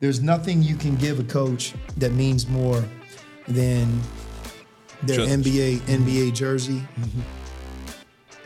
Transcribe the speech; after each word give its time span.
there's 0.00 0.20
nothing 0.22 0.62
you 0.62 0.74
can 0.74 0.96
give 0.96 1.20
a 1.20 1.24
coach 1.24 1.74
that 1.98 2.12
means 2.12 2.48
more 2.48 2.82
than 3.46 4.00
their 5.02 5.18
Just- 5.18 5.30
NBA 5.30 5.80
mm-hmm. 5.80 6.04
NBA 6.04 6.34
jersey. 6.34 6.82
Mm-hmm. 6.98 7.20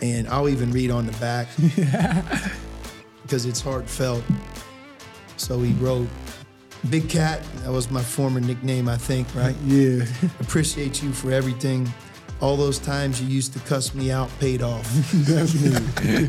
And 0.02 0.28
I'll 0.28 0.48
even 0.48 0.70
read 0.72 0.90
on 0.90 1.06
the 1.06 1.12
back 1.12 1.48
because 3.22 3.46
it's 3.46 3.60
heartfelt. 3.60 4.24
So 5.36 5.62
he 5.62 5.72
wrote, 5.74 6.08
Big 6.90 7.08
Cat, 7.08 7.42
that 7.62 7.70
was 7.70 7.90
my 7.90 8.02
former 8.02 8.40
nickname, 8.40 8.88
I 8.88 8.96
think, 8.98 9.32
right? 9.34 9.56
Yeah. 9.64 10.04
Appreciate 10.40 11.02
you 11.02 11.12
for 11.12 11.30
everything. 11.30 11.90
All 12.40 12.56
those 12.56 12.78
times 12.78 13.22
you 13.22 13.28
used 13.28 13.52
to 13.54 13.58
cuss 13.60 13.94
me 13.94 14.10
out 14.10 14.28
paid 14.40 14.60
off. 14.60 14.84
Definitely. 15.26 16.28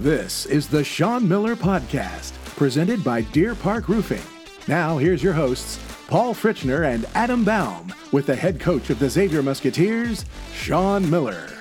This 0.00 0.46
is 0.46 0.66
the 0.66 0.82
Sean 0.82 1.28
Miller 1.28 1.54
Podcast, 1.54 2.32
presented 2.56 3.04
by 3.04 3.20
Deer 3.20 3.54
Park 3.54 3.86
Roofing. 3.86 4.22
Now, 4.66 4.96
here's 4.96 5.22
your 5.22 5.34
hosts, 5.34 5.78
Paul 6.08 6.32
Fritschner 6.32 6.90
and 6.90 7.04
Adam 7.14 7.44
Baum, 7.44 7.92
with 8.10 8.24
the 8.24 8.34
head 8.34 8.58
coach 8.58 8.88
of 8.88 8.98
the 8.98 9.10
Xavier 9.10 9.42
Musketeers, 9.42 10.24
Sean 10.54 11.10
Miller. 11.10 11.59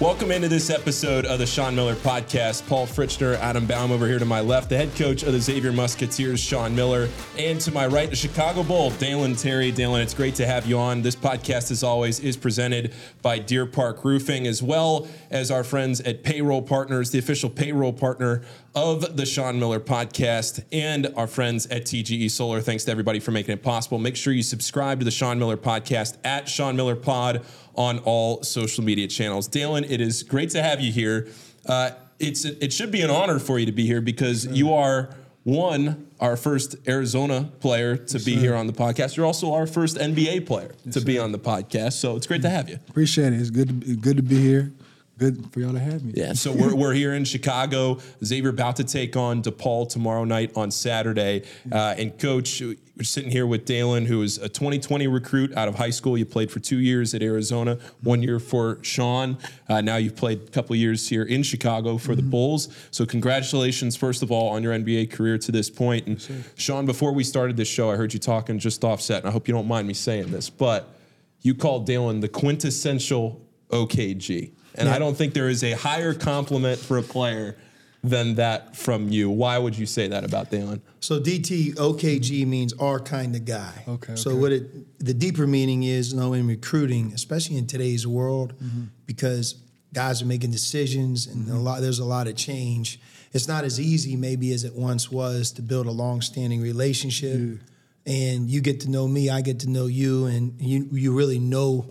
Welcome 0.00 0.30
into 0.30 0.46
this 0.46 0.70
episode 0.70 1.26
of 1.26 1.40
the 1.40 1.46
Sean 1.46 1.74
Miller 1.74 1.96
Podcast. 1.96 2.68
Paul 2.68 2.86
Fritschner, 2.86 3.34
Adam 3.34 3.66
Baum 3.66 3.90
over 3.90 4.06
here 4.06 4.20
to 4.20 4.24
my 4.24 4.40
left, 4.40 4.68
the 4.68 4.76
head 4.76 4.94
coach 4.94 5.24
of 5.24 5.32
the 5.32 5.40
Xavier 5.40 5.72
Musketeers, 5.72 6.38
Sean 6.38 6.72
Miller, 6.72 7.08
and 7.36 7.60
to 7.62 7.72
my 7.72 7.84
right, 7.84 8.08
the 8.08 8.14
Chicago 8.14 8.62
Bull, 8.62 8.90
Dalen 8.90 9.34
Terry. 9.34 9.72
Dalen, 9.72 10.00
it's 10.00 10.14
great 10.14 10.36
to 10.36 10.46
have 10.46 10.66
you 10.66 10.78
on. 10.78 11.02
This 11.02 11.16
podcast, 11.16 11.72
as 11.72 11.82
always, 11.82 12.20
is 12.20 12.36
presented 12.36 12.94
by 13.22 13.40
Deer 13.40 13.66
Park 13.66 14.04
Roofing, 14.04 14.46
as 14.46 14.62
well 14.62 15.08
as 15.32 15.50
our 15.50 15.64
friends 15.64 16.00
at 16.02 16.22
Payroll 16.22 16.62
Partners, 16.62 17.10
the 17.10 17.18
official 17.18 17.50
payroll 17.50 17.92
partner 17.92 18.42
of 18.78 19.16
the 19.16 19.26
Sean 19.26 19.58
Miller 19.58 19.80
Podcast, 19.80 20.64
and 20.70 21.12
our 21.16 21.26
friends 21.26 21.66
at 21.66 21.82
TGE 21.82 22.30
Solar. 22.30 22.60
Thanks 22.60 22.84
to 22.84 22.92
everybody 22.92 23.18
for 23.18 23.32
making 23.32 23.54
it 23.54 23.60
possible. 23.60 23.98
Make 23.98 24.14
sure 24.14 24.32
you 24.32 24.44
subscribe 24.44 25.00
to 25.00 25.04
the 25.04 25.10
Sean 25.10 25.36
Miller 25.36 25.56
Podcast 25.56 26.16
at 26.22 26.48
Sean 26.48 26.76
Miller 26.76 26.94
Pod 26.94 27.44
on 27.74 27.98
all 28.00 28.40
social 28.44 28.84
media 28.84 29.08
channels. 29.08 29.48
Dalen, 29.48 29.82
it 29.82 30.00
is 30.00 30.22
great 30.22 30.50
to 30.50 30.62
have 30.62 30.80
you 30.80 30.92
here. 30.92 31.26
Uh, 31.66 31.90
it's 32.20 32.44
it 32.44 32.72
should 32.72 32.92
be 32.92 33.02
an 33.02 33.10
honor 33.10 33.40
for 33.40 33.58
you 33.58 33.66
to 33.66 33.72
be 33.72 33.84
here 33.84 34.00
because 34.00 34.46
you 34.46 34.72
are 34.72 35.10
one 35.42 36.06
our 36.20 36.36
first 36.36 36.76
Arizona 36.86 37.50
player 37.58 37.96
to 37.96 38.20
be 38.20 38.36
here 38.36 38.54
on 38.54 38.68
the 38.68 38.72
podcast. 38.72 39.16
You're 39.16 39.26
also 39.26 39.54
our 39.54 39.66
first 39.66 39.96
NBA 39.96 40.46
player 40.46 40.72
to 40.92 41.00
be 41.00 41.18
on 41.18 41.32
the 41.32 41.38
podcast. 41.38 41.94
So 41.94 42.14
it's 42.14 42.28
great 42.28 42.42
to 42.42 42.50
have 42.50 42.68
you. 42.68 42.78
Appreciate 42.88 43.32
it. 43.32 43.40
It's 43.40 43.50
good 43.50 43.68
to 43.68 43.74
be, 43.74 43.96
good 43.96 44.16
to 44.18 44.22
be 44.22 44.40
here. 44.40 44.72
Good 45.18 45.52
for 45.52 45.58
y'all 45.58 45.72
to 45.72 45.80
have 45.80 46.04
me. 46.04 46.12
Yeah, 46.14 46.32
so 46.32 46.52
we're, 46.52 46.76
we're 46.76 46.92
here 46.92 47.12
in 47.12 47.24
Chicago. 47.24 47.98
Xavier 48.24 48.50
about 48.50 48.76
to 48.76 48.84
take 48.84 49.16
on 49.16 49.42
DePaul 49.42 49.88
tomorrow 49.88 50.22
night 50.22 50.52
on 50.54 50.70
Saturday. 50.70 51.42
Uh, 51.72 51.96
and 51.98 52.16
coach, 52.16 52.62
we're 52.62 53.02
sitting 53.02 53.32
here 53.32 53.44
with 53.44 53.64
Dalen, 53.64 54.06
who 54.06 54.22
is 54.22 54.38
a 54.38 54.48
2020 54.48 55.08
recruit 55.08 55.52
out 55.56 55.66
of 55.66 55.74
high 55.74 55.90
school. 55.90 56.16
You 56.16 56.24
played 56.24 56.52
for 56.52 56.60
two 56.60 56.78
years 56.78 57.14
at 57.14 57.22
Arizona, 57.22 57.80
one 58.00 58.22
year 58.22 58.38
for 58.38 58.78
Sean. 58.82 59.38
Uh, 59.68 59.80
now 59.80 59.96
you've 59.96 60.14
played 60.14 60.40
a 60.42 60.50
couple 60.52 60.76
years 60.76 61.08
here 61.08 61.24
in 61.24 61.42
Chicago 61.42 61.98
for 61.98 62.14
the 62.14 62.22
Bulls. 62.22 62.68
So 62.92 63.04
congratulations, 63.04 63.96
first 63.96 64.22
of 64.22 64.30
all, 64.30 64.50
on 64.50 64.62
your 64.62 64.72
NBA 64.72 65.10
career 65.10 65.36
to 65.38 65.50
this 65.50 65.68
point. 65.68 66.06
And 66.06 66.44
Sean, 66.54 66.86
before 66.86 67.12
we 67.12 67.24
started 67.24 67.56
this 67.56 67.68
show, 67.68 67.90
I 67.90 67.96
heard 67.96 68.14
you 68.14 68.20
talking 68.20 68.60
just 68.60 68.84
offset, 68.84 69.22
and 69.22 69.28
I 69.28 69.32
hope 69.32 69.48
you 69.48 69.54
don't 69.54 69.66
mind 69.66 69.88
me 69.88 69.94
saying 69.94 70.30
this, 70.30 70.48
but 70.48 70.94
you 71.40 71.56
called 71.56 71.86
Dalen 71.86 72.20
the 72.20 72.28
quintessential 72.28 73.44
OKG. 73.70 74.52
And 74.78 74.88
I 74.88 74.98
don't 74.98 75.16
think 75.16 75.34
there 75.34 75.48
is 75.48 75.62
a 75.64 75.72
higher 75.72 76.14
compliment 76.14 76.78
for 76.78 76.98
a 76.98 77.02
player 77.02 77.56
than 78.04 78.36
that 78.36 78.76
from 78.76 79.08
you. 79.08 79.28
Why 79.28 79.58
would 79.58 79.76
you 79.76 79.84
say 79.86 80.06
that 80.08 80.24
about 80.24 80.50
Dalen? 80.50 80.80
So 81.00 81.18
DT 81.20 81.74
OKG 81.74 82.46
means 82.46 82.72
our 82.74 83.00
kind 83.00 83.34
of 83.34 83.44
guy. 83.44 83.84
Okay, 83.88 84.14
So 84.14 84.30
okay. 84.30 84.38
what 84.40 84.52
it 84.52 84.98
the 85.04 85.14
deeper 85.14 85.46
meaning 85.46 85.82
is, 85.82 86.12
you 86.12 86.18
know, 86.20 86.32
in 86.32 86.46
recruiting, 86.46 87.12
especially 87.12 87.56
in 87.56 87.66
today's 87.66 88.06
world, 88.06 88.54
Mm-hmm. 88.62 88.84
because 89.06 89.56
guys 89.92 90.20
are 90.22 90.26
making 90.26 90.50
decisions 90.50 91.26
and 91.26 91.48
a 91.48 91.56
lot 91.56 91.80
there's 91.80 91.98
a 91.98 92.04
lot 92.04 92.28
of 92.28 92.36
change. 92.36 93.00
It's 93.32 93.48
not 93.48 93.64
as 93.64 93.80
easy 93.80 94.16
maybe 94.16 94.52
as 94.52 94.62
it 94.64 94.74
once 94.74 95.10
was 95.10 95.50
to 95.52 95.62
build 95.62 95.86
a 95.86 95.90
long-standing 95.90 96.60
relationship. 96.62 97.60
And 98.06 98.48
you 98.48 98.60
get 98.62 98.80
to 98.82 98.90
know 98.90 99.06
me, 99.06 99.28
I 99.28 99.42
get 99.42 99.60
to 99.60 99.68
know 99.70 99.86
you, 99.86 100.26
and 100.26 100.54
you 100.60 100.88
you 100.92 101.12
really 101.12 101.38
know 101.38 101.88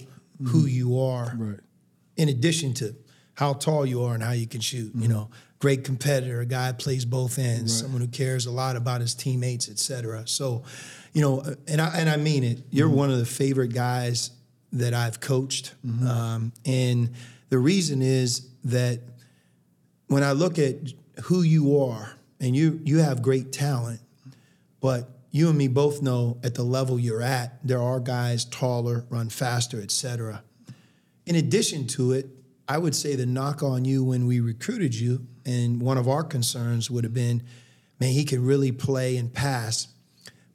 who 0.52 0.66
you 0.66 1.00
are 1.00 1.26
Mm-hmm. 1.28 1.50
Right. 1.50 1.60
In 2.18 2.30
addition 2.30 2.74
to 2.74 2.96
how 3.36 3.54
tall 3.54 3.86
you 3.86 4.04
are 4.04 4.16
and 4.16 4.24
how 4.24 4.32
you 4.32 4.48
can 4.48 4.62
shoot. 4.62 4.92
You 4.96 5.08
know, 5.08 5.30
great 5.60 5.84
competitor, 5.84 6.42
a 6.42 6.46
guy 6.46 6.72
plays 6.74 7.06
both 7.06 7.40
ends, 7.40 7.80
someone 7.80 8.02
who 8.02 8.08
cares 8.08 8.46
a 8.46 8.52
lot 8.52 8.76
about 8.76 9.02
his 9.02 9.16
teammates, 9.16 9.70
et 9.70 9.80
cetera. 9.80 10.28
So, 10.28 10.64
you 11.14 11.22
know, 11.22 11.40
uh, 11.42 11.56
and 11.68 11.80
I 11.80 11.88
and 12.00 12.10
I 12.10 12.18
mean 12.18 12.44
it. 12.44 12.64
You're 12.72 12.90
one 12.90 13.12
of 13.12 13.20
the 13.20 13.26
favorite 13.26 13.74
guys 13.74 14.32
that 14.74 14.94
I've 14.94 15.20
coached, 15.20 15.74
um, 16.06 16.52
and 16.66 17.12
the 17.50 17.58
reason 17.58 18.02
is 18.02 18.50
that 18.66 19.00
when 20.08 20.24
I 20.24 20.34
look 20.34 20.60
at 20.60 20.76
who 21.24 21.42
you 21.42 21.80
are, 21.80 22.18
and 22.40 22.56
you 22.56 22.80
you 22.84 23.00
have 23.00 23.22
great 23.22 23.52
talent, 23.52 24.02
but 24.80 25.10
you 25.32 25.50
and 25.50 25.58
me 25.58 25.68
both 25.68 26.02
know 26.02 26.38
at 26.44 26.56
the 26.56 26.64
level 26.64 27.00
you're 27.00 27.22
at, 27.22 27.60
there 27.66 27.82
are 27.82 28.00
guys 28.00 28.46
taller, 28.46 29.06
run 29.10 29.30
faster, 29.30 29.82
et 29.82 29.92
cetera. 29.92 30.44
In 31.28 31.36
addition 31.36 31.88
to 31.88 32.14
it, 32.14 32.30
I 32.70 32.78
would 32.78 32.96
say 32.96 33.16
the 33.16 33.26
knock 33.26 33.62
on 33.62 33.86
you 33.86 34.04
when 34.04 34.26
we 34.28 34.40
recruited 34.40 34.96
you, 34.96 35.28
and 35.46 35.82
one 35.82 35.98
of 35.98 36.08
our 36.08 36.24
concerns 36.24 36.90
would 36.90 37.04
have 37.04 37.14
been, 37.14 37.44
man, 38.00 38.12
he 38.12 38.24
can 38.24 38.44
really 38.44 38.72
play 38.72 39.18
and 39.18 39.32
pass, 39.32 39.90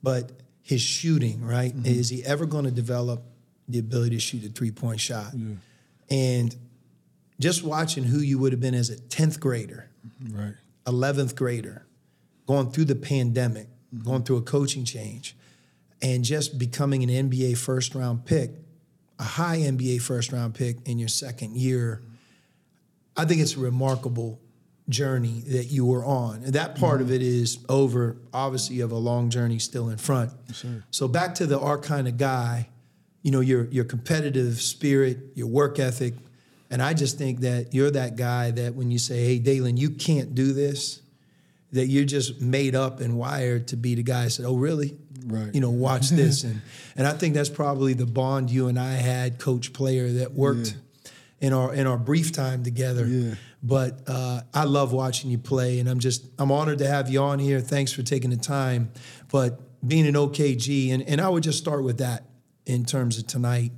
but 0.03 0.33
his 0.63 0.81
shooting, 0.81 1.45
right? 1.45 1.75
Mm-hmm. 1.75 1.87
Is 1.87 2.09
he 2.09 2.25
ever 2.25 2.47
going 2.47 2.65
to 2.65 2.71
develop 2.71 3.23
the 3.69 3.79
ability 3.79 4.17
to 4.17 4.21
shoot 4.21 4.45
a 4.45 4.49
three 4.49 4.71
point 4.71 4.99
shot? 4.99 5.35
And 6.11 6.57
just 7.39 7.63
watching 7.63 8.05
who 8.05 8.19
you 8.19 8.39
would 8.39 8.53
have 8.53 8.61
been 8.61 8.75
as 8.75 8.89
a 8.89 8.97
10th 8.97 9.41
grader, 9.41 9.91
mm-hmm. 10.23 10.39
Right. 10.39 10.55
11th 10.87 11.37
grader, 11.37 11.87
going 12.47 12.71
through 12.71 12.87
the 12.87 12.97
pandemic, 12.97 13.69
mm-hmm. 13.95 14.05
going 14.05 14.23
through 14.23 14.39
a 14.39 14.43
coaching 14.43 14.85
change, 14.85 15.37
and 16.01 16.25
just 16.25 16.59
becoming 16.59 17.03
an 17.03 17.31
NBA 17.31 17.59
first 17.59 17.95
round 17.95 18.25
pick, 18.25 18.51
a 19.19 19.25
high 19.25 19.59
NBA 19.59 20.01
first 20.03 20.33
round 20.33 20.55
pick 20.55 20.77
in 20.89 20.99
your 20.99 21.09
second 21.09 21.57
year, 21.57 22.03
I 23.17 23.25
think 23.25 23.41
it's 23.41 23.57
a 23.57 23.61
remarkable 23.61 24.41
journey 24.89 25.43
that 25.49 25.67
you 25.67 25.87
were 25.87 26.05
on. 26.05 26.43
And 26.43 26.55
that 26.55 26.77
part 26.77 27.01
of 27.01 27.13
it 27.13 27.23
is 27.23 27.59
over. 27.69 28.17
Obviously, 28.33 28.79
have 28.79 28.91
a 28.93 28.97
long 28.97 29.31
journey 29.31 29.59
still 29.59 29.91
in 29.91 29.99
front. 29.99 30.33
So 30.91 31.09
back 31.09 31.35
to 31.37 31.47
the 31.47 31.61
our 31.61 31.79
kind 31.79 32.09
of 32.09 32.17
guy, 32.17 32.69
you 33.23 33.31
know, 33.31 33.41
your 33.41 33.67
your 33.67 33.85
competitive 33.85 34.61
spirit, 34.61 35.19
your 35.35 35.47
work 35.47 35.79
ethic, 35.79 36.15
and 36.71 36.83
I 36.83 36.95
just 36.95 37.19
think 37.19 37.41
that 37.41 37.75
you're 37.75 37.91
that 37.91 38.17
guy 38.17 38.51
that 38.53 38.75
when 38.75 38.91
you 38.91 38.99
say, 38.99 39.25
"Hey, 39.25 39.39
Dalen, 39.39 39.77
you 39.77 39.91
can't 39.91 40.35
do 40.35 40.53
this," 40.53 41.02
that 41.73 41.87
you're 41.87 42.05
just 42.05 42.41
made 42.41 42.75
up 42.75 43.01
and 43.01 43.17
wired 43.17 43.69
to 43.69 43.77
be 43.77 43.95
the 43.95 44.03
guy. 44.03 44.25
that 44.25 44.31
Said, 44.31 44.47
"Oh, 44.47 44.57
really? 44.57 44.97
Right. 45.25 45.55
You 45.55 45.61
know, 45.61 45.71
watch 45.71 46.09
this." 46.11 46.45
and 46.45 46.61
and 46.97 47.07
I 47.07 47.13
think 47.13 47.35
that's 47.35 47.49
probably 47.49 47.95
the 47.95 48.07
bond 48.07 48.51
you 48.51 48.69
and 48.69 48.79
I 48.79 48.93
had, 48.93 49.39
coach 49.39 49.73
player, 49.73 50.09
that 50.13 50.33
worked 50.33 50.77
in 51.41 51.53
our 51.53 51.75
in 51.75 51.87
our 51.87 51.99
brief 51.99 52.33
time 52.33 52.63
together. 52.63 53.07
Yeah. 53.07 53.35
But 53.65 54.01
uh, 54.09 54.41
I 54.53 54.65
love 54.65 54.93
watching 54.93 55.31
you 55.31 55.39
play, 55.39 55.79
and 55.79 55.89
I'm 55.89 56.01
just 56.01 56.27
I'm 56.39 56.51
honored 56.51 56.79
to 56.79 56.87
have 56.87 57.09
you 57.09 57.21
on 57.21 57.39
here. 57.39 57.61
Thanks 57.61 57.93
for 57.93 58.03
taking 58.03 58.31
the 58.31 58.37
time. 58.37 58.91
But 59.31 59.61
being 59.87 60.07
an 60.07 60.15
OKG, 60.15 60.93
and, 60.93 61.03
and 61.03 61.21
I 61.21 61.29
would 61.29 61.43
just 61.43 61.59
start 61.59 61.83
with 61.83 61.99
that 61.99 62.25
in 62.67 62.85
terms 62.85 63.19
of 63.19 63.27
tonight. 63.27 63.73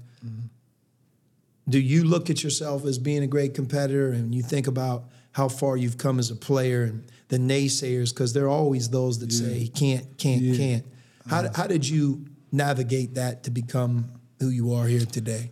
Do 1.66 1.78
you 1.78 2.04
look 2.04 2.28
at 2.28 2.44
yourself 2.44 2.84
as 2.84 2.98
being 2.98 3.22
a 3.22 3.26
great 3.26 3.54
competitor, 3.54 4.10
and 4.10 4.34
you 4.34 4.42
think 4.42 4.66
about 4.66 5.04
how 5.32 5.48
far 5.48 5.76
you've 5.76 5.96
come 5.96 6.18
as 6.18 6.30
a 6.30 6.36
player, 6.36 6.82
and 6.82 7.04
the 7.34 7.40
naysayers, 7.40 8.10
because 8.10 8.32
there 8.32 8.44
are 8.44 8.56
always 8.62 8.88
those 8.88 9.18
that 9.18 9.32
say 9.32 9.54
he 9.58 9.68
can't, 9.68 10.16
can't, 10.18 10.40
Yeah. 10.40 10.56
can't. 10.56 10.86
How 11.26 11.38
uh-huh. 11.40 11.48
how 11.54 11.66
did 11.66 11.88
you 11.88 12.26
navigate 12.52 13.14
that 13.14 13.42
to 13.44 13.50
become 13.50 14.06
who 14.38 14.50
you 14.50 14.72
are 14.72 14.86
here 14.86 15.00
today? 15.00 15.50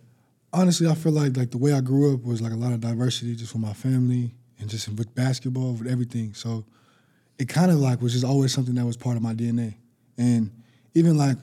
Honestly, 0.52 0.86
I 0.86 0.94
feel 0.94 1.12
like 1.12 1.36
like 1.36 1.50
the 1.50 1.58
way 1.58 1.72
I 1.72 1.80
grew 1.80 2.14
up 2.14 2.22
was 2.22 2.40
like 2.40 2.52
a 2.52 2.56
lot 2.56 2.72
of 2.72 2.80
diversity 2.80 3.34
just 3.34 3.52
with 3.52 3.62
my 3.62 3.72
family 3.72 4.32
and 4.60 4.70
just 4.70 4.88
with 4.90 5.12
basketball, 5.16 5.72
with 5.72 5.88
everything. 5.88 6.34
So 6.34 6.64
it 7.38 7.48
kind 7.48 7.72
of 7.72 7.78
like 7.78 8.00
was 8.00 8.12
just 8.12 8.24
always 8.24 8.52
something 8.52 8.76
that 8.76 8.86
was 8.86 8.96
part 8.96 9.16
of 9.16 9.22
my 9.22 9.34
DNA. 9.34 9.74
And 10.16 10.52
even 10.94 11.16
like 11.18 11.38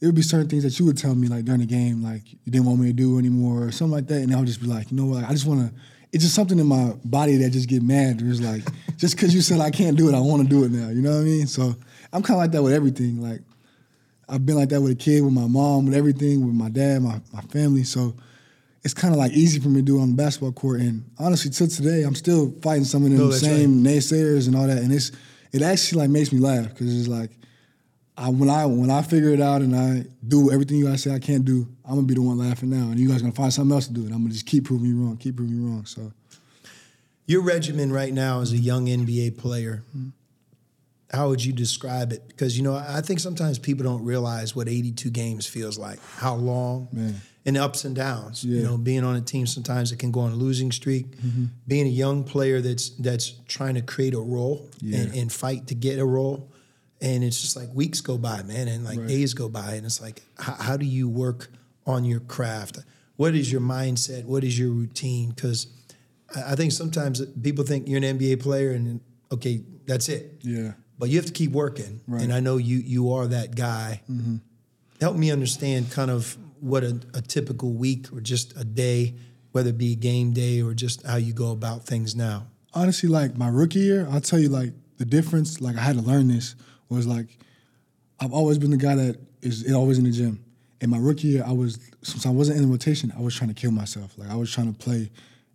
there 0.00 0.08
would 0.08 0.16
be 0.16 0.22
certain 0.22 0.48
things 0.48 0.64
that 0.64 0.76
you 0.80 0.86
would 0.86 0.98
tell 0.98 1.14
me 1.14 1.28
like 1.28 1.44
during 1.44 1.60
the 1.60 1.66
game, 1.66 2.02
like 2.02 2.32
you 2.32 2.50
didn't 2.50 2.66
want 2.66 2.80
me 2.80 2.88
to 2.88 2.92
do 2.92 3.16
anymore 3.18 3.62
or 3.62 3.70
something 3.70 3.92
like 3.92 4.08
that. 4.08 4.22
And 4.22 4.34
I 4.34 4.38
would 4.38 4.48
just 4.48 4.60
be 4.60 4.66
like, 4.66 4.90
you 4.90 4.96
know 4.96 5.06
what, 5.06 5.22
I 5.22 5.30
just 5.30 5.46
wanna 5.46 5.70
it's 6.12 6.24
just 6.24 6.34
something 6.34 6.58
in 6.58 6.66
my 6.66 6.92
body 7.04 7.36
that 7.36 7.50
just 7.50 7.68
get 7.68 7.82
mad. 7.82 8.20
It's 8.20 8.40
like, 8.40 8.62
just 8.96 9.16
cause 9.18 9.34
you 9.34 9.40
said 9.40 9.60
I 9.60 9.70
can't 9.70 9.96
do 9.96 10.08
it, 10.08 10.14
I 10.14 10.20
wanna 10.20 10.44
do 10.44 10.64
it 10.64 10.70
now. 10.70 10.90
You 10.90 11.02
know 11.02 11.12
what 11.12 11.22
I 11.22 11.24
mean? 11.24 11.46
So 11.46 11.74
I'm 12.12 12.22
kinda 12.22 12.38
like 12.38 12.52
that 12.52 12.62
with 12.62 12.72
everything. 12.72 13.20
Like 13.20 13.40
I've 14.28 14.46
been 14.46 14.56
like 14.56 14.68
that 14.70 14.80
with 14.80 14.92
a 14.92 14.96
kid, 14.96 15.22
with 15.22 15.32
my 15.32 15.46
mom, 15.46 15.86
with 15.86 15.94
everything, 15.94 16.46
with 16.46 16.54
my 16.54 16.68
dad, 16.68 17.02
my, 17.02 17.20
my 17.32 17.40
family. 17.42 17.84
So 17.84 18.14
it's 18.84 18.94
kind 18.94 19.14
of 19.14 19.18
like 19.18 19.32
easy 19.32 19.60
for 19.60 19.68
me 19.68 19.80
to 19.80 19.84
do 19.84 20.00
on 20.00 20.10
the 20.10 20.16
basketball 20.16 20.52
court. 20.52 20.80
And 20.80 21.04
honestly, 21.18 21.50
till 21.50 21.68
today, 21.68 22.02
I'm 22.02 22.14
still 22.14 22.52
fighting 22.62 22.84
some 22.84 23.04
of 23.04 23.10
them 23.10 23.18
No, 23.18 23.30
same 23.30 23.82
naysayers 23.82 24.46
and 24.46 24.56
all 24.56 24.66
that. 24.66 24.78
And 24.78 24.92
it's 24.92 25.12
it 25.52 25.62
actually 25.62 26.00
like 26.00 26.10
makes 26.10 26.32
me 26.32 26.40
laugh 26.40 26.68
because 26.68 26.98
it's 26.98 27.08
like 27.08 27.30
I 28.16 28.28
when 28.28 28.50
I 28.50 28.66
when 28.66 28.90
I 28.90 29.02
figure 29.02 29.30
it 29.30 29.40
out 29.40 29.62
and 29.62 29.74
I 29.74 30.04
do 30.26 30.50
everything 30.50 30.76
you 30.76 30.86
guys 30.86 31.02
say 31.02 31.14
I 31.14 31.18
can't 31.18 31.44
do, 31.44 31.66
I'm 31.84 31.94
gonna 31.94 32.06
be 32.06 32.14
the 32.14 32.22
one 32.22 32.38
laughing 32.38 32.70
now, 32.70 32.90
and 32.90 32.98
you 32.98 33.08
guys 33.08 33.22
gonna 33.22 33.32
find 33.32 33.52
something 33.52 33.74
else 33.74 33.86
to 33.86 33.92
do, 33.92 34.04
and 34.04 34.12
I'm 34.12 34.22
gonna 34.22 34.34
just 34.34 34.46
keep 34.46 34.64
proving 34.64 34.88
you 34.88 35.02
wrong, 35.02 35.16
keep 35.16 35.36
proving 35.36 35.56
you 35.56 35.66
wrong. 35.66 35.86
So 35.86 36.12
Your 37.26 37.42
regimen 37.42 37.92
right 37.92 38.12
now 38.12 38.40
as 38.40 38.52
a 38.52 38.58
young 38.58 38.86
NBA 38.86 39.38
player, 39.38 39.82
hmm. 39.92 40.08
how 41.10 41.28
would 41.30 41.42
you 41.42 41.54
describe 41.54 42.12
it? 42.12 42.28
Because 42.28 42.56
you 42.58 42.62
know, 42.64 42.74
I 42.74 43.00
think 43.00 43.18
sometimes 43.18 43.58
people 43.58 43.84
don't 43.84 44.04
realize 44.04 44.54
what 44.54 44.68
82 44.68 45.08
games 45.10 45.46
feels 45.46 45.78
like, 45.78 45.98
how 46.16 46.34
long, 46.34 46.88
Man. 46.92 47.14
and 47.46 47.56
ups 47.56 47.86
and 47.86 47.96
downs. 47.96 48.44
You 48.44 48.62
know, 48.62 48.76
being 48.76 49.04
on 49.04 49.16
a 49.16 49.22
team 49.22 49.46
sometimes 49.46 49.90
it 49.90 49.98
can 49.98 50.10
go 50.10 50.20
on 50.20 50.32
a 50.32 50.36
losing 50.36 50.70
streak. 50.70 51.16
Mm-hmm. 51.16 51.46
Being 51.66 51.86
a 51.86 51.90
young 51.90 52.24
player 52.24 52.60
that's 52.60 52.90
that's 52.90 53.30
trying 53.48 53.76
to 53.76 53.82
create 53.82 54.12
a 54.12 54.20
role 54.20 54.68
and, 54.82 55.14
and 55.14 55.32
fight 55.32 55.68
to 55.68 55.74
get 55.74 55.98
a 55.98 56.04
role, 56.04 56.51
and 57.02 57.22
it's 57.24 57.40
just 57.42 57.56
like 57.56 57.68
weeks 57.74 58.00
go 58.00 58.16
by, 58.16 58.42
man, 58.44 58.68
and 58.68 58.84
like 58.84 58.98
Right. 58.98 59.08
days 59.08 59.34
go 59.34 59.48
by, 59.50 59.74
and 59.74 59.84
it's 59.84 60.00
like, 60.00 60.22
how, 60.38 60.54
how 60.54 60.76
do 60.78 60.86
you 60.86 61.08
work 61.08 61.50
on 61.86 62.04
your 62.04 62.20
craft? 62.20 62.78
What 63.16 63.34
is 63.34 63.52
your 63.52 63.60
mindset? 63.60 64.24
What 64.24 64.44
is 64.44 64.58
your 64.58 64.70
routine? 64.70 65.30
Because 65.30 65.66
I 66.34 66.52
I 66.52 66.54
think 66.56 66.72
sometimes 66.72 67.20
people 67.42 67.64
think 67.64 67.88
you're 67.88 67.98
an 68.02 68.18
NBA 68.18 68.40
player 68.40 68.70
and 68.70 69.00
okay, 69.30 69.62
that's 69.86 70.08
it. 70.08 70.38
yeah, 70.42 70.72
But 70.98 71.08
you 71.10 71.16
have 71.16 71.26
to 71.26 71.32
keep 71.32 71.50
working, 71.52 72.00
Right. 72.06 72.22
and 72.22 72.32
I 72.32 72.40
know 72.40 72.56
you 72.56 72.78
you 72.78 73.12
are 73.12 73.26
that 73.26 73.54
guy. 73.56 74.00
Mm-hmm. 74.10 74.36
Help 75.00 75.16
me 75.16 75.30
understand 75.32 75.90
kind 75.90 76.10
of 76.10 76.38
what 76.60 76.84
a, 76.84 77.00
a 77.14 77.20
typical 77.20 77.72
week 77.72 78.12
or 78.12 78.20
just 78.20 78.56
a 78.56 78.64
day, 78.64 79.16
whether 79.50 79.70
it 79.70 79.78
be 79.78 79.96
game 79.96 80.32
day 80.32 80.62
or 80.62 80.74
just 80.74 81.04
how 81.04 81.16
you 81.16 81.32
go 81.32 81.50
about 81.50 81.84
things 81.84 82.14
now. 82.14 82.46
honestly, 82.72 83.08
like 83.08 83.36
my 83.36 83.48
rookie 83.48 83.80
year, 83.80 84.06
I'll 84.10 84.20
tell 84.20 84.38
you 84.38 84.48
like 84.48 84.72
the 84.98 85.04
difference. 85.04 85.60
Like 85.60 85.76
I 85.76 85.80
had 85.80 85.96
to 85.96 86.02
learn 86.02 86.28
this 86.28 86.54
was 86.92 87.06
like 87.06 87.26
I've 88.22 88.32
always 88.32 88.56
been 88.56 88.70
the 88.70 88.76
guy 88.76 88.94
that 88.94 89.18
is 89.40 89.72
always 89.72 89.98
in 89.98 90.04
the 90.04 90.12
gym. 90.12 90.44
In 90.80 90.90
my 90.90 90.98
rookie 90.98 91.28
year, 91.28 91.44
I 91.44 91.50
was 91.50 91.78
since 92.02 92.24
I 92.24 92.30
wasn't 92.30 92.58
in 92.58 92.64
the 92.64 92.70
rotation, 92.70 93.12
I 93.16 93.20
was 93.20 93.34
trying 93.34 93.52
to 93.52 93.60
kill 93.60 93.72
myself. 93.72 94.16
Like 94.16 94.30
I 94.30 94.36
was 94.36 94.52
trying 94.52 94.72
to 94.72 94.78
play 94.78 95.10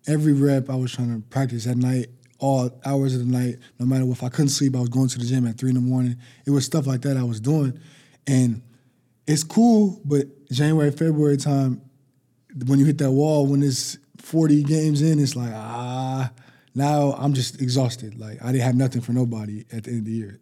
every 0.06 0.34
rep. 0.34 0.70
I 0.70 0.76
was 0.76 0.92
trying 0.92 1.16
to 1.16 1.26
practice 1.30 1.66
at 1.66 1.78
night, 1.78 2.08
all 2.40 2.70
hours 2.86 3.14
of 3.14 3.26
the 3.26 3.32
night. 3.32 3.58
No 3.80 3.86
matter 3.86 4.10
if 4.12 4.22
I 4.22 4.28
couldn't 4.28 4.50
sleep, 4.50 4.76
I 4.76 4.80
was 4.80 4.90
going 4.90 5.08
to 5.08 5.18
the 5.18 5.26
gym 5.26 5.48
at 5.48 5.58
three 5.58 5.70
in 5.70 5.76
the 5.76 5.82
morning. 5.82 6.18
It 6.46 6.52
was 6.52 6.66
stuff 6.66 6.88
like 6.88 7.02
that 7.02 7.16
I 7.16 7.24
was 7.24 7.40
doing, 7.40 7.80
and 8.26 8.62
it's 9.26 9.46
cool. 9.46 10.02
But 10.04 10.50
January, 10.52 10.92
February 10.92 11.38
time, 11.38 11.82
when 12.66 12.80
you 12.80 12.86
hit 12.86 12.98
that 12.98 13.12
wall, 13.12 13.46
when 13.48 13.64
it's 13.64 13.98
40 14.18 14.64
games 14.64 15.02
in, 15.02 15.20
it's 15.20 15.38
like, 15.38 15.54
ah, 15.54 16.32
now 16.76 17.14
I'm 17.14 17.34
just 17.34 17.62
exhausted. 17.62 18.20
Like, 18.20 18.44
I 18.44 18.52
didn't 18.52 18.66
have 18.66 18.76
nothing 18.76 19.02
for 19.02 19.14
nobody 19.14 19.66
at 19.72 19.86
the 19.86 19.92
end 19.92 20.00
of 20.00 20.06
the 20.06 20.12
year 20.12 20.40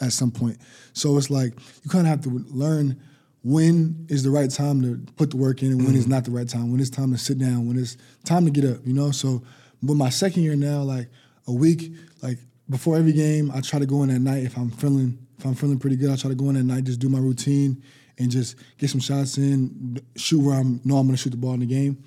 at 0.00 0.12
some 0.12 0.30
point. 0.30 0.58
So 0.92 1.16
it's 1.16 1.30
like, 1.30 1.52
you 1.82 1.90
kind 1.90 2.06
of 2.06 2.10
have 2.10 2.22
to 2.22 2.44
learn 2.50 3.00
when 3.42 4.06
is 4.08 4.22
the 4.22 4.30
right 4.30 4.50
time 4.50 4.82
to 4.82 5.12
put 5.14 5.30
the 5.30 5.36
work 5.36 5.62
in 5.62 5.70
and 5.70 5.84
when 5.84 5.94
is 5.94 6.02
mm-hmm. 6.02 6.12
not 6.12 6.24
the 6.24 6.30
right 6.30 6.48
time, 6.48 6.70
when 6.70 6.80
it's 6.80 6.90
time 6.90 7.12
to 7.12 7.18
sit 7.18 7.38
down, 7.38 7.68
when 7.68 7.78
it's 7.78 7.96
time 8.24 8.44
to 8.46 8.50
get 8.50 8.64
up, 8.64 8.78
you 8.86 8.94
know? 8.94 9.10
So, 9.10 9.42
but 9.82 9.94
my 9.94 10.08
second 10.08 10.42
year 10.44 10.56
now, 10.56 10.82
like 10.82 11.08
a 11.46 11.52
week, 11.52 11.92
like 12.22 12.38
before 12.70 12.96
every 12.96 13.12
game, 13.12 13.50
I 13.54 13.60
try 13.60 13.78
to 13.78 13.86
go 13.86 14.02
in 14.02 14.10
at 14.10 14.20
night 14.20 14.44
if 14.44 14.56
I'm 14.56 14.70
feeling 14.70 15.18
if 15.38 15.44
I'm 15.44 15.54
feeling 15.54 15.78
pretty 15.78 15.96
good. 15.96 16.10
I 16.10 16.16
try 16.16 16.30
to 16.30 16.36
go 16.36 16.48
in 16.50 16.56
at 16.56 16.64
night, 16.64 16.84
just 16.84 17.00
do 17.00 17.08
my 17.08 17.18
routine 17.18 17.82
and 18.18 18.30
just 18.30 18.56
get 18.78 18.88
some 18.90 19.00
shots 19.00 19.36
in, 19.38 20.00
shoot 20.16 20.40
where 20.40 20.54
I 20.54 20.60
am 20.60 20.80
know 20.84 20.96
I'm 20.96 21.08
to 21.10 21.16
shoot 21.16 21.30
the 21.30 21.36
ball 21.36 21.54
in 21.54 21.60
the 21.60 21.66
game, 21.66 22.02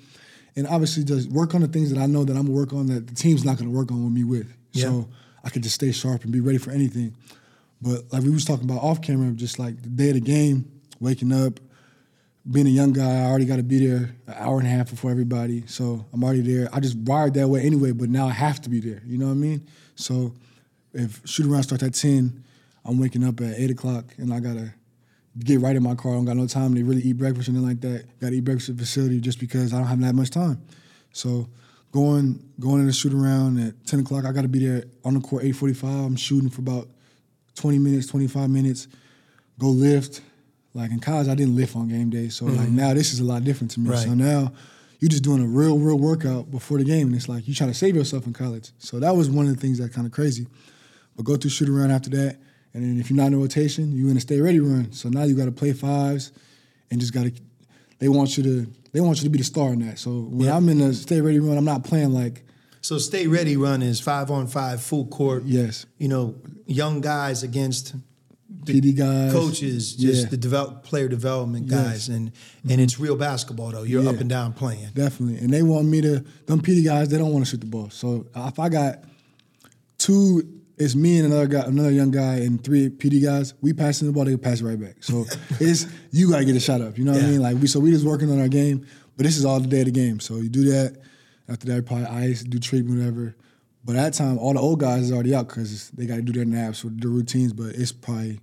and 0.56 0.66
obviously 0.66 1.04
just 1.04 1.30
work 1.30 1.54
on 1.54 1.60
the 1.60 1.68
things 1.68 1.92
that 1.92 2.00
I 2.00 2.06
know 2.06 2.24
that 2.24 2.36
I'm 2.36 2.46
gonna 2.46 2.58
work 2.58 2.72
on 2.72 2.86
that 2.86 3.06
the 3.06 3.14
team's 3.14 3.44
not 3.44 3.58
going 3.58 3.70
to 3.70 3.76
work 3.76 3.92
on 3.92 4.02
with 4.02 4.12
me 4.12 4.24
with. 4.24 4.52
Yeah. 4.72 4.84
So 4.84 5.08
I 5.44 5.50
could 5.50 5.62
just 5.62 5.74
stay 5.74 5.92
sharp 5.92 6.24
and 6.24 6.32
be 6.32 6.40
ready 6.40 6.58
for 6.58 6.70
anything. 6.70 7.14
But 7.80 8.12
like 8.12 8.22
we 8.22 8.30
was 8.30 8.44
talking 8.44 8.64
about 8.64 8.82
off 8.82 9.02
camera, 9.02 9.30
just 9.32 9.58
like 9.58 9.80
the 9.82 9.88
day 9.88 10.08
of 10.08 10.14
the 10.14 10.20
game, 10.20 10.70
waking 11.00 11.32
up, 11.32 11.60
being 12.50 12.66
a 12.66 12.70
young 12.70 12.92
guy, 12.92 13.22
I 13.22 13.26
already 13.26 13.44
got 13.44 13.56
to 13.56 13.62
be 13.62 13.86
there 13.86 14.14
an 14.26 14.34
hour 14.34 14.58
and 14.58 14.66
a 14.66 14.70
half 14.70 14.90
before 14.90 15.10
everybody. 15.10 15.66
So 15.66 16.06
I'm 16.12 16.24
already 16.24 16.40
there. 16.40 16.68
I 16.72 16.80
just 16.80 16.96
wired 16.96 17.34
that 17.34 17.48
way 17.48 17.60
anyway, 17.60 17.92
but 17.92 18.08
now 18.08 18.26
I 18.26 18.32
have 18.32 18.60
to 18.62 18.70
be 18.70 18.80
there. 18.80 19.02
You 19.06 19.18
know 19.18 19.26
what 19.26 19.32
I 19.32 19.36
mean? 19.36 19.66
So 19.96 20.34
if 20.94 21.20
shoot 21.26 21.46
around 21.46 21.64
starts 21.64 21.82
at 21.82 21.94
10, 21.94 22.42
I'm 22.84 22.98
waking 22.98 23.24
up 23.24 23.40
at 23.40 23.58
8 23.58 23.70
o'clock 23.70 24.04
and 24.16 24.32
I 24.32 24.40
got 24.40 24.54
to 24.54 24.72
get 25.38 25.60
right 25.60 25.76
in 25.76 25.82
my 25.82 25.94
car. 25.94 26.12
I 26.12 26.14
don't 26.14 26.24
got 26.24 26.36
no 26.36 26.46
time 26.46 26.74
to 26.74 26.84
really 26.84 27.02
eat 27.02 27.18
breakfast 27.18 27.48
or 27.48 27.52
anything 27.52 27.68
like 27.68 27.80
that. 27.82 28.18
Got 28.20 28.30
to 28.30 28.36
eat 28.36 28.44
breakfast 28.44 28.70
at 28.70 28.76
the 28.76 28.82
facility 28.84 29.20
just 29.20 29.38
because 29.38 29.74
I 29.74 29.78
don't 29.78 29.86
have 29.86 30.00
that 30.00 30.14
much 30.14 30.30
time. 30.30 30.62
So 31.12 31.48
going 31.92 32.42
going 32.58 32.80
in 32.80 32.86
the 32.86 32.92
shoot 32.92 33.12
around 33.12 33.58
at 33.58 33.86
10 33.86 34.00
o'clock, 34.00 34.24
I 34.24 34.32
got 34.32 34.42
to 34.42 34.48
be 34.48 34.66
there 34.66 34.84
on 35.04 35.14
the 35.14 35.20
court 35.20 35.44
8:45. 35.44 36.06
I'm 36.06 36.16
shooting 36.16 36.50
for 36.50 36.62
about 36.62 36.88
20 37.58 37.78
minutes, 37.78 38.06
25 38.06 38.48
minutes. 38.50 38.88
Go 39.58 39.68
lift. 39.68 40.22
Like 40.74 40.90
in 40.90 41.00
college, 41.00 41.28
I 41.28 41.34
didn't 41.34 41.56
lift 41.56 41.74
on 41.74 41.88
game 41.88 42.10
day, 42.10 42.28
so 42.28 42.44
like 42.44 42.66
mm-hmm. 42.66 42.76
now 42.76 42.94
this 42.94 43.12
is 43.12 43.20
a 43.20 43.24
lot 43.24 43.42
different 43.42 43.72
to 43.72 43.80
me. 43.80 43.90
Right. 43.90 43.98
So 43.98 44.14
now 44.14 44.52
you're 45.00 45.08
just 45.08 45.24
doing 45.24 45.42
a 45.42 45.46
real, 45.46 45.78
real 45.78 45.98
workout 45.98 46.50
before 46.50 46.78
the 46.78 46.84
game, 46.84 47.08
and 47.08 47.16
it's 47.16 47.28
like 47.28 47.48
you 47.48 47.54
try 47.54 47.66
to 47.66 47.74
save 47.74 47.96
yourself 47.96 48.26
in 48.26 48.32
college. 48.32 48.70
So 48.78 49.00
that 49.00 49.16
was 49.16 49.30
one 49.30 49.46
of 49.46 49.54
the 49.54 49.60
things 49.60 49.78
that 49.78 49.92
kind 49.92 50.06
of 50.06 50.12
crazy. 50.12 50.46
But 51.16 51.24
go 51.24 51.36
through 51.36 51.50
shoot 51.50 51.68
around 51.68 51.90
after 51.90 52.10
that, 52.10 52.36
and 52.74 52.84
then 52.84 53.00
if 53.00 53.10
you're 53.10 53.16
not 53.16 53.28
in 53.28 53.40
rotation, 53.40 53.92
you're 53.92 54.10
in 54.10 54.16
a 54.16 54.20
stay 54.20 54.40
ready 54.40 54.60
run. 54.60 54.92
So 54.92 55.08
now 55.08 55.24
you 55.24 55.34
got 55.34 55.46
to 55.46 55.52
play 55.52 55.72
fives, 55.72 56.32
and 56.90 57.00
just 57.00 57.12
got 57.12 57.24
to. 57.24 57.32
They 57.98 58.08
want 58.08 58.36
you 58.36 58.44
to. 58.44 58.66
They 58.92 59.00
want 59.00 59.18
you 59.18 59.24
to 59.24 59.30
be 59.30 59.38
the 59.38 59.44
star 59.44 59.72
in 59.72 59.86
that. 59.86 59.98
So 59.98 60.10
when 60.10 60.46
Yeah. 60.46 60.56
I'm 60.56 60.68
in 60.68 60.80
a 60.80 60.92
stay 60.92 61.20
ready 61.20 61.40
run, 61.40 61.56
I'm 61.56 61.64
not 61.64 61.82
playing 61.84 62.12
like 62.12 62.44
So 62.80 62.98
stay 62.98 63.26
ready 63.26 63.56
run 63.56 63.82
is 63.82 64.00
five 64.00 64.30
on 64.30 64.46
five, 64.46 64.80
full 64.80 65.06
court. 65.06 65.44
yes, 65.44 65.86
You 65.98 66.08
know, 66.08 66.34
young 66.66 67.00
guys 67.00 67.42
against 67.42 67.94
PD 68.64 68.96
guys, 68.96 69.32
coaches, 69.32 69.94
just 69.96 70.24
Yeah. 70.24 70.28
the 70.30 70.36
develop 70.36 70.82
player 70.84 71.08
development 71.08 71.68
Yes. 71.68 71.80
guys, 71.80 72.08
and 72.08 72.30
mm-hmm. 72.32 72.70
and 72.70 72.80
it's 72.80 72.98
real 73.00 73.16
basketball 73.16 73.70
though. 73.72 73.82
You're 73.82 74.02
Yeah. 74.02 74.10
up 74.10 74.20
and 74.20 74.28
down 74.28 74.52
playing. 74.52 74.88
Definitely. 74.94 75.38
And 75.38 75.52
they 75.52 75.62
want 75.62 75.86
me 75.88 76.00
to, 76.02 76.24
them 76.46 76.60
PD 76.60 76.84
guys, 76.84 77.08
they 77.08 77.18
don't 77.18 77.32
want 77.32 77.44
to 77.44 77.50
shoot 77.50 77.60
the 77.60 77.66
ball. 77.66 77.90
So 77.90 78.26
if 78.36 78.58
I 78.58 78.68
got 78.68 79.04
two, 79.98 80.42
it's 80.76 80.94
me 80.94 81.18
and 81.18 81.26
another 81.26 81.46
guy, 81.46 81.60
another 81.60 81.90
young 81.90 82.10
guy, 82.10 82.36
and 82.36 82.62
three 82.62 82.88
PD 82.88 83.22
guys, 83.22 83.54
we 83.60 83.72
passing 83.72 84.06
the 84.06 84.12
ball, 84.12 84.24
they 84.24 84.36
pass 84.36 84.60
it 84.60 84.64
right 84.64 84.80
back. 84.80 84.96
So 85.02 85.24
it's, 85.60 85.86
you 86.12 86.30
got 86.30 86.38
to 86.38 86.44
get 86.44 86.56
a 86.56 86.60
shot 86.60 86.80
up. 86.80 86.96
You 86.98 87.04
know 87.04 87.12
what 87.12 87.22
Yeah. 87.22 87.28
I 87.28 87.30
mean? 87.32 87.42
Like, 87.42 87.56
we, 87.60 87.66
so 87.66 87.80
we 87.80 87.90
just 87.90 88.04
working 88.04 88.30
on 88.30 88.40
our 88.40 88.48
game, 88.48 88.86
but 89.16 89.24
this 89.24 89.36
is 89.36 89.44
all 89.44 89.58
the 89.60 89.66
day 89.66 89.80
of 89.80 89.86
the 89.86 89.90
game. 89.92 90.20
So 90.20 90.36
you 90.36 90.48
do 90.48 90.64
that. 90.70 90.96
After 91.48 91.66
that, 91.68 91.86
probably 91.86 92.06
ice, 92.06 92.42
do 92.42 92.58
treatment, 92.58 92.98
whatever. 92.98 93.34
But 93.84 93.96
at 93.96 94.02
that 94.02 94.14
time, 94.14 94.38
all 94.38 94.52
the 94.52 94.60
old 94.60 94.80
guys 94.80 95.04
is 95.04 95.12
already 95.12 95.34
out 95.34 95.48
because 95.48 95.90
they 95.90 96.06
got 96.06 96.16
to 96.16 96.22
do 96.22 96.32
their 96.32 96.44
naps 96.44 96.84
or 96.84 96.88
their 96.90 97.10
routines, 97.10 97.52
but 97.52 97.74
it's 97.74 97.92
probably 97.92 98.40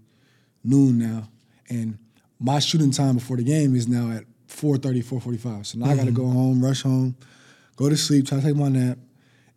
noon 0.63 0.97
now. 0.97 1.29
And 1.69 1.99
my 2.39 2.59
shooting 2.59 2.91
time 2.91 3.15
before 3.15 3.37
the 3.37 3.43
game 3.43 3.75
is 3.75 3.87
now 3.87 4.11
at 4.11 4.23
4.30, 4.47 5.03
4.45. 5.03 5.65
So 5.65 5.79
now 5.79 5.85
I 5.85 5.89
got 5.89 6.05
to 6.05 6.11
mm-hmm. 6.11 6.15
go 6.15 6.27
home, 6.27 6.63
rush 6.63 6.81
home, 6.81 7.15
go 7.75 7.89
to 7.89 7.97
sleep, 7.97 8.27
try 8.27 8.39
to 8.39 8.43
take 8.43 8.55
my 8.55 8.69
nap, 8.69 8.97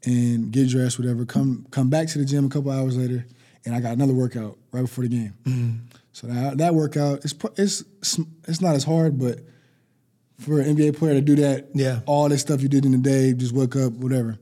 and 0.04 0.50
get 0.50 0.68
dressed, 0.68 0.98
whatever. 0.98 1.24
Come 1.24 1.66
come 1.70 1.90
back 1.90 2.08
to 2.08 2.18
the 2.18 2.24
gym 2.24 2.46
a 2.46 2.48
couple 2.48 2.70
hours 2.70 2.96
later, 2.96 3.26
and 3.64 3.74
I 3.74 3.80
got 3.80 3.92
another 3.92 4.14
workout 4.14 4.58
right 4.72 4.82
before 4.82 5.04
the 5.04 5.10
game. 5.10 5.34
Mm-hmm. 5.44 5.76
So 6.12 6.26
that, 6.26 6.58
that 6.58 6.74
workout, 6.74 7.24
it's, 7.24 7.34
it's, 7.56 7.84
it's 8.46 8.60
not 8.60 8.74
as 8.74 8.84
hard, 8.84 9.18
but 9.18 9.40
for 10.38 10.60
an 10.60 10.76
NBA 10.76 10.96
player 10.96 11.14
to 11.14 11.20
do 11.20 11.36
that, 11.36 11.68
Yeah. 11.74 12.00
all 12.06 12.28
this 12.28 12.40
stuff 12.40 12.62
you 12.62 12.68
did 12.68 12.84
in 12.84 12.92
the 12.92 12.98
day, 12.98 13.32
just 13.34 13.52
wake 13.52 13.74
up, 13.76 13.92
whatever, 13.94 14.38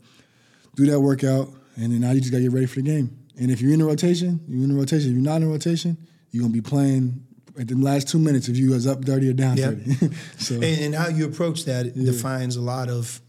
do 0.77 0.87
that 0.87 1.01
workout, 1.01 1.53
and 1.77 1.93
then 1.93 2.01
now 2.01 2.11
you 2.13 2.21
just 2.21 2.31
got 2.33 2.39
to 2.39 2.43
get 2.45 2.53
ready 2.53 2.67
for 2.67 2.77
the 2.77 2.83
game. 2.83 3.17
And 3.39 3.51
if 3.51 3.61
you're 3.61 3.73
in 3.73 3.79
the 3.81 3.85
rotation, 3.85 4.41
you're 4.49 4.63
in 4.65 4.69
the 4.71 4.75
rotation. 4.75 5.09
If 5.11 5.15
you're 5.15 5.23
not 5.25 5.37
in 5.37 5.43
the 5.43 5.49
rotation, 5.49 5.97
you're 6.31 6.43
gonna 6.43 6.53
be 6.53 6.61
playing 6.63 7.23
at 7.59 7.69
the 7.69 7.75
last 7.75 8.09
two 8.09 8.19
minutes 8.19 8.49
if 8.49 8.57
you 8.57 8.71
was 8.71 8.87
up 8.87 9.05
dirty 9.05 9.29
or 9.29 9.33
down 9.35 9.57
Yeah. 9.57 9.71
dirty. 9.73 10.11
so 10.39 10.55
And, 10.57 10.65
and 10.65 10.95
how 10.95 11.09
you 11.09 11.25
approach 11.27 11.65
that 11.67 11.95
defines 11.95 12.57
a 12.57 12.61
lot 12.63 12.89
of 12.89 13.21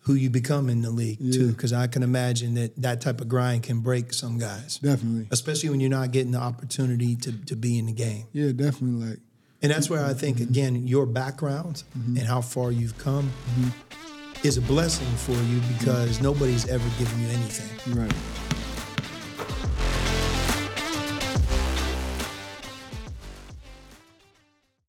who 0.00 0.14
you 0.14 0.28
become 0.30 0.68
in 0.68 0.82
the 0.82 0.90
league 0.90 1.18
too. 1.32 1.48
Because 1.48 1.72
I 1.72 1.86
can 1.86 2.02
imagine 2.02 2.54
that 2.54 2.80
that 2.82 3.00
type 3.00 3.20
of 3.20 3.28
grind 3.28 3.62
can 3.64 3.80
break 3.80 4.12
some 4.12 4.38
guys, 4.38 4.78
definitely, 4.82 5.26
especially 5.30 5.70
when 5.70 5.80
you're 5.80 5.90
not 5.90 6.10
getting 6.12 6.32
the 6.32 6.40
opportunity 6.40 7.16
to 7.16 7.32
to 7.46 7.56
be 7.56 7.78
in 7.78 7.86
the 7.86 7.92
game. 7.92 8.26
yeah, 8.32 8.52
definitely. 8.52 9.08
Like 9.10 9.18
And 9.64 9.70
that's 9.72 9.88
where 9.88 10.04
I 10.04 10.12
think 10.12 10.36
mm-hmm. 10.36 10.50
again 10.50 10.86
your 10.86 11.06
background 11.06 11.84
mm-hmm. 11.96 12.18
and 12.18 12.26
how 12.26 12.42
far 12.42 12.70
you've 12.70 12.98
come 12.98 13.30
mm-hmm. 13.30 14.46
is 14.46 14.58
a 14.58 14.60
blessing 14.60 15.08
for 15.16 15.32
you 15.32 15.58
because 15.78 16.20
nobody's 16.20 16.68
ever 16.68 16.86
given 16.98 17.18
you 17.22 17.28
anything. 17.28 17.98
right. 17.98 18.12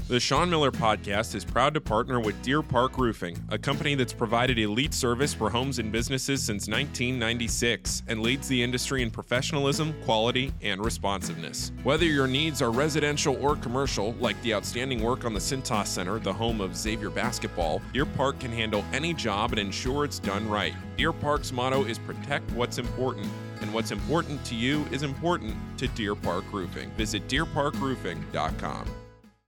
The 0.07 0.19
Sean 0.19 0.51
Miller 0.51 0.69
Podcast 0.69 1.33
is 1.33 1.43
proud 1.43 1.74
to 1.74 1.81
partner 1.81 2.19
with 2.19 2.39
Deer 2.43 2.62
Park 2.62 3.00
Roofing, 3.00 3.43
a 3.50 3.57
company 3.57 3.95
that's 3.95 4.13
provided 4.13 4.59
elite 4.59 4.93
service 4.93 5.33
for 5.33 5.50
homes 5.50 5.79
and 5.79 5.91
businesses 5.91 6.43
since 6.43 6.67
1996 6.67 8.03
and 8.07 8.21
leads 8.21 8.47
the 8.47 8.62
industry 8.62 9.01
in 9.01 9.09
professionalism, 9.09 9.95
quality, 10.03 10.53
and 10.62 10.85
responsiveness. 10.85 11.71
Whether 11.81 12.05
your 12.05 12.27
needs 12.27 12.62
are 12.62 12.69
residential 12.69 13.43
or 13.43 13.55
commercial, 13.55 14.13
like 14.19 14.39
the 14.43 14.53
outstanding 14.53 15.01
work 15.01 15.25
on 15.25 15.33
the 15.33 15.39
Cintas 15.39 15.88
Center, 15.88 16.19
the 16.19 16.31
home 16.31 16.62
of 16.62 16.77
Xavier 16.77 17.09
basketball, 17.09 17.81
Deer 17.91 18.05
Park 18.05 18.39
can 18.39 18.51
handle 18.51 18.85
any 18.93 19.12
job 19.12 19.53
and 19.53 19.59
ensure 19.59 20.05
it's 20.05 20.19
done 20.19 20.47
right. 20.47 20.75
Deer 20.97 21.13
Park's 21.13 21.51
motto 21.51 21.83
is 21.83 21.97
protect 21.97 22.51
what's 22.51 22.77
important 22.77 23.27
and 23.62 23.74
what's 23.74 23.89
important 23.89 24.45
to 24.45 24.53
you 24.53 24.85
is 24.91 25.01
important 25.01 25.55
to 25.79 25.88
Deer 25.88 26.13
Park 26.13 26.45
Roofing. 26.51 26.91
Visit 26.91 27.27
deerparkroofing.com. 27.27 28.85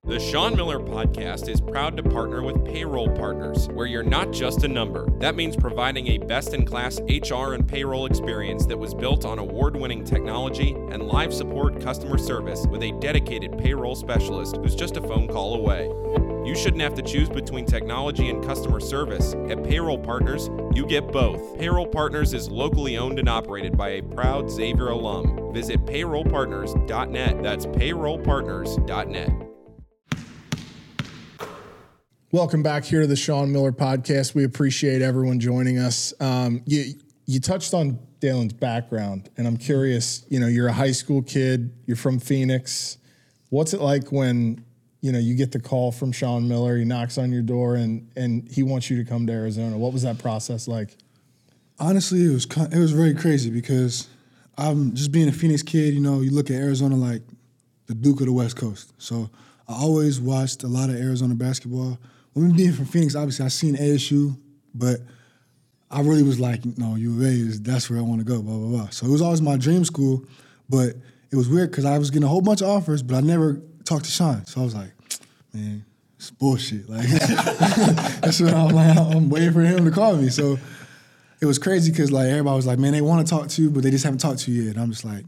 The 0.07 0.19
Sean 0.21 0.55
Miller 0.55 0.79
Podcast 0.79 1.49
is 1.49 1.59
proud 1.59 1.97
to 1.97 2.03
partner 2.03 2.41
with 2.41 2.63
Payroll 2.63 3.09
Partners, 3.09 3.67
where 3.67 3.85
you're 3.85 4.03
not 4.03 4.31
just 4.31 4.63
a 4.63 4.67
number. 4.69 5.09
That 5.19 5.35
means 5.35 5.57
providing 5.57 6.07
a 6.07 6.17
best 6.17 6.53
in 6.53 6.65
class 6.65 7.01
HR 7.09 7.55
and 7.55 7.67
payroll 7.67 8.05
experience 8.05 8.65
that 8.67 8.79
was 8.79 8.93
built 8.93 9.25
on 9.25 9.37
award 9.37 9.75
winning 9.75 10.05
technology 10.05 10.71
and 10.71 11.03
live 11.03 11.33
support 11.33 11.81
customer 11.81 12.17
service 12.17 12.65
with 12.67 12.83
a 12.83 12.97
dedicated 13.01 13.57
payroll 13.57 13.95
specialist 13.95 14.55
who's 14.55 14.75
just 14.75 14.95
a 14.95 15.01
phone 15.01 15.27
call 15.27 15.55
away. 15.55 15.87
You 16.47 16.55
shouldn't 16.55 16.83
have 16.83 16.93
to 16.93 17.01
choose 17.01 17.27
between 17.27 17.65
technology 17.65 18.29
and 18.29 18.41
customer 18.45 18.79
service. 18.79 19.33
At 19.49 19.61
Payroll 19.65 19.99
Partners, 19.99 20.49
you 20.73 20.85
get 20.85 21.11
both. 21.11 21.59
Payroll 21.59 21.85
Partners 21.85 22.33
is 22.33 22.49
locally 22.49 22.97
owned 22.97 23.19
and 23.19 23.27
operated 23.27 23.77
by 23.77 23.89
a 23.89 24.01
proud 24.01 24.49
Xavier 24.49 24.87
alum. 24.87 25.51
Visit 25.53 25.85
payrollpartners.net. 25.85 27.43
That's 27.43 27.65
payrollpartners.net. 27.65 29.46
Welcome 32.33 32.61
back 32.61 32.83
here 32.83 32.99
to 32.99 33.07
the 33.07 33.15
Sean 33.15 33.53
Miller 33.53 33.71
podcast. 33.71 34.35
We 34.35 34.43
appreciate 34.43 35.01
everyone 35.01 35.39
joining 35.39 35.77
us. 35.77 36.13
Um, 36.19 36.61
you 36.65 36.95
you 37.25 37.39
touched 37.39 37.73
on 37.73 37.99
Dalen's 38.19 38.51
background, 38.51 39.29
and 39.37 39.47
I'm 39.47 39.55
curious. 39.55 40.25
You 40.27 40.41
know, 40.41 40.47
you're 40.47 40.67
a 40.67 40.73
high 40.73 40.91
school 40.91 41.21
kid. 41.21 41.71
You're 41.85 41.95
from 41.95 42.19
Phoenix. 42.19 42.97
What's 43.47 43.73
it 43.73 43.79
like 43.79 44.11
when 44.11 44.65
you 44.99 45.13
know 45.13 45.19
you 45.19 45.35
get 45.35 45.53
the 45.53 45.59
call 45.61 45.93
from 45.93 46.11
Sean 46.11 46.49
Miller? 46.49 46.75
He 46.75 46.83
knocks 46.83 47.17
on 47.17 47.31
your 47.31 47.43
door, 47.43 47.75
and 47.75 48.11
and 48.17 48.45
he 48.51 48.61
wants 48.61 48.89
you 48.89 49.01
to 49.01 49.09
come 49.09 49.25
to 49.27 49.31
Arizona. 49.31 49.77
What 49.77 49.93
was 49.93 50.01
that 50.03 50.17
process 50.17 50.67
like? 50.67 50.97
Honestly, 51.79 52.25
it 52.25 52.33
was 52.33 52.45
it 52.73 52.77
was 52.77 52.91
very 52.91 53.13
crazy 53.13 53.49
because 53.51 54.09
I'm 54.57 54.93
just 54.95 55.13
being 55.13 55.29
a 55.29 55.31
Phoenix 55.31 55.63
kid. 55.63 55.93
You 55.93 56.01
know, 56.01 56.19
you 56.19 56.31
look 56.31 56.49
at 56.49 56.57
Arizona 56.57 56.97
like 56.97 57.21
the 57.85 57.95
Duke 57.95 58.19
of 58.19 58.25
the 58.25 58.33
West 58.33 58.57
Coast. 58.57 58.91
So 58.97 59.29
I 59.65 59.75
always 59.75 60.19
watched 60.19 60.63
a 60.63 60.67
lot 60.67 60.89
of 60.89 60.97
Arizona 60.97 61.33
basketball 61.33 61.97
when 62.37 62.55
being 62.55 62.73
from 62.73 62.85
Phoenix, 62.85 63.15
obviously 63.15 63.45
I 63.45 63.49
seen 63.49 63.75
ASU, 63.75 64.37
but 64.73 64.99
I 65.89 66.01
really 66.01 66.23
was 66.23 66.39
like, 66.39 66.65
no, 66.77 66.95
U 66.95 67.17
of 67.17 67.21
A 67.21 67.27
is 67.27 67.61
that's 67.61 67.89
where 67.89 67.99
I 67.99 68.01
want 68.01 68.19
to 68.19 68.25
go, 68.25 68.41
blah 68.41 68.57
blah 68.57 68.77
blah. 68.77 68.89
So 68.89 69.05
it 69.07 69.09
was 69.09 69.21
always 69.21 69.41
my 69.41 69.57
dream 69.57 69.85
school, 69.85 70.25
but 70.69 70.95
it 71.31 71.35
was 71.35 71.49
weird 71.49 71.71
because 71.71 71.85
I 71.85 71.97
was 71.97 72.09
getting 72.11 72.25
a 72.25 72.27
whole 72.27 72.41
bunch 72.41 72.61
of 72.61 72.67
offers, 72.67 73.01
but 73.01 73.15
I 73.15 73.21
never 73.21 73.61
talked 73.85 74.05
to 74.05 74.11
Sean. 74.11 74.45
So 74.45 74.61
I 74.61 74.63
was 74.63 74.75
like, 74.75 74.91
man, 75.53 75.85
it's 76.17 76.29
bullshit. 76.31 76.89
Like 76.89 77.07
that's 77.07 78.39
what 78.39 78.53
I'm 78.53 78.69
like. 78.69 78.97
I'm 78.97 79.29
waiting 79.29 79.53
for 79.53 79.61
him 79.61 79.85
to 79.85 79.91
call 79.91 80.15
me. 80.15 80.29
So 80.29 80.57
it 81.39 81.45
was 81.45 81.57
crazy 81.57 81.91
because 81.91 82.11
like 82.11 82.27
everybody 82.27 82.55
was 82.55 82.65
like, 82.65 82.79
man, 82.79 82.93
they 82.93 83.01
want 83.01 83.25
to 83.25 83.29
talk 83.29 83.47
to 83.47 83.61
you, 83.61 83.69
but 83.69 83.83
they 83.83 83.91
just 83.91 84.03
haven't 84.03 84.19
talked 84.19 84.39
to 84.39 84.51
you 84.51 84.63
yet. 84.63 84.75
And 84.75 84.83
I'm 84.83 84.91
just 84.91 85.05
like, 85.05 85.25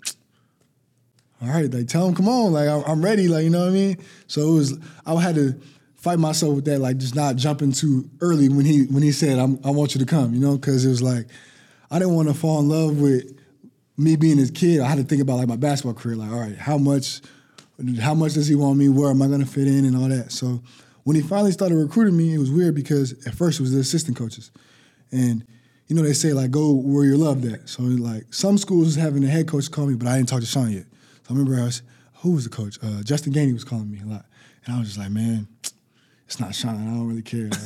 all 1.42 1.48
right, 1.48 1.72
like 1.72 1.88
tell 1.88 2.06
them, 2.06 2.16
come 2.16 2.28
on, 2.28 2.52
like 2.52 2.68
I'm 2.68 3.02
ready, 3.04 3.28
like 3.30 3.46
you 3.46 3.50
know 3.50 3.62
what 3.62 3.70
I 3.70 3.74
mean. 3.74 3.98
So 4.28 4.50
it 4.50 4.54
was, 4.54 4.78
I 5.06 5.16
had 5.22 5.36
to 5.36 5.60
fight 6.00 6.18
myself 6.18 6.56
with 6.56 6.66
that, 6.66 6.80
like 6.80 6.98
just 6.98 7.16
not 7.16 7.36
jumping 7.36 7.72
too 7.72 8.10
early 8.22 8.48
when 8.50 8.66
he 8.66 8.86
when 8.86 9.04
he 9.04 9.12
said 9.12 9.38
i 9.38 9.70
want 9.70 9.94
you 9.94 10.00
to 10.00 10.06
come, 10.06 10.34
you 10.34 10.40
know, 10.40 10.58
because 10.58 10.86
it 10.86 10.90
was 10.90 11.02
like 11.02 11.28
I 11.92 12.00
didn't 12.00 12.16
want 12.16 12.30
to 12.30 12.34
fall 12.34 12.60
in 12.60 12.70
love 12.70 13.00
with 13.00 13.38
me 13.98 14.16
being 14.16 14.38
his 14.38 14.52
kid. 14.52 14.80
I 14.80 14.88
had 14.88 14.98
to 14.98 15.04
think 15.04 15.22
about 15.22 15.38
like 15.38 15.48
my 15.48 15.58
basketball 15.58 15.94
career, 15.94 16.16
like 16.16 16.32
all 16.32 16.40
right, 16.40 16.58
how 16.58 16.78
much 16.78 17.22
how 18.00 18.14
much 18.14 18.34
does 18.34 18.48
he 18.48 18.56
want 18.56 18.78
me? 18.78 18.90
Where 18.90 19.10
am 19.10 19.22
I 19.22 19.28
going 19.28 19.42
to 19.42 19.46
fit 19.46 19.68
in 19.68 19.86
and 19.86 19.96
all 19.96 20.08
that? 20.10 20.32
So 20.32 20.62
when 21.04 21.16
he 21.16 21.22
finally 21.22 21.52
started 21.52 21.76
recruiting 21.76 22.16
me, 22.16 22.34
it 22.34 22.38
was 22.38 22.52
weird 22.52 22.76
because 22.76 23.14
at 23.26 23.36
first 23.36 23.60
it 23.60 23.64
was 23.64 23.74
the 23.74 23.80
assistant 23.80 24.18
coaches, 24.18 24.52
and 25.12 25.46
you 25.88 25.96
know 25.96 26.02
they 26.02 26.14
say 26.14 26.32
like 26.32 26.52
go 26.52 26.74
where 26.74 27.04
you're 27.04 27.18
loved 27.18 27.46
at. 27.46 27.68
So 27.68 27.84
like 27.84 28.34
some 28.34 28.58
schools 28.58 28.86
was 28.86 28.96
having 28.96 29.22
the 29.22 29.28
head 29.28 29.48
coach 29.48 29.70
call 29.70 29.88
me, 29.88 29.96
but 29.96 30.08
I 30.08 30.16
didn't 30.16 30.30
talk 30.30 30.40
to 30.40 30.46
Sean 30.46 30.72
yet. 30.72 30.86
So 31.24 31.32
I 31.32 31.38
remember 31.38 31.60
I 31.60 31.66
was 31.66 31.82
who 32.22 32.32
was 32.32 32.46
the 32.46 32.50
coach? 32.50 32.78
Uh, 32.82 33.04
Justin 33.04 33.34
Gainey 33.34 33.54
was 33.54 33.66
calling 33.66 33.92
me 33.92 34.00
a 34.02 34.06
lot, 34.06 34.26
and 34.66 34.76
I 34.76 34.80
was 34.80 34.88
just 34.88 35.00
like, 35.00 35.10
man 35.10 35.48
it's 36.30 36.40
not 36.40 36.54
Sean. 36.54 36.76
I 36.76 36.92
don't 36.92 37.08
really 37.08 37.24
care. 37.24 37.50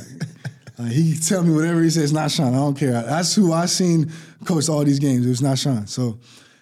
Like, 0.76 0.90
he 0.90 1.12
can 1.12 1.20
tell 1.20 1.44
me 1.44 1.54
whatever 1.54 1.84
he 1.84 1.88
says. 1.88 2.02
It's 2.02 2.12
not 2.12 2.32
Sean. 2.32 2.52
I 2.52 2.56
don't 2.56 2.76
care. 2.76 2.90
That's 2.90 3.32
who 3.32 3.52
I 3.52 3.66
seen 3.66 4.10
coach 4.44 4.68
all 4.68 4.84
these 4.84 4.98
games. 4.98 5.24
It 5.24 5.28
was 5.28 5.40
not 5.40 5.56
Sean. 5.56 5.86
So 5.86 6.18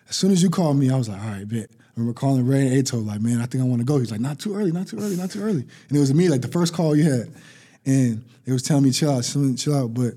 as 0.06 0.16
soon 0.16 0.32
as 0.32 0.42
you 0.42 0.50
called 0.50 0.76
me, 0.76 0.90
I 0.90 0.98
was 0.98 1.08
like, 1.08 1.18
all 1.18 1.28
right, 1.28 1.48
bet. 1.48 1.70
I 1.70 1.76
remember 1.96 2.12
calling 2.12 2.46
Ray 2.46 2.66
and 2.66 2.78
Ato, 2.78 2.98
like, 2.98 3.22
man, 3.22 3.40
I 3.40 3.46
think 3.46 3.64
I 3.64 3.66
want 3.66 3.80
to 3.80 3.86
go. 3.86 3.98
He's 3.98 4.10
like, 4.10 4.20
not 4.20 4.38
too 4.38 4.54
early, 4.54 4.70
not 4.70 4.86
too 4.86 4.98
early, 4.98 5.16
not 5.16 5.30
too 5.30 5.42
early. 5.42 5.62
And 5.88 5.96
it 5.96 5.98
was 5.98 6.12
me, 6.12 6.28
like 6.28 6.42
the 6.42 6.48
first 6.48 6.74
call 6.74 6.94
you 6.94 7.10
had. 7.10 7.32
And 7.86 8.22
it 8.44 8.52
was 8.52 8.62
telling 8.62 8.84
me, 8.84 8.90
chill 8.90 9.10
out, 9.10 9.22
chill 9.56 9.74
out. 9.74 9.94
But 9.94 10.12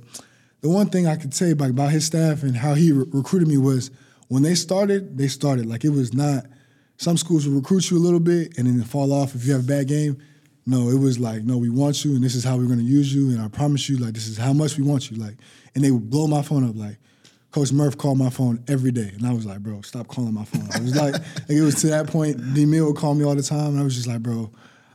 the 0.59 0.67
one 0.67 0.89
thing 0.89 1.07
I 1.07 1.15
could 1.15 1.33
say 1.33 1.51
about, 1.51 1.69
about 1.69 1.91
his 1.91 2.05
staff 2.05 2.43
and 2.43 2.57
how 2.57 2.73
he 2.73 2.91
re- 2.91 3.05
recruited 3.13 3.47
me 3.47 3.57
was 3.57 3.91
when 4.27 4.43
they 4.43 4.55
started, 4.55 5.17
they 5.17 5.29
started. 5.29 5.67
Like 5.67 5.85
it 5.85 5.91
was 5.91 6.13
not, 6.13 6.47
some 6.97 7.15
schools 7.15 7.47
will 7.47 7.55
recruit 7.55 7.89
you 7.89 7.97
a 7.97 7.99
little 7.99 8.19
bit 8.19 8.57
and 8.57 8.67
then 8.67 8.81
fall 8.83 9.13
off 9.13 9.35
if 9.35 9.45
you 9.45 9.53
have 9.53 9.63
a 9.63 9.67
bad 9.67 9.87
game. 9.87 10.21
No, 10.65 10.89
it 10.89 10.99
was 10.99 11.19
like, 11.19 11.43
no, 11.43 11.57
we 11.57 11.69
want 11.69 12.03
you, 12.03 12.15
and 12.15 12.23
this 12.23 12.33
is 12.33 12.43
how 12.43 12.57
we're 12.57 12.67
gonna 12.67 12.81
use 12.81 13.13
you, 13.13 13.29
and 13.29 13.41
I 13.41 13.47
promise 13.47 13.87
you, 13.87 13.97
like, 13.97 14.13
this 14.13 14.27
is 14.27 14.37
how 14.37 14.51
much 14.51 14.77
we 14.77 14.83
want 14.83 15.11
you, 15.11 15.17
like, 15.17 15.35
and 15.75 15.83
they 15.83 15.91
would 15.91 16.09
blow 16.09 16.25
my 16.25 16.41
phone 16.41 16.67
up, 16.67 16.75
like, 16.75 16.97
Coach 17.55 17.71
Murph 17.71 17.97
called 17.97 18.17
my 18.17 18.29
phone 18.29 18.61
every 18.67 18.91
day, 18.91 19.11
and 19.13 19.25
I 19.25 19.31
was 19.31 19.45
like, 19.45 19.59
bro, 19.59 19.81
stop 19.81 20.07
calling 20.07 20.33
my 20.33 20.43
phone. 20.43 20.67
It 20.75 20.81
was 20.81 20.93
like, 20.93 21.13
like 21.13 21.23
it 21.47 21.61
was 21.61 21.75
to 21.75 21.87
that 21.87 22.05
point. 22.05 22.53
D 22.53 22.65
Mill 22.65 22.87
would 22.87 22.97
call 22.97 23.13
me 23.13 23.23
all 23.23 23.33
the 23.33 23.41
time, 23.41 23.67
and 23.67 23.79
I 23.79 23.83
was 23.83 23.95
just 23.95 24.07
like, 24.07 24.21
bro, 24.21 24.51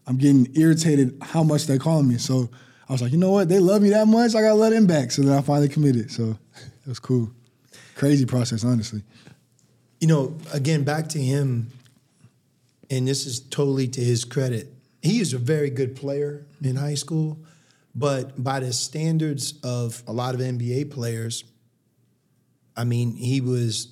I'm 0.06 0.18
getting 0.18 0.46
irritated 0.54 1.16
how 1.22 1.42
much 1.42 1.66
they 1.66 1.78
calling 1.78 2.06
me. 2.06 2.18
So 2.18 2.50
I 2.86 2.92
was 2.92 3.00
like, 3.00 3.12
you 3.12 3.18
know 3.18 3.30
what? 3.30 3.48
They 3.48 3.60
love 3.60 3.80
me 3.80 3.88
that 3.88 4.06
much. 4.06 4.34
I 4.34 4.42
gotta 4.42 4.56
let 4.56 4.72
them 4.72 4.86
back. 4.86 5.10
So 5.10 5.22
then 5.22 5.32
I 5.32 5.40
finally 5.40 5.70
committed. 5.70 6.10
So 6.10 6.36
it 6.54 6.86
was 6.86 6.98
cool. 6.98 7.30
Crazy 7.94 8.26
process, 8.26 8.62
honestly. 8.62 9.04
You 10.00 10.08
know, 10.08 10.36
again, 10.52 10.84
back 10.84 11.08
to 11.10 11.18
him, 11.18 11.68
and 12.90 13.08
this 13.08 13.24
is 13.24 13.40
totally 13.40 13.88
to 13.88 14.02
his 14.02 14.26
credit 14.26 14.70
he 15.02 15.20
is 15.20 15.32
a 15.32 15.38
very 15.38 15.70
good 15.70 15.96
player 15.96 16.46
in 16.62 16.76
high 16.76 16.94
school, 16.94 17.38
but 17.94 18.42
by 18.42 18.60
the 18.60 18.72
standards 18.72 19.54
of 19.64 20.02
a 20.06 20.12
lot 20.12 20.34
of 20.34 20.40
NBA 20.40 20.90
players, 20.90 21.44
I 22.76 22.84
mean, 22.84 23.16
he 23.16 23.40
was 23.40 23.88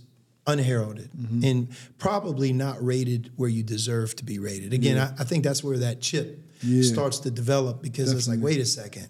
unheralded 0.46 1.10
mm-hmm. 1.12 1.44
and 1.44 1.68
probably 1.98 2.52
not 2.52 2.82
rated 2.82 3.30
where 3.36 3.50
you 3.50 3.62
deserve 3.62 4.16
to 4.16 4.24
be 4.24 4.38
rated. 4.38 4.72
Again, 4.72 4.96
yeah. 4.96 5.12
I, 5.18 5.22
I, 5.22 5.24
think 5.24 5.44
that's 5.44 5.62
where 5.62 5.76
that 5.78 6.00
chip 6.00 6.42
yeah. 6.62 6.82
starts 6.82 7.18
to 7.20 7.30
develop 7.30 7.82
because 7.82 8.12
Definitely. 8.12 8.18
it's 8.18 8.28
like, 8.28 8.40
wait 8.40 8.60
a 8.60 8.64
second, 8.64 9.08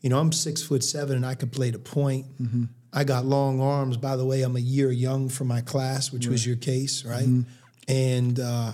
you 0.00 0.10
know, 0.10 0.18
I'm 0.18 0.32
six 0.32 0.62
foot 0.62 0.82
seven 0.82 1.16
and 1.16 1.24
I 1.24 1.34
can 1.34 1.50
play 1.50 1.70
the 1.70 1.78
point. 1.78 2.26
Mm-hmm. 2.42 2.64
I 2.92 3.04
got 3.04 3.24
long 3.24 3.60
arms. 3.60 3.96
By 3.96 4.16
the 4.16 4.24
way, 4.24 4.42
I'm 4.42 4.56
a 4.56 4.60
year 4.60 4.90
young 4.90 5.28
for 5.28 5.44
my 5.44 5.60
class, 5.60 6.12
which 6.12 6.26
right. 6.26 6.32
was 6.32 6.46
your 6.46 6.56
case, 6.56 7.04
right? 7.04 7.24
Mm-hmm. 7.24 7.42
And 7.88 8.40
uh, 8.40 8.72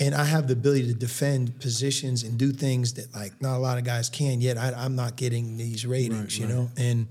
and 0.00 0.14
I 0.14 0.24
have 0.24 0.46
the 0.46 0.52
ability 0.52 0.86
to 0.88 0.94
defend 0.94 1.60
positions 1.60 2.22
and 2.22 2.38
do 2.38 2.52
things 2.52 2.94
that 2.94 3.12
like 3.14 3.40
not 3.42 3.56
a 3.56 3.58
lot 3.58 3.78
of 3.78 3.84
guys 3.84 4.08
can. 4.08 4.40
Yet 4.40 4.56
I, 4.56 4.84
am 4.84 4.94
not 4.94 5.16
getting 5.16 5.56
these 5.56 5.84
ratings, 5.86 6.38
right, 6.38 6.38
you 6.38 6.46
right. 6.46 6.54
know, 6.54 6.70
and 6.76 7.08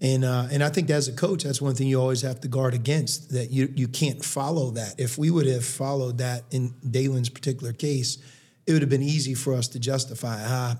and 0.00 0.24
uh, 0.24 0.46
and 0.50 0.62
I 0.62 0.70
think 0.70 0.90
as 0.90 1.08
a 1.08 1.12
coach, 1.12 1.44
that's 1.44 1.60
one 1.60 1.74
thing 1.74 1.86
you 1.86 2.00
always 2.00 2.22
have 2.22 2.40
to 2.40 2.48
guard 2.48 2.74
against 2.74 3.30
that 3.30 3.50
you 3.50 3.72
you 3.74 3.88
can't 3.88 4.24
follow 4.24 4.70
that. 4.72 4.94
If 4.98 5.18
we 5.18 5.30
would 5.30 5.46
have 5.46 5.64
followed 5.64 6.18
that 6.18 6.44
in 6.50 6.74
Dalen's 6.88 7.28
particular 7.28 7.72
case, 7.72 8.18
it 8.66 8.72
would 8.72 8.82
have 8.82 8.90
been 8.90 9.02
easy 9.02 9.34
for 9.34 9.54
us 9.54 9.68
to 9.68 9.78
justify. 9.78 10.38
Ah, 10.40 10.76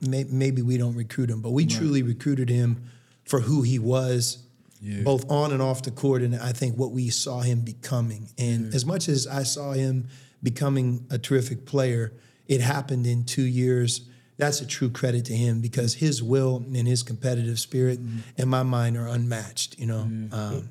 maybe 0.00 0.62
we 0.62 0.78
don't 0.78 0.94
recruit 0.94 1.30
him, 1.30 1.42
but 1.42 1.50
we 1.50 1.64
right. 1.64 1.72
truly 1.72 2.02
recruited 2.02 2.48
him 2.48 2.84
for 3.24 3.40
who 3.40 3.62
he 3.62 3.78
was. 3.78 4.44
Yeah. 4.80 5.02
Both 5.02 5.28
on 5.28 5.50
and 5.50 5.60
off 5.60 5.82
the 5.82 5.90
court, 5.90 6.22
and 6.22 6.36
I 6.36 6.52
think 6.52 6.78
what 6.78 6.92
we 6.92 7.10
saw 7.10 7.40
him 7.40 7.62
becoming. 7.62 8.28
And 8.38 8.66
yeah. 8.66 8.76
as 8.76 8.86
much 8.86 9.08
as 9.08 9.26
I 9.26 9.42
saw 9.42 9.72
him 9.72 10.06
becoming 10.42 11.06
a 11.10 11.18
terrific 11.18 11.66
player. 11.66 12.12
It 12.46 12.60
happened 12.60 13.06
in 13.06 13.24
two 13.24 13.42
years. 13.42 14.08
That's 14.36 14.60
a 14.60 14.66
true 14.66 14.90
credit 14.90 15.24
to 15.26 15.34
him 15.34 15.60
because 15.60 15.94
his 15.94 16.22
will 16.22 16.64
and 16.74 16.86
his 16.86 17.02
competitive 17.02 17.58
spirit, 17.58 17.98
mm-hmm. 18.00 18.18
in 18.36 18.48
my 18.48 18.62
mind, 18.62 18.96
are 18.96 19.08
unmatched. 19.08 19.78
You 19.78 19.86
know, 19.86 20.06
mm-hmm. 20.08 20.34
um, 20.34 20.70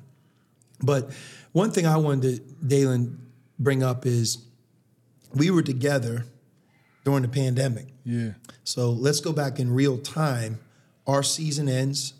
but 0.82 1.10
one 1.52 1.70
thing 1.70 1.86
I 1.86 1.96
wanted 1.96 2.36
to 2.36 2.66
Dalen 2.66 3.18
bring 3.58 3.82
up 3.82 4.06
is 4.06 4.38
we 5.34 5.50
were 5.50 5.62
together 5.62 6.24
during 7.04 7.22
the 7.22 7.28
pandemic. 7.28 7.86
Yeah. 8.04 8.32
So 8.64 8.90
let's 8.90 9.20
go 9.20 9.32
back 9.32 9.58
in 9.58 9.72
real 9.72 9.98
time. 9.98 10.60
Our 11.06 11.22
season 11.22 11.68
ends 11.68 12.14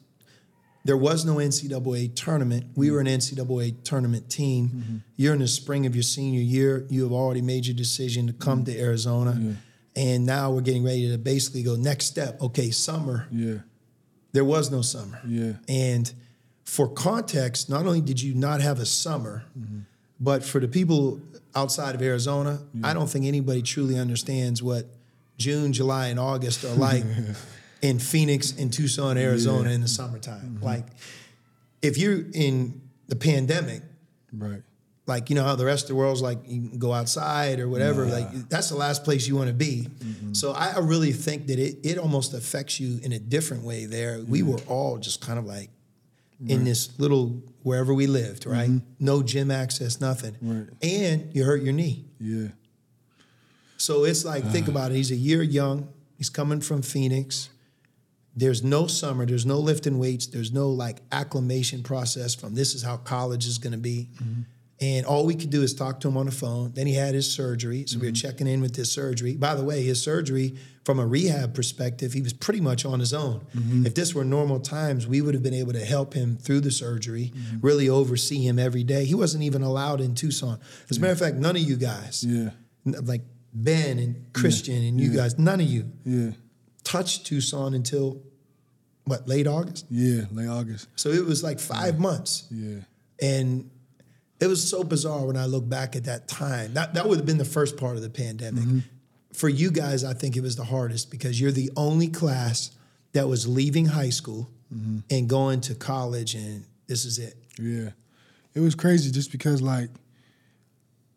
there 0.84 0.96
was 0.96 1.24
no 1.24 1.36
NCAA 1.36 2.14
tournament. 2.14 2.66
We 2.74 2.90
were 2.90 3.00
an 3.00 3.06
NCAA 3.06 3.84
tournament 3.84 4.30
team. 4.30 4.68
Mm-hmm. 4.68 4.96
You're 5.16 5.34
in 5.34 5.40
the 5.40 5.48
spring 5.48 5.86
of 5.86 5.94
your 5.94 6.02
senior 6.02 6.40
year. 6.40 6.86
You 6.88 7.02
have 7.02 7.12
already 7.12 7.42
made 7.42 7.66
your 7.66 7.76
decision 7.76 8.26
to 8.28 8.32
come 8.32 8.64
mm-hmm. 8.64 8.72
to 8.72 8.80
Arizona. 8.80 9.30
and 9.96 10.24
now 10.24 10.50
we're 10.50 10.60
getting 10.60 10.84
ready 10.84 11.10
to 11.10 11.18
basically 11.18 11.62
go 11.62 11.74
next 11.74 12.06
step. 12.06 12.40
Okay, 12.40 12.70
summer. 12.70 13.26
Yeah. 13.30 13.58
There 14.32 14.44
was 14.44 14.70
no 14.70 14.82
summer. 14.82 15.20
Yeah. 15.26 15.54
And 15.68 16.12
for 16.64 16.88
context, 16.88 17.68
not 17.68 17.86
only 17.86 18.00
did 18.00 18.20
you 18.20 18.34
not 18.34 18.60
have 18.60 18.78
a 18.78 18.86
summer, 18.86 19.44
but 20.20 20.44
for 20.44 20.60
the 20.60 20.68
people 20.68 21.20
outside 21.54 21.94
of 21.94 22.02
Arizona, 22.02 22.60
I 22.84 22.92
don't 22.94 23.08
think 23.08 23.24
anybody 23.24 23.62
truly 23.62 23.98
understands 23.98 24.62
what 24.62 24.86
June, 25.38 25.72
July, 25.72 26.08
and 26.08 26.20
August 26.20 26.64
are 26.64 26.74
like 26.74 27.04
in 27.82 27.98
Phoenix 27.98 28.52
and 28.58 28.72
Tucson, 28.72 29.16
Arizona 29.16 29.70
in 29.70 29.80
the 29.80 29.88
summertime. 29.88 30.56
Mm-hmm. 30.56 30.64
Like, 30.64 30.86
if 31.82 31.98
you're 31.98 32.24
in 32.34 32.80
the 33.08 33.16
pandemic, 33.16 33.82
Right. 34.36 34.62
like 35.06 35.30
you 35.30 35.36
know 35.36 35.42
how 35.44 35.54
the 35.54 35.64
rest 35.64 35.84
of 35.84 35.88
the 35.88 35.94
world's 35.94 36.20
like 36.20 36.38
you 36.46 36.68
can 36.68 36.78
go 36.78 36.92
outside 36.92 37.60
or 37.60 37.68
whatever 37.68 38.04
like 38.04 38.30
that's 38.50 38.68
the 38.68 38.76
last 38.76 39.04
place 39.04 39.26
you 39.26 39.34
want 39.36 39.48
to 39.48 39.54
be 39.54 39.88
mm-hmm. 39.88 40.34
so 40.34 40.52
I, 40.52 40.78
really 40.80 41.12
think 41.12 41.46
that 41.46 41.58
it, 41.58 41.78
it 41.82 41.96
almost 41.96 42.34
affects 42.34 42.78
you 42.78 43.00
in 43.02 43.12
a 43.12 43.18
different 43.18 43.62
way 43.62 43.86
there 43.86 44.20
we 44.20 44.40
mm-hmm. 44.40 44.52
were 44.52 44.60
all 44.68 44.98
just 44.98 45.22
kind 45.22 45.38
of 45.38 45.46
like 45.46 45.70
in 46.46 46.64
this 46.64 47.00
little 47.00 47.42
wherever 47.62 47.94
we 47.94 48.06
lived 48.06 48.44
right 48.44 48.68
no 49.00 49.22
gym 49.22 49.50
access 49.50 49.98
nothing 49.98 50.36
Right. 50.42 50.66
and 50.82 51.34
you 51.34 51.42
hurt 51.44 51.62
your 51.62 51.72
knee 51.72 52.04
Yeah. 52.20 52.48
so 53.78 54.04
it's 54.04 54.26
like, 54.26 54.44
think 54.44 54.68
ah. 54.68 54.72
about 54.72 54.90
it. 54.90 54.96
He's 54.96 55.10
a 55.10 55.16
year 55.16 55.42
young. 55.42 55.88
He's 56.18 56.28
coming 56.28 56.60
from 56.60 56.82
Phoenix. 56.82 57.48
There's 58.36 58.62
no 58.62 58.86
summer. 58.86 59.26
There's 59.26 59.46
no 59.46 59.58
lifting 59.58 59.98
weights. 59.98 60.26
There's 60.26 60.52
no 60.52 60.70
like 60.70 61.00
acclimation 61.10 61.82
process 61.82 62.34
from 62.34 62.54
this 62.54 62.74
is 62.74 62.82
how 62.82 62.96
college 62.98 63.46
is 63.46 63.58
going 63.58 63.72
to 63.72 63.78
be. 63.78 64.10
Mm-hmm. 64.22 64.42
And 64.80 65.06
all 65.06 65.26
we 65.26 65.34
could 65.34 65.50
do 65.50 65.62
is 65.62 65.74
talk 65.74 65.98
to 66.00 66.08
him 66.08 66.16
on 66.16 66.26
the 66.26 66.32
phone. 66.32 66.72
Then 66.72 66.86
he 66.86 66.94
had 66.94 67.14
his 67.14 67.28
surgery. 67.30 67.84
So 67.86 67.98
we 67.98 68.06
were 68.06 68.12
mm-hmm. 68.12 68.28
checking 68.28 68.46
in 68.46 68.60
with 68.60 68.76
his 68.76 68.92
surgery. 68.92 69.34
By 69.34 69.56
the 69.56 69.64
way, 69.64 69.82
his 69.82 70.00
surgery, 70.00 70.56
from 70.84 71.00
a 71.00 71.06
rehab 71.06 71.52
perspective, 71.52 72.12
he 72.12 72.22
was 72.22 72.32
pretty 72.32 72.60
much 72.60 72.84
on 72.84 73.00
his 73.00 73.12
own. 73.12 73.40
Mm-hmm. 73.56 73.86
If 73.86 73.96
this 73.96 74.14
were 74.14 74.24
normal 74.24 74.60
times, 74.60 75.04
we 75.04 75.20
would 75.20 75.34
have 75.34 75.42
been 75.42 75.54
able 75.54 75.72
to 75.72 75.84
help 75.84 76.14
him 76.14 76.36
through 76.36 76.60
the 76.60 76.70
surgery, 76.70 77.32
really 77.60 77.88
oversee 77.88 78.46
him 78.46 78.60
every 78.60 78.84
day. 78.84 79.04
He 79.04 79.16
wasn't 79.16 79.42
even 79.42 79.62
allowed 79.62 80.00
in 80.00 80.14
Tucson. 80.14 80.60
As 80.88 80.98
a 80.98 81.00
matter 81.00 81.12
of 81.12 81.18
fact, 81.18 81.36
none 81.36 81.56
of 81.56 81.62
you 81.62 81.76
guys, 81.76 82.24
Yeah. 82.24 82.50
like 82.84 83.22
Ben 83.52 83.98
and 83.98 84.32
Christian 84.32 84.80
and 84.84 85.00
you 85.00 85.10
guys, 85.12 85.36
none 85.38 85.60
of 85.60 85.66
you 85.66 85.90
Yeah. 86.04 86.30
Touched 86.88 87.26
Tucson 87.26 87.74
until 87.74 88.22
what 89.04 89.28
late 89.28 89.46
August. 89.46 89.86
Yeah. 89.90 90.22
Late 90.32 90.48
August. 90.48 90.88
So 90.96 91.10
it 91.10 91.24
was 91.24 91.42
like 91.42 91.60
five 91.60 91.98
months, 91.98 92.46
Yeah. 92.50 92.80
and 93.20 93.70
it 94.40 94.46
was 94.46 94.66
so 94.66 94.84
bizarre 94.84 95.26
when 95.26 95.36
I 95.36 95.46
look 95.46 95.68
back 95.68 95.96
at 95.96 96.04
that 96.04 96.28
time. 96.28 96.74
That 96.74 96.94
that 96.94 97.06
would 97.08 97.18
have 97.18 97.26
been 97.26 97.38
the 97.38 97.44
first 97.44 97.76
part 97.76 97.96
of 97.96 98.02
the 98.02 98.10
pandemic. 98.10 98.64
Mm-hmm. 98.64 98.78
For 99.32 99.48
you 99.48 99.70
guys, 99.70 100.02
I 100.04 100.14
think 100.14 100.36
it 100.36 100.40
was 100.40 100.56
the 100.56 100.64
hardest 100.64 101.10
because 101.10 101.40
you're 101.40 101.52
the 101.52 101.70
only 101.76 102.08
class 102.08 102.70
that 103.12 103.28
was 103.28 103.46
leaving 103.46 103.86
high 103.86 104.10
school 104.10 104.48
mm-hmm. 104.74 105.00
and 105.10 105.28
going 105.28 105.60
to 105.62 105.74
college, 105.74 106.34
and 106.34 106.64
this 106.86 107.04
is 107.04 107.18
it. 107.18 107.34
Yeah, 107.60 107.90
it 108.54 108.60
was 108.60 108.74
crazy 108.74 109.10
just 109.10 109.30
because 109.30 109.60
like 109.60 109.90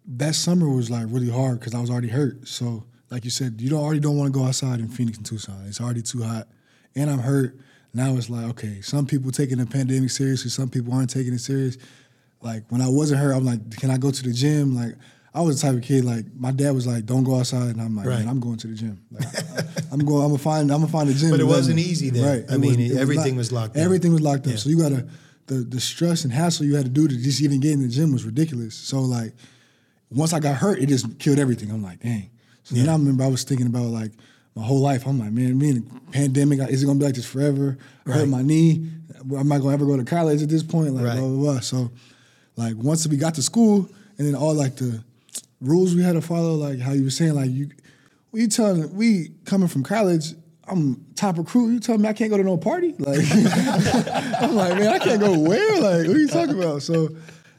that 0.06 0.36
summer 0.36 0.68
was 0.68 0.90
like 0.90 1.06
really 1.10 1.30
hard 1.30 1.60
because 1.60 1.74
I 1.74 1.80
was 1.80 1.90
already 1.90 2.10
hurt. 2.10 2.48
So 2.48 2.84
like 3.12 3.26
you 3.26 3.30
said, 3.30 3.60
you 3.60 3.70
don't 3.70 3.84
already 3.84 4.00
don't 4.00 4.18
want 4.18 4.34
to 4.34 4.40
go 4.40 4.46
outside 4.46 4.80
in 4.80 4.88
Phoenix 4.88 5.18
and 5.18 5.26
Tucson. 5.26 5.66
It's 5.68 5.82
already 5.82 6.02
too 6.02 6.24
hot, 6.24 6.48
and 6.96 7.10
I'm 7.10 7.20
hurt. 7.20 7.58
Now 7.94 8.16
it's 8.16 8.30
like 8.30 8.46
okay, 8.52 8.80
some 8.82 9.06
people 9.06 9.32
taking 9.32 9.58
the 9.58 9.66
pandemic 9.66 10.10
seriously, 10.10 10.50
some 10.50 10.70
people 10.70 10.94
aren't 10.94 11.10
taking 11.10 11.34
it 11.34 11.40
serious. 11.40 11.78
Like 12.42 12.64
when 12.70 12.82
I 12.82 12.88
wasn't 12.88 13.20
hurt, 13.20 13.34
I'm 13.34 13.46
like, 13.46 13.78
can 13.78 13.92
I 13.92 13.98
go 13.98 14.10
to 14.12 14.24
the 14.24 14.32
gym? 14.34 14.74
Like 14.76 14.96
I 15.34 15.42
was 15.42 15.62
the 15.62 15.68
type 15.68 15.76
of 15.78 15.84
kid 15.84 16.06
like 16.06 16.26
my 16.36 16.52
dad 16.52 16.72
was 16.72 16.88
like, 16.88 17.06
don't 17.06 17.24
go 17.26 17.36
outside, 17.38 17.70
and 17.72 17.82
I'm 17.82 17.96
like, 17.96 18.06
Right. 18.06 18.20
man, 18.20 18.30
I'm 18.30 18.40
going 18.40 18.58
to 18.58 18.68
the 18.68 18.76
gym. 18.76 19.02
Like, 19.12 19.26
I, 19.92 19.94
am 19.94 20.00
going. 20.00 20.24
I'm 20.24 20.30
gonna 20.30 20.38
find. 20.38 20.72
I'm 20.72 20.80
gonna 20.80 20.92
find 20.92 21.10
a 21.10 21.14
gym. 21.14 21.32
But 21.32 21.42
it 21.42 21.46
wasn't 21.46 21.76
me- 21.76 21.84
easy 21.84 22.10
then. 22.12 22.24
Right. 22.26 22.50
I 22.50 22.56
It 22.56 22.60
mean, 22.60 22.80
was- 22.80 22.98
everything 22.98 23.36
was 23.36 23.52
locked 23.52 23.74
down. 23.76 23.84
Everything 23.84 24.14
was 24.14 24.22
locked 24.22 24.46
up. 24.48 24.52
Yeah. 24.54 24.58
So 24.58 24.70
you 24.70 24.78
gotta 24.80 25.06
the 25.48 25.56
the 25.56 25.82
stress 25.82 26.24
and 26.24 26.32
hassle 26.32 26.66
you 26.66 26.76
had 26.76 26.86
to 26.86 26.92
do 26.92 27.08
to 27.10 27.18
just 27.18 27.42
even 27.42 27.60
get 27.60 27.74
in 27.74 27.82
the 27.82 27.90
gym 27.90 28.14
was 28.14 28.24
ridiculous. 28.24 28.74
So 28.76 29.02
like 29.02 29.34
once 30.10 30.32
I 30.34 30.40
got 30.40 30.56
hurt, 30.56 30.80
it 30.80 30.86
just 30.88 31.20
killed 31.20 31.40
everything. 31.40 31.72
I'm 31.72 31.84
like, 31.84 32.00
dang. 32.00 32.30
So 32.64 32.76
then 32.76 32.90
I 32.90 32.94
remember 32.94 33.24
I 33.24 33.28
was 33.28 33.44
thinking 33.44 33.68
about 33.68 33.86
like 33.86 34.12
my 34.56 34.64
whole 34.64 34.80
life. 34.80 35.06
I'm 35.08 35.20
like, 35.20 35.32
man, 35.32 35.58
me 35.58 35.70
in 35.70 35.76
the 35.76 36.12
pandemic, 36.12 36.60
is 36.70 36.84
it 36.84 36.86
gonna 36.86 37.00
be 37.00 37.06
like 37.06 37.16
this 37.16 37.26
forever? 37.26 37.78
I 38.08 38.12
hurt 38.12 38.28
my 38.28 38.42
knee. 38.42 38.88
Am 39.38 39.52
I 39.52 39.58
gonna 39.60 39.74
ever 39.74 39.86
go 39.86 39.98
to 39.98 40.04
college 40.04 40.42
at 40.42 40.50
this 40.50 40.64
point? 40.64 40.94
Like 40.94 41.06
Right. 41.06 41.18
blah 41.20 41.28
blah 41.28 41.52
blah. 41.54 41.60
So 41.60 41.92
like 42.56 42.76
once 42.78 43.08
we 43.08 43.18
got 43.18 43.36
to 43.36 43.42
school 43.42 43.90
and 44.18 44.28
then 44.28 44.36
all 44.36 44.54
like 44.54 44.76
the 44.76 45.04
rules 45.62 45.96
we 45.96 46.02
had 46.04 46.14
to 46.14 46.22
follow, 46.22 46.56
like 46.56 46.80
how 46.80 46.92
you 46.94 47.04
were 47.04 47.10
saying, 47.10 47.34
like 47.36 47.50
you 47.52 47.70
we 48.32 48.48
telling 48.48 48.94
we 48.96 49.32
coming 49.46 49.68
from 49.68 49.84
college, 49.84 50.34
I'm 50.68 51.06
top 51.16 51.38
recruit. 51.38 51.72
You 51.72 51.80
telling 51.80 52.02
me 52.02 52.10
I 52.10 52.14
can't 52.14 52.30
go 52.32 52.38
to 52.38 52.44
no 52.44 52.58
party? 52.58 52.94
Like 52.98 53.20
I'm 54.42 54.56
like, 54.56 54.78
man, 54.78 54.88
I 54.94 55.00
can't 55.00 55.20
go 55.20 55.38
where? 55.38 55.74
Like, 55.82 56.08
what 56.08 56.16
are 56.16 56.20
you 56.20 56.28
talking 56.28 56.58
about? 56.58 56.82
So 56.82 57.10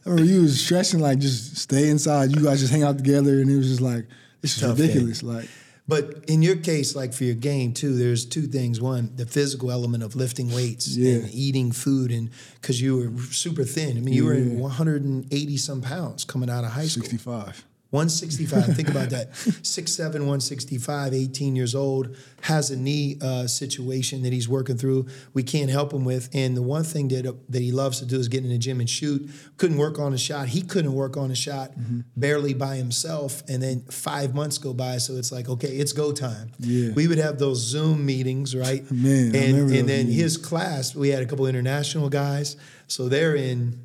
I 0.05 0.11
remember 0.11 0.31
you 0.33 0.43
was 0.43 0.61
stressing, 0.61 0.99
like, 1.01 1.19
just 1.21 1.57
stay 1.59 1.88
inside. 1.88 2.31
You 2.35 2.43
guys 2.43 2.59
just 2.61 2.73
hang 2.73 2.83
out 2.83 2.97
together, 2.97 3.41
and 3.41 3.49
it 3.49 3.57
was 3.57 3.69
just 3.69 3.81
like, 3.81 4.07
is 4.43 4.61
Tough 4.61 4.79
ridiculous. 4.79 5.23
Like, 5.23 5.49
But 5.89 6.25
in 6.29 6.43
your 6.43 6.57
case, 6.57 6.95
like 6.95 7.13
for 7.13 7.25
your 7.25 7.35
game 7.35 7.73
too, 7.75 7.95
there's 7.97 8.25
two 8.25 8.43
things. 8.47 8.81
One, 8.81 9.11
the 9.17 9.27
physical 9.27 9.71
element 9.73 10.03
of 10.05 10.15
lifting 10.15 10.53
weights 10.53 10.89
Yeah. 10.97 11.15
and 11.17 11.31
eating 11.35 11.73
food, 11.73 12.11
and 12.13 12.31
because 12.61 12.81
you 12.81 12.97
were 12.97 13.23
super 13.33 13.65
thin. 13.65 13.97
I 13.97 14.01
mean, 14.01 14.15
you 14.15 14.25
were 14.25 14.35
in 14.35 14.59
180 14.61 15.57
some 15.57 15.81
pounds 15.83 16.25
coming 16.25 16.49
out 16.51 16.65
of 16.65 16.71
high 16.73 16.87
school. 16.87 17.03
65. 17.05 17.65
165. 17.93 18.75
Think 18.75 18.89
about 18.89 19.11
that. 19.11 19.33
6'7, 19.33 20.01
165, 20.15 21.13
18 21.13 21.55
years 21.55 21.75
old, 21.75 22.17
has 22.41 22.71
a 22.71 22.77
knee 22.77 23.19
uh, 23.21 23.47
situation 23.47 24.23
that 24.23 24.33
he's 24.33 24.49
working 24.49 24.79
through. 24.79 25.07
We 25.35 25.43
can't 25.43 25.69
help 25.69 25.93
him 25.93 26.07
with. 26.07 26.31
And 26.33 26.57
the 26.57 26.63
one 26.63 26.85
thing 26.85 27.09
that, 27.09 27.27
uh, 27.27 27.35
that 27.51 27.61
he 27.61 27.71
loves 27.71 27.99
to 27.99 28.07
do 28.07 28.19
is 28.19 28.29
get 28.29 28.45
in 28.45 28.49
the 28.49 28.57
gym 28.57 28.81
and 28.81 28.89
shoot. 28.89 29.29
Couldn't 29.59 29.77
work 29.77 29.99
on 29.99 30.15
a 30.15 30.19
shot. 30.19 30.49
He 30.49 30.63
couldn't 30.63 30.95
work 30.95 31.19
on 31.19 31.31
a 31.31 31.35
shot 31.35 31.73
barely 32.17 32.55
by 32.55 32.77
himself. 32.77 33.43
And 33.47 33.63
then 33.63 33.83
five 33.83 34.35
months 34.35 34.57
go 34.57 34.73
by. 34.73 34.97
So 34.97 35.13
it's 35.17 35.31
like, 35.31 35.51
okay, 35.51 35.77
it's 35.77 35.93
go 35.93 36.13
time. 36.13 36.51
Yeah. 36.61 36.93
We 36.95 37.07
would 37.09 37.19
have 37.19 37.39
those 37.39 37.59
Zoom 37.59 38.07
meetings, 38.07 38.57
right? 38.57 38.91
Man, 38.91 39.37
and, 39.37 39.71
and 39.71 39.87
then 39.87 40.07
his 40.07 40.39
class, 40.39 40.95
we 40.95 41.11
had 41.11 41.23
a 41.23 41.27
couple 41.27 41.47
international 41.47 42.09
guys. 42.09 42.57
So 42.89 43.11
they're 43.11 43.37
in 43.37 43.79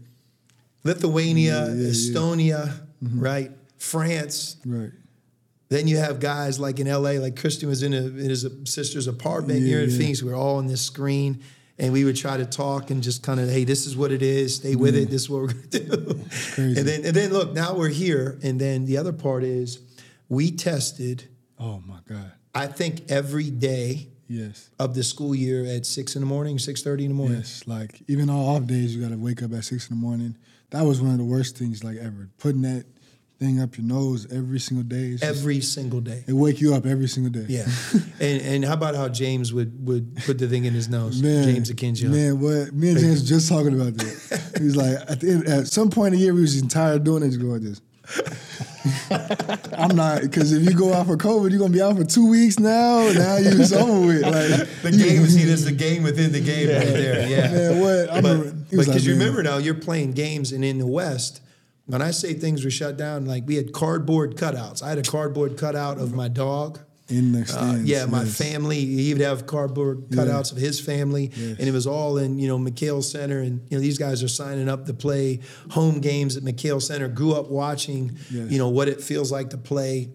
Lithuania, 0.85 1.67
Yeah, 1.67 1.73
yeah. 1.73 1.89
Estonia, 1.89 2.81
right? 3.01 3.51
France. 3.77 4.57
Right. 4.65 4.91
Then 5.69 5.87
you 5.87 5.97
have 5.97 6.19
guys 6.19 6.59
like 6.59 6.79
in 6.79 6.87
LA, 6.87 7.11
like 7.19 7.37
Christian 7.39 7.67
was 7.67 7.83
in, 7.83 7.93
a, 7.93 7.97
in 7.97 8.29
his 8.29 8.45
sister's 8.65 9.07
apartment 9.07 9.61
Yeah, 9.61 9.67
here 9.67 9.81
in 9.83 9.89
yeah. 9.89 9.97
Phoenix. 9.97 10.23
We're 10.23 10.35
all 10.35 10.57
on 10.57 10.67
this 10.67 10.81
screen 10.81 11.43
and 11.77 11.91
we 11.91 12.05
would 12.05 12.15
try 12.15 12.37
to 12.37 12.45
talk 12.45 12.89
and 12.89 13.03
just 13.03 13.21
kind 13.21 13.39
of, 13.39 13.49
hey, 13.49 13.65
this 13.65 13.85
is 13.85 13.95
what 13.97 14.11
it 14.11 14.21
is. 14.21 14.55
Stay 14.55 14.75
with 14.75 14.95
it. 14.95 15.09
Mm. 15.09 15.11
This 15.11 15.23
is 15.23 15.29
what 15.29 15.41
we're 15.41 15.47
going 15.53 15.69
to 15.69 15.79
do. 15.79 16.13
crazy. 16.53 16.79
And 16.79 16.87
then, 16.87 17.05
and 17.05 17.13
then 17.15 17.31
look, 17.33 17.53
now 17.53 17.75
we're 17.75 17.89
here. 17.89 18.39
And 18.43 18.59
then 18.59 18.85
the 18.85 18.97
other 18.97 19.11
part 19.13 19.43
is 19.43 19.79
we 20.29 20.51
tested, 20.51 21.27
Oh, 21.59 21.81
my 21.85 21.99
God. 22.07 22.31
I 22.55 22.67
think 22.67 23.09
every 23.11 23.49
day 23.49 24.07
Yes. 24.29 24.69
of 24.79 24.93
the 24.93 25.03
school 25.03 25.33
year 25.35 25.65
at 25.65 25.85
six 25.85 26.15
in 26.15 26.21
the 26.21 26.25
morning, 26.27 26.57
6.30 26.57 27.01
in 27.03 27.07
the 27.09 27.13
morning. 27.13 27.37
Yes. 27.37 27.63
Like, 27.65 28.01
even 28.07 28.29
on 28.29 28.35
off 28.37 28.67
days, 28.67 28.95
you 28.95 29.01
got 29.01 29.11
to 29.11 29.17
wake 29.17 29.41
up 29.43 29.53
at 29.53 29.63
6 29.63 29.89
in 29.89 29.95
the 29.95 30.01
morning. 30.01 30.35
That 30.71 30.83
was 30.83 31.01
one 31.01 31.11
of 31.11 31.17
the 31.17 31.23
worst 31.23 31.57
things, 31.57 31.83
like, 31.83 31.95
ever. 31.97 32.29
Putting 32.37 32.61
that 32.63 32.85
thing 33.39 33.59
up 33.61 33.77
your 33.77 33.85
nose 33.85 34.25
every 34.31 34.59
single 34.59 34.83
day. 34.83 35.09
It's 35.11 35.21
just- 35.21 35.39
Every 35.39 35.61
single 35.61 36.01
day. 36.01 36.23
it 36.27 36.33
wake 36.33 36.59
you 36.59 36.73
up 36.73 36.85
every 36.85 37.07
single 37.07 37.31
day. 37.31 37.45
Yeah. 37.47 37.67
and 38.19 38.41
and 38.41 38.65
how 38.65 38.73
about 38.73 38.95
how 38.95 39.07
James 39.09 39.53
would 39.53 39.85
would 39.87 40.15
put 40.25 40.37
the 40.39 40.47
thing 40.47 40.65
in 40.65 40.73
his 40.73 40.89
nose? 40.89 41.21
Man, 41.21 41.43
James 41.53 41.71
Akinjo. 41.71 42.09
Man, 42.09 42.39
what 42.39 42.73
me 42.73 42.89
and 42.89 42.99
James 42.99 43.21
were 43.21 43.27
just 43.27 43.47
talking 43.49 43.73
about 43.79 43.93
that. 43.95 44.51
He's 44.61 44.75
like, 44.75 44.95
at, 45.09 45.19
the 45.19 45.29
end, 45.31 45.47
at 45.47 45.67
some 45.67 45.89
point 45.89 46.13
in 46.13 46.19
the 46.19 46.25
year, 46.25 46.33
we 46.33 46.41
was 46.41 46.59
tired 46.63 46.97
of 46.97 47.03
doing 47.03 47.23
it, 47.23 47.27
just 47.27 47.41
going 47.41 47.63
this. 47.63 47.81
I'm 49.77 49.95
not 49.95 50.21
because 50.21 50.51
if 50.53 50.63
you 50.63 50.73
go 50.73 50.93
out 50.93 51.07
for 51.07 51.17
COVID, 51.17 51.49
you're 51.51 51.59
gonna 51.59 51.73
be 51.73 51.81
out 51.81 51.97
for 51.97 52.03
two 52.05 52.29
weeks 52.29 52.57
now. 52.59 53.11
Now 53.11 53.37
you 53.37 53.49
it's 53.51 53.71
over 53.73 54.07
with. 54.07 54.21
Like 54.23 54.67
The 54.81 54.91
game, 54.91 55.25
see, 55.27 55.43
there's 55.43 55.65
the 55.65 55.71
game 55.71 56.03
within 56.03 56.31
the 56.31 56.39
game 56.41 56.69
right 56.69 56.85
there. 56.87 57.27
Yeah. 57.27 57.51
Man, 57.51 57.81
what? 57.81 58.09
I 58.09 58.21
But 58.21 58.29
remember- 58.37 58.65
he 58.69 58.75
was 58.77 58.85
because 58.87 59.01
like, 59.01 59.03
you 59.07 59.13
remember 59.13 59.43
now, 59.43 59.57
you're 59.57 59.73
playing 59.75 60.13
games, 60.13 60.51
and 60.51 60.63
in 60.65 60.77
the 60.77 60.87
West, 60.87 61.41
when 61.87 62.01
I 62.01 62.11
say 62.11 62.33
things 62.33 62.63
were 62.63 62.69
shut 62.71 62.95
down, 62.97 63.25
like 63.25 63.43
we 63.47 63.55
had 63.55 63.73
cardboard 63.73 64.35
cutouts. 64.35 64.83
I 64.83 64.89
had 64.89 64.97
a 64.97 65.03
cardboard 65.03 65.57
cutout 65.57 65.97
of 65.97 66.13
my 66.13 66.27
dog. 66.27 66.79
in 67.09 67.31
the 67.31 67.39
Uh, 67.43 67.45
stands. 67.45 67.89
yeah, 67.89 68.05
my 68.05 68.23
yes. 68.23 68.37
family. 68.37 68.79
He 68.85 69.13
would 69.13 69.21
have 69.21 69.45
cardboard 69.47 70.09
cutouts 70.09 70.51
of 70.51 70.57
his 70.57 70.81
family, 70.81 71.31
Yes. 71.33 71.55
and 71.57 71.65
it 71.69 71.71
was 71.71 71.87
all 71.87 72.17
in 72.17 72.37
you 72.37 72.49
know 72.49 72.59
McKale 72.59 73.01
Center. 73.01 73.39
And 73.39 73.61
you 73.69 73.77
know 73.77 73.81
these 73.81 73.97
guys 73.97 74.21
are 74.23 74.27
signing 74.27 74.67
up 74.67 74.85
to 74.87 74.93
play 74.93 75.39
home 75.69 76.01
games 76.01 76.35
at 76.35 76.43
McKale 76.43 76.81
Center. 76.81 77.07
Grew 77.07 77.31
up 77.33 77.49
watching, 77.49 78.17
Yes. 78.29 78.51
you 78.51 78.57
know 78.57 78.67
what 78.67 78.89
it 78.89 78.99
feels 79.01 79.31
like 79.31 79.51
to 79.51 79.57
play 79.57 80.09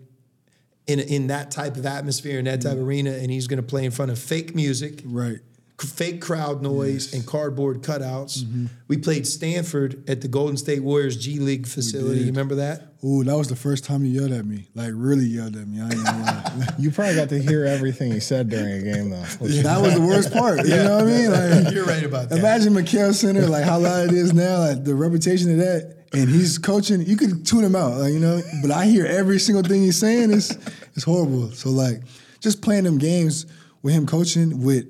in 0.86 1.00
in 1.00 1.28
that 1.28 1.50
type 1.50 1.78
of 1.78 1.86
atmosphere 1.86 2.38
in 2.38 2.44
that 2.44 2.60
type 2.60 2.72
of 2.76 2.80
arena. 2.86 3.12
And 3.12 3.30
he's 3.30 3.46
going 3.46 3.56
to 3.62 3.66
play 3.66 3.86
in 3.86 3.90
front 3.90 4.10
of 4.10 4.18
fake 4.18 4.54
music, 4.54 5.02
Right. 5.06 5.38
Fake 5.80 6.20
crowd 6.20 6.62
noise 6.62 7.12
and 7.12 7.26
cardboard 7.26 7.82
cutouts. 7.82 8.44
Mm-hmm. 8.44 8.66
We 8.86 8.98
played 8.98 9.26
Stanford 9.26 10.08
at 10.08 10.20
the 10.20 10.28
Golden 10.28 10.56
State 10.56 10.80
Warriors 10.84 11.16
G 11.16 11.40
League 11.40 11.66
facility. 11.66 12.20
You 12.20 12.26
remember 12.26 12.54
that? 12.56 12.92
Ooh, 13.04 13.24
that 13.24 13.36
was 13.36 13.48
the 13.48 13.56
first 13.56 13.84
time 13.84 14.04
you 14.04 14.20
yelled 14.20 14.30
at 14.30 14.44
me. 14.46 14.68
Like 14.76 14.92
really 14.94 15.24
yelled 15.24 15.56
at 15.56 15.66
me. 15.66 15.80
I 15.80 15.84
ain't 15.86 16.04
gonna 16.04 16.22
lie. 16.22 16.68
You 16.78 16.92
probably 16.92 17.16
got 17.16 17.30
to 17.30 17.42
hear 17.42 17.64
everything 17.64 18.12
he 18.12 18.20
said 18.20 18.48
during 18.48 18.70
a 18.74 18.92
game, 18.94 19.10
though. 19.10 19.16
which 19.40 19.52
is- 19.52 19.62
that 19.64 19.80
was 19.80 19.94
the 19.94 20.00
worst 20.02 20.32
part. 20.32 20.58
You 20.64 20.76
know 20.76 20.96
what 20.98 21.04
I 21.04 21.06
mean? 21.06 21.30
Like 21.64 21.74
You're 21.74 21.84
right 21.84 22.04
about 22.04 22.28
that. 22.28 22.38
Imagine 22.38 22.74
McKale 22.74 23.12
Center, 23.12 23.48
like 23.48 23.64
how 23.64 23.78
loud 23.80 24.08
it 24.08 24.14
is 24.14 24.32
now, 24.32 24.58
like 24.58 24.84
the 24.84 24.94
reputation 24.94 25.50
of 25.50 25.56
that. 25.58 25.96
And 26.12 26.28
he's 26.28 26.58
coaching, 26.58 27.00
you 27.00 27.16
could 27.16 27.44
tune 27.46 27.64
him 27.64 27.74
out, 27.74 27.94
like, 27.96 28.12
you 28.12 28.18
know, 28.20 28.40
but 28.60 28.70
I 28.70 28.84
hear 28.84 29.06
every 29.06 29.38
single 29.40 29.64
thing 29.64 29.82
he's 29.82 29.98
saying 29.98 30.30
is 30.30 30.50
it's 30.94 31.04
horrible. 31.04 31.50
So 31.52 31.70
like 31.70 32.02
just 32.40 32.62
playing 32.62 32.84
them 32.84 32.98
games 32.98 33.46
with 33.82 33.94
him 33.94 34.06
coaching 34.06 34.62
with 34.62 34.86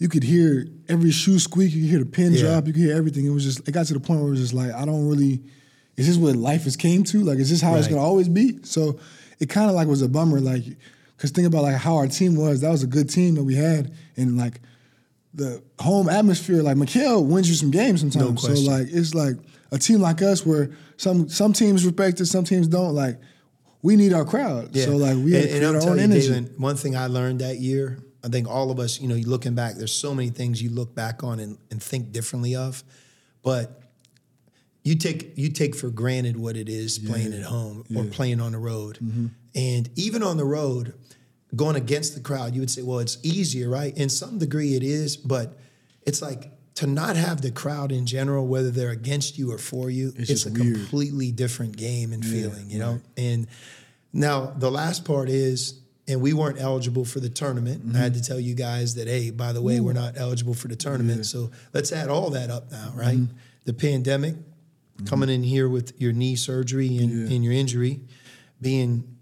you 0.00 0.08
could 0.08 0.24
hear 0.24 0.66
every 0.88 1.10
shoe 1.12 1.38
squeak, 1.38 1.72
you 1.72 1.82
could 1.82 1.90
hear 1.90 1.98
the 2.00 2.06
pin 2.06 2.32
Yeah. 2.32 2.40
drop, 2.40 2.66
you 2.66 2.72
could 2.72 2.82
hear 2.82 2.96
everything. 2.96 3.26
It 3.26 3.30
was 3.30 3.44
just 3.44 3.68
it 3.68 3.72
got 3.72 3.86
to 3.86 3.94
the 3.94 4.00
point 4.00 4.20
where 4.20 4.28
it 4.28 4.32
was 4.32 4.40
just 4.40 4.54
like, 4.54 4.72
I 4.72 4.84
don't 4.84 5.06
really 5.06 5.42
is 5.96 6.06
this 6.06 6.16
what 6.16 6.34
life 6.34 6.64
has 6.64 6.76
came 6.76 7.04
to? 7.04 7.20
Like, 7.22 7.38
is 7.38 7.50
this 7.50 7.60
how 7.60 7.74
it's 7.74 7.86
gonna 7.86 8.00
always 8.00 8.28
be? 8.28 8.58
So 8.62 8.98
it 9.38 9.50
kind 9.50 9.68
of 9.68 9.76
like 9.76 9.86
was 9.86 10.00
a 10.00 10.08
bummer, 10.08 10.40
like, 10.40 10.64
cause 11.18 11.30
think 11.30 11.46
about 11.46 11.62
like 11.62 11.76
how 11.76 11.96
our 11.96 12.08
team 12.08 12.34
was. 12.34 12.62
That 12.62 12.70
was 12.70 12.82
a 12.82 12.86
good 12.86 13.10
team 13.10 13.34
that 13.34 13.44
we 13.44 13.54
had, 13.54 13.92
and 14.16 14.38
like 14.38 14.60
the 15.34 15.62
home 15.78 16.08
atmosphere, 16.08 16.62
like 16.62 16.78
McKale 16.78 17.24
wins 17.24 17.50
you 17.50 17.54
some 17.54 17.70
games 17.70 18.00
sometimes. 18.00 18.40
so 18.40 18.48
question. 18.48 18.66
like 18.66 18.88
it's 18.90 19.14
like 19.14 19.36
a 19.70 19.78
team 19.78 20.00
like 20.00 20.22
us 20.22 20.46
where 20.46 20.70
some 20.96 21.28
some 21.28 21.52
teams 21.52 21.84
respect 21.84 22.20
it, 22.20 22.26
some 22.26 22.44
teams 22.44 22.66
don't. 22.66 22.94
Like 22.94 23.20
we 23.82 23.96
need 23.96 24.14
our 24.14 24.24
crowd. 24.24 24.74
So 24.74 24.96
like 24.96 25.16
we 25.16 25.36
and, 25.36 25.50
had 25.50 25.62
and 25.62 25.76
our 25.76 25.82
own 25.90 25.98
you, 25.98 26.04
energy. 26.04 26.28
David, 26.28 26.58
one 26.58 26.76
thing 26.76 26.96
I 26.96 27.08
learned 27.08 27.40
that 27.42 27.58
year, 27.58 27.98
I 28.24 28.28
think 28.28 28.48
all 28.48 28.70
of 28.70 28.78
us, 28.78 29.00
you 29.00 29.08
know, 29.08 29.14
you 29.14 29.26
looking 29.26 29.54
back, 29.54 29.76
there's 29.76 29.92
so 29.92 30.14
many 30.14 30.30
things 30.30 30.62
you 30.62 30.70
look 30.70 30.94
back 30.94 31.22
on 31.24 31.40
and, 31.40 31.58
and 31.70 31.82
think 31.82 32.12
differently 32.12 32.54
of, 32.54 32.84
but 33.42 33.80
you 34.84 34.94
take 34.94 35.36
you 35.36 35.50
take 35.50 35.74
for 35.74 35.90
granted 35.90 36.36
what 36.36 36.56
it 36.56 36.68
is 36.68 36.98
playing 36.98 37.32
at 37.34 37.42
home 37.42 37.84
or 37.96 38.04
playing 38.04 38.40
on 38.40 38.52
the 38.52 38.58
road, 38.58 38.98
Mm-hmm. 39.02 39.26
and 39.54 39.90
even 39.96 40.22
on 40.22 40.36
the 40.36 40.44
road, 40.44 40.94
going 41.56 41.76
against 41.76 42.14
the 42.14 42.20
crowd, 42.20 42.54
you 42.54 42.60
would 42.60 42.70
say, 42.70 42.82
well, 42.82 42.98
it's 42.98 43.18
easier, 43.22 43.68
right? 43.68 43.96
In 43.96 44.08
some 44.08 44.38
degree, 44.38 44.74
it 44.76 44.82
is, 44.82 45.16
but 45.16 45.58
it's 46.06 46.22
like. 46.22 46.52
To 46.76 46.86
not 46.86 47.16
have 47.16 47.42
the 47.42 47.50
crowd 47.50 47.92
in 47.92 48.06
general, 48.06 48.46
whether 48.46 48.70
they're 48.70 48.88
against 48.88 49.36
you 49.36 49.52
or 49.52 49.58
for 49.58 49.90
you, 49.90 50.14
it's, 50.16 50.28
just 50.28 50.46
a 50.46 50.50
weird. 50.50 50.76
completely 50.76 51.30
different 51.30 51.76
game 51.76 52.14
and 52.14 52.24
feeling, 52.24 52.70
you 52.70 52.78
know. 52.78 53.02
And 53.18 53.48
now 54.14 54.46
the 54.56 54.70
last 54.70 55.04
part 55.04 55.28
is, 55.28 55.78
and 56.10 56.20
we 56.20 56.32
weren't 56.32 56.60
eligible 56.60 57.04
for 57.04 57.20
the 57.20 57.28
tournament. 57.28 57.82
And 57.84 57.96
I 57.96 58.00
had 58.00 58.14
to 58.14 58.22
tell 58.22 58.40
you 58.40 58.54
guys 58.54 58.94
that, 58.96 59.06
hey, 59.06 59.30
by 59.30 59.52
the 59.52 59.62
way, 59.62 59.78
we're 59.80 59.92
not 59.92 60.18
eligible 60.18 60.54
for 60.54 60.68
the 60.68 60.76
tournament. 60.76 61.24
So 61.26 61.50
let's 61.72 61.92
add 61.92 62.08
all 62.08 62.30
that 62.30 62.50
up 62.50 62.70
now, 62.70 62.92
right? 62.94 63.18
The 63.64 63.72
pandemic, 63.72 64.34
coming 65.06 65.28
in 65.30 65.42
here 65.42 65.68
with 65.68 65.98
your 66.00 66.12
knee 66.12 66.36
surgery 66.36 66.98
and, 66.98 67.10
and 67.32 67.44
your 67.44 67.52
injury, 67.52 68.00
being 68.60 69.16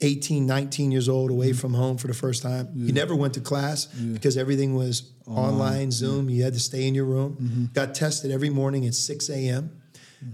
18, 0.00 0.46
19 0.46 0.90
years 0.90 1.08
old 1.08 1.30
away 1.30 1.52
from 1.52 1.74
home 1.74 1.98
for 1.98 2.06
the 2.06 2.14
first 2.14 2.42
time. 2.42 2.68
You 2.74 2.92
never 2.92 3.14
went 3.14 3.34
to 3.34 3.40
class 3.40 3.84
because 3.86 4.36
everything 4.38 4.74
was 4.74 5.12
online, 5.26 5.90
Zoom. 5.92 6.30
You 6.30 6.42
had 6.42 6.54
to 6.54 6.60
stay 6.60 6.88
in 6.88 6.94
your 6.94 7.04
room. 7.04 7.70
Got 7.74 7.94
tested 7.94 8.30
every 8.30 8.50
morning 8.50 8.86
at 8.86 8.94
6 8.94 9.28
a.m. 9.30 9.70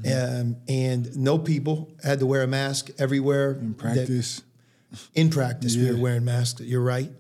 Um, 0.05 0.57
and 0.69 1.17
no 1.17 1.39
people 1.39 1.93
had 2.03 2.19
to 2.21 2.27
wear 2.27 2.43
a 2.43 2.47
mask 2.47 2.91
everywhere. 2.99 3.53
in 3.53 3.69
that- 3.71 3.79
practice. 3.79 4.43
In 5.15 5.31
practice, 5.31 5.77
we 5.77 5.91
were 5.91 5.97
wearing 5.99 6.25
masks. 6.25 6.61
You're 6.61 6.83
right. 6.83 7.11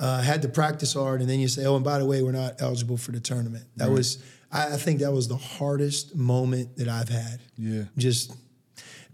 Uh, 0.00 0.22
had 0.22 0.42
to 0.42 0.48
practice 0.48 0.94
hard, 0.94 1.20
and 1.20 1.28
then 1.30 1.40
you 1.40 1.48
say, 1.48 1.64
"Oh, 1.64 1.76
and 1.76 1.84
by 1.84 1.98
the 1.98 2.06
way, 2.06 2.22
we're 2.22 2.32
not 2.32 2.60
eligible 2.60 2.96
for 2.96 3.12
the 3.12 3.20
tournament." 3.20 3.64
That 3.76 3.90
was, 3.90 4.22
I, 4.50 4.74
I 4.74 4.76
think, 4.76 5.00
that 5.00 5.12
was 5.12 5.28
the 5.28 5.36
hardest 5.36 6.14
moment 6.16 6.76
that 6.76 6.88
I've 6.88 7.08
had. 7.08 7.40
Yeah. 7.58 7.84
just 7.96 8.32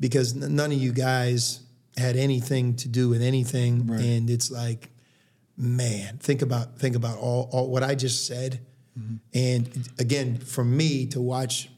because 0.00 0.40
n- 0.40 0.54
none 0.54 0.72
of 0.72 0.78
you 0.78 0.92
guys 0.92 1.60
had 1.96 2.16
anything 2.16 2.76
to 2.76 2.88
do 2.88 3.08
with 3.08 3.22
anything, 3.22 3.86
Right. 3.86 4.00
and 4.00 4.30
it's 4.30 4.50
like, 4.50 4.90
man, 5.56 6.18
think 6.18 6.42
about 6.42 6.78
think 6.78 6.94
about 6.96 7.18
all, 7.18 7.48
all 7.52 7.68
what 7.70 7.82
I 7.82 7.94
just 7.94 8.26
said, 8.26 8.60
and 9.34 9.88
again, 9.98 10.38
for 10.38 10.64
me 10.64 11.06
to 11.06 11.20
watch 11.20 11.68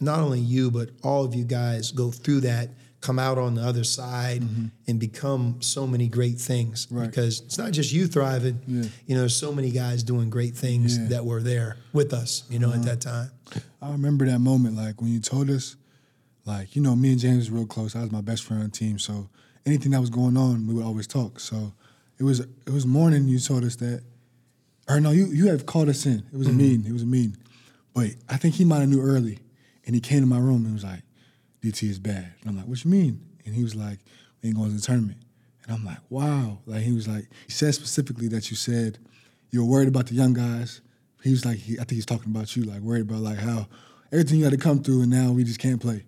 not 0.00 0.20
only 0.20 0.40
you 0.40 0.70
but 0.70 0.88
all 1.02 1.24
of 1.26 1.34
you 1.34 1.44
guys 1.44 1.92
go 1.92 2.10
through 2.10 2.40
that, 2.40 2.70
come 3.00 3.18
out 3.18 3.38
on 3.38 3.54
the 3.54 3.62
other 3.62 3.84
side, 3.84 4.42
and 4.86 5.00
become 5.00 5.62
so 5.62 5.86
many 5.86 6.06
great 6.08 6.38
things. 6.38 6.86
Right. 6.90 7.06
Because 7.06 7.40
it's 7.40 7.56
not 7.56 7.72
just 7.72 7.92
you 7.92 8.06
thriving. 8.06 8.60
Yeah. 8.66 8.84
You 9.06 9.14
know, 9.14 9.20
there's 9.20 9.36
so 9.36 9.52
many 9.52 9.70
guys 9.70 10.02
doing 10.02 10.28
great 10.30 10.54
things 10.54 10.96
Yeah. 10.96 11.04
Uh-huh. 11.04 11.10
that 11.14 11.24
were 11.24 11.42
there 11.42 11.76
with 11.92 12.12
us. 12.12 12.44
You 12.50 12.58
know, 12.58 12.72
at 12.72 12.82
that 12.82 13.00
time. 13.00 13.30
I 13.80 13.90
remember 13.92 14.26
that 14.26 14.38
moment, 14.40 14.76
like 14.76 15.00
when 15.00 15.10
you 15.12 15.20
told 15.20 15.48
us, 15.50 15.76
like 16.44 16.76
you 16.76 16.82
know, 16.82 16.94
me 16.94 17.12
and 17.12 17.20
James 17.20 17.50
were 17.50 17.58
real 17.58 17.66
close. 17.66 17.96
I 17.96 18.00
was 18.02 18.12
my 18.12 18.20
best 18.20 18.44
friend 18.44 18.62
on 18.62 18.68
the 18.70 18.76
team, 18.76 18.98
so 18.98 19.28
anything 19.66 19.92
that 19.92 20.00
was 20.00 20.10
going 20.10 20.36
on, 20.36 20.66
we 20.66 20.74
would 20.74 20.84
always 20.84 21.06
talk. 21.06 21.40
So 21.40 21.72
it 22.18 22.24
was 22.24 22.40
it 22.40 22.70
was 22.70 22.86
morning. 22.86 23.28
You 23.28 23.38
told 23.38 23.64
us 23.64 23.76
that, 23.76 24.02
or 24.88 25.00
no, 25.00 25.10
you 25.10 25.26
you 25.26 25.48
have 25.48 25.64
called 25.66 25.88
us 25.88 26.04
in. 26.06 26.22
It 26.32 26.36
was 26.36 26.48
a 26.48 26.52
meeting. 26.52 26.84
It 26.86 26.92
was 26.92 27.02
a 27.02 27.06
meeting, 27.06 27.36
but 27.94 28.10
I 28.28 28.36
think 28.36 28.56
he 28.56 28.64
might 28.66 28.80
have 28.80 28.88
knew 28.90 29.00
early, 29.00 29.38
and 29.86 29.94
he 29.94 30.00
came 30.02 30.20
to 30.20 30.26
my 30.26 30.38
room 30.38 30.64
and 30.66 30.74
was 30.74 30.84
like, 30.84 31.02
"DT 31.62 31.88
is 31.90 31.98
bad." 31.98 32.32
And 32.40 32.50
I'm 32.50 32.56
like, 32.56 32.66
"What 32.66 32.84
you 32.84 32.90
mean?" 32.90 33.20
And 33.44 33.54
he 33.54 33.62
was 33.62 33.74
like, 33.74 33.98
"We 34.42 34.48
ain't 34.48 34.56
going 34.58 34.70
to 34.70 34.76
the 34.76 34.82
tournament." 34.82 35.18
And 35.64 35.72
I'm 35.76 35.84
like, 35.84 35.98
"Wow!" 36.08 36.58
Like 36.66 36.82
he 36.82 36.92
was 36.92 37.06
like, 37.08 37.28
he 37.46 37.52
said 37.52 37.74
specifically 37.74 38.28
that 38.28 38.50
you 38.50 38.56
said 38.56 38.98
you 39.50 39.60
were 39.64 39.70
worried 39.70 39.88
about 39.88 40.06
the 40.06 40.14
young 40.14 40.32
guys. 40.32 40.80
He 41.22 41.30
was 41.30 41.44
like, 41.44 41.58
he, 41.58 41.74
I 41.74 41.78
think 41.78 41.92
he's 41.92 42.06
talking 42.06 42.30
about 42.30 42.56
you, 42.56 42.62
like 42.64 42.80
worried 42.80 43.02
about 43.02 43.20
like 43.20 43.38
how 43.38 43.66
everything 44.12 44.38
you 44.38 44.44
had 44.44 44.52
to 44.52 44.58
come 44.58 44.82
through, 44.82 45.02
and 45.02 45.10
now 45.10 45.32
we 45.32 45.44
just 45.44 45.58
can't 45.60 45.80
play. 45.80 46.04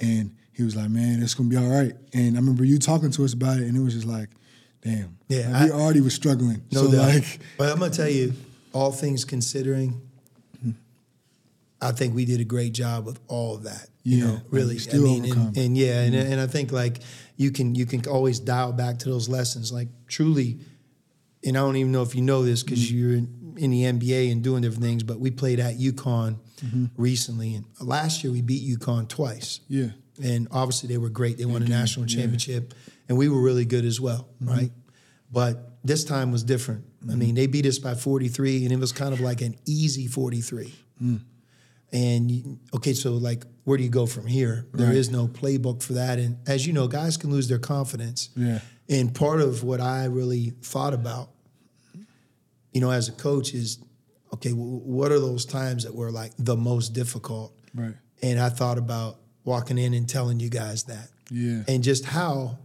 And 0.00 0.34
he 0.52 0.62
was 0.62 0.76
like, 0.76 0.90
"Man, 0.90 1.22
it's 1.22 1.34
gonna 1.34 1.48
be 1.48 1.56
all 1.56 1.68
right." 1.68 1.94
And 2.12 2.36
I 2.36 2.40
remember 2.40 2.64
you 2.64 2.78
talking 2.78 3.10
to 3.12 3.24
us 3.24 3.32
about 3.32 3.58
it, 3.58 3.64
and 3.64 3.76
it 3.76 3.80
was 3.80 3.94
just 3.94 4.06
like, 4.06 4.28
"Damn, 4.82 5.16
Yeah, 5.28 5.48
like, 5.50 5.64
we 5.64 5.70
already 5.70 6.00
was 6.00 6.14
struggling." 6.14 6.62
No 6.72 6.82
so 6.84 6.92
doubt. 6.92 7.14
like, 7.14 7.38
but 7.58 7.72
I'm 7.72 7.78
gonna 7.78 7.92
tell 7.92 8.08
you, 8.08 8.34
all 8.72 8.92
things 8.92 9.24
considering, 9.24 10.00
I 11.84 11.92
think 11.92 12.14
we 12.14 12.24
did 12.24 12.40
a 12.40 12.44
great 12.44 12.72
job 12.72 13.06
with 13.06 13.20
all 13.28 13.54
of 13.56 13.62
that. 13.64 13.88
You 14.02 14.18
Yeah, 14.18 14.24
know, 14.26 14.40
really. 14.50 14.78
I 14.92 14.96
mean, 14.98 15.24
and, 15.30 15.56
and 15.56 15.76
yeah, 15.78 16.02
and, 16.02 16.14
and 16.14 16.40
I 16.40 16.46
think 16.46 16.72
like 16.72 17.00
you 17.36 17.50
can 17.50 17.74
you 17.74 17.86
can 17.86 18.06
always 18.06 18.38
dial 18.40 18.72
back 18.72 18.98
to 19.00 19.08
those 19.08 19.28
lessons. 19.28 19.72
Like 19.72 19.88
truly, 20.08 20.58
and 21.44 21.56
I 21.56 21.60
don't 21.60 21.76
even 21.76 21.92
know 21.92 22.02
if 22.02 22.14
you 22.14 22.22
know 22.22 22.44
this 22.44 22.62
because 22.62 22.80
Mm-hmm. 22.80 22.98
you're 22.98 23.14
in, 23.16 23.54
in 23.56 23.70
the 23.70 23.82
NBA 23.82 24.32
and 24.32 24.42
doing 24.42 24.62
different 24.62 24.82
things. 24.84 25.02
But 25.02 25.20
we 25.20 25.30
played 25.30 25.60
at 25.60 25.78
UConn 25.78 26.38
Mm-hmm. 26.64 26.84
recently, 26.96 27.54
and 27.56 27.64
last 27.80 28.22
year 28.24 28.32
we 28.32 28.40
beat 28.40 28.62
UConn 28.78 29.08
twice. 29.08 29.60
yeah, 29.68 29.88
And 30.22 30.48
obviously 30.50 30.88
they 30.88 30.98
were 30.98 31.10
great. 31.10 31.36
They 31.36 31.44
won 31.44 31.62
a 31.62 31.68
national 31.68 32.06
yeah. 32.06 32.10
Mm-hmm. 32.12 32.20
championship, 32.20 32.74
and 33.08 33.18
we 33.18 33.28
were 33.28 33.42
really 33.42 33.64
good 33.66 33.84
as 33.84 34.00
well, 34.00 34.28
right? 34.40 34.70
But 35.32 35.78
this 35.82 36.04
time 36.04 36.30
was 36.32 36.42
different. 36.44 36.84
Mm-hmm. 37.00 37.10
I 37.10 37.14
mean, 37.16 37.34
they 37.34 37.46
beat 37.48 37.66
us 37.66 37.78
by 37.78 37.94
43, 37.96 38.64
and 38.64 38.72
it 38.72 38.78
was 38.78 38.92
kind 38.92 39.12
of 39.12 39.20
like 39.20 39.40
an 39.42 39.56
easy 39.66 40.06
43. 40.06 40.72
Mm. 41.02 41.20
And 41.94 42.30
you- 42.30 42.58
okay, 42.74 42.92
so 42.92 43.12
like, 43.14 43.46
where 43.62 43.78
do 43.78 43.84
you 43.84 43.88
go 43.88 44.04
from 44.04 44.26
here? 44.26 44.66
There 44.74 44.92
is 44.92 45.06
Right. 45.06 45.12
no 45.16 45.28
playbook 45.28 45.82
for 45.82 45.94
that, 45.94 46.18
and 46.18 46.36
as 46.46 46.66
you 46.66 46.72
know, 46.74 46.88
guys 46.88 47.16
can 47.16 47.30
lose 47.30 47.48
their 47.48 47.58
confidence. 47.60 48.28
Yeah. 48.36 48.60
And 48.88 49.14
part 49.14 49.40
of 49.40 49.62
what 49.62 49.80
I 49.80 50.04
really 50.06 50.52
thought 50.60 50.92
about, 50.92 51.30
you 52.72 52.80
know, 52.80 52.90
as 52.90 53.08
a 53.08 53.12
coach 53.12 53.54
is, 53.54 53.78
okay, 54.34 54.50
w- 54.50 54.80
what 54.84 55.12
are 55.12 55.20
those 55.20 55.44
times 55.46 55.84
that 55.84 55.94
were 55.94 56.10
like 56.10 56.32
the 56.38 56.56
most 56.56 56.92
difficult? 56.92 57.56
right, 57.74 57.94
And 58.22 58.38
I 58.38 58.48
thought 58.50 58.76
about 58.78 59.20
walking 59.44 59.78
in 59.78 59.94
and 59.94 60.08
telling 60.08 60.40
you 60.40 60.48
guys 60.50 60.84
that. 60.84 61.08
Yeah. 61.30 61.62
And 61.68 61.82
just 61.82 62.04
how 62.04 62.58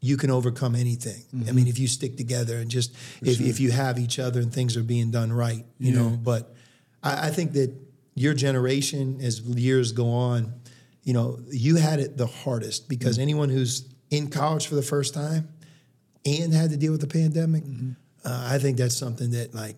you 0.00 0.16
can 0.16 0.30
overcome 0.30 0.74
anything. 0.74 1.22
I 1.32 1.36
mm-hmm. 1.36 1.54
mean, 1.54 1.68
if 1.68 1.78
you 1.78 1.86
stick 1.86 2.16
together 2.16 2.56
and 2.58 2.70
just 2.70 2.92
if, 3.22 3.40
if 3.40 3.60
you 3.60 3.70
have 3.70 3.98
each 3.98 4.18
other 4.18 4.40
and 4.40 4.52
things 4.52 4.76
are 4.76 4.82
being 4.82 5.10
done 5.10 5.32
right, 5.32 5.64
you 5.78 5.92
know. 5.92 6.08
But 6.10 6.54
I, 7.02 7.28
I 7.28 7.30
think 7.30 7.52
that 7.52 7.72
your 8.20 8.34
generation, 8.34 9.18
as 9.22 9.40
years 9.40 9.92
go 9.92 10.08
on, 10.10 10.52
you 11.02 11.14
know, 11.14 11.38
you 11.50 11.76
had 11.76 12.00
it 12.00 12.18
the 12.18 12.26
hardest 12.26 12.88
because 12.88 13.14
mm-hmm. 13.14 13.22
anyone 13.22 13.48
who's 13.48 13.88
in 14.10 14.28
college 14.28 14.66
for 14.66 14.74
the 14.74 14.82
first 14.82 15.14
time 15.14 15.48
and 16.26 16.52
had 16.52 16.70
to 16.70 16.76
deal 16.76 16.92
with 16.92 17.00
the 17.00 17.06
pandemic, 17.06 17.64
mm-hmm. 17.64 17.92
uh, 18.24 18.48
I 18.52 18.58
think 18.58 18.76
that's 18.76 18.96
something 18.96 19.30
that 19.30 19.54
like 19.54 19.76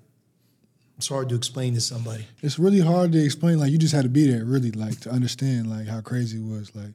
it's 0.97 1.09
hard 1.09 1.29
to 1.29 1.37
explain 1.37 1.75
to 1.75 1.81
somebody. 1.81 2.27
it's 2.43 2.59
really 2.59 2.81
hard 2.81 3.13
to 3.13 3.25
explain. 3.25 3.59
Like 3.59 3.71
you 3.71 3.79
just 3.79 3.95
had 3.95 4.03
to 4.03 4.09
be 4.09 4.29
there, 4.29 4.45
really, 4.45 4.73
like 4.73 4.99
to 5.01 5.11
understand 5.11 5.71
like 5.71 5.87
how 5.87 6.01
crazy 6.01 6.39
it 6.39 6.45
was. 6.45 6.75
Like 6.75 6.95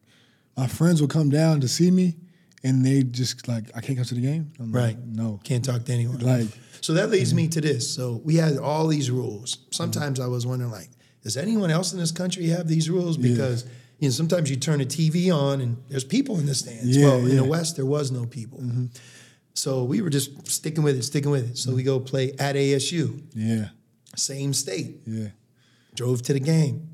my 0.58 0.68
friends 0.68 1.02
would 1.02 1.12
come 1.12 1.30
down 1.30 1.62
to 1.62 1.68
see 1.70 1.92
me, 1.92 2.18
and 2.64 2.86
they 2.86 3.04
just 3.04 3.48
like, 3.48 3.66
I 3.74 3.80
can't 3.80 3.98
come 3.98 4.06
to 4.06 4.16
the 4.16 4.22
game. 4.22 4.52
I'm 4.60 4.74
like, 4.74 4.84
Right. 4.84 5.06
no. 5.06 5.40
Can't 5.44 5.64
talk 5.64 5.86
to 5.86 5.94
anyone. 5.94 6.20
Like- 6.20 6.48
so 6.82 6.94
that 6.94 7.10
leads 7.10 7.34
me 7.34 7.48
to 7.50 7.62
this. 7.62 7.90
So 7.94 8.22
we 8.24 8.36
had 8.36 8.58
all 8.58 8.88
these 8.88 9.10
rules. 9.10 9.56
Mm-hmm. 9.56 9.72
Sometimes 9.72 10.20
I 10.20 10.28
was 10.28 10.46
wondering, 10.46 10.72
like, 10.72 10.90
does 11.24 11.38
anyone 11.38 11.72
else 11.72 11.94
in 11.94 12.00
this 12.00 12.12
country 12.12 12.48
have 12.48 12.68
these 12.68 12.90
rules? 12.90 13.18
Because 13.18 13.66
you 14.00 14.08
know, 14.08 14.12
sometimes 14.12 14.50
you 14.50 14.56
turn 14.56 14.82
a 14.82 14.86
TV 14.86 15.34
on 15.34 15.62
and 15.62 15.78
there's 15.90 16.04
people 16.04 16.40
in 16.40 16.46
the 16.46 16.56
stands. 16.56 16.96
Yeah, 16.96 17.08
well, 17.08 17.18
in 17.18 17.36
the. 17.36 17.42
Mm-hmm. 17.42 17.50
West 17.50 17.76
there 17.76 17.86
was 17.86 18.12
no 18.12 18.26
people. 18.26 18.62
So 19.54 19.84
we 19.84 20.02
were 20.02 20.12
just 20.12 20.48
sticking 20.48 20.84
with 20.84 20.96
it, 20.98 21.04
sticking 21.04 21.32
with 21.32 21.52
it. 21.52 21.58
So 21.58 21.74
we 21.74 21.82
go 21.82 22.00
play 22.00 22.34
at 22.34 22.56
ASU. 22.56 23.24
Yeah. 23.34 23.70
same 24.16 24.54
state. 24.54 25.00
Yeah. 25.06 25.30
Drove 25.96 26.22
to 26.24 26.34
the 26.34 26.40
game. 26.40 26.90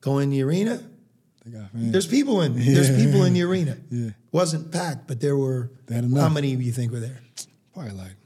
Go 0.00 0.18
in 0.18 0.30
the 0.30 0.42
arena. 0.42 0.82
Got. 1.52 1.70
There's 1.74 2.06
people 2.06 2.40
in. 2.42 2.54
There's 2.54 2.90
people 2.90 3.24
in 3.24 3.32
the 3.34 3.42
arena. 3.42 3.76
Yeah. 3.90 4.10
Wasn't 4.32 4.70
packed, 4.70 5.06
but 5.06 5.20
there 5.20 5.36
were. 5.36 5.70
How 5.90 6.28
many 6.28 6.54
do 6.54 6.62
you 6.62 6.72
think 6.72 6.92
were 6.92 7.00
there? 7.00 7.20
Probably 7.72 7.92
like 7.92 8.16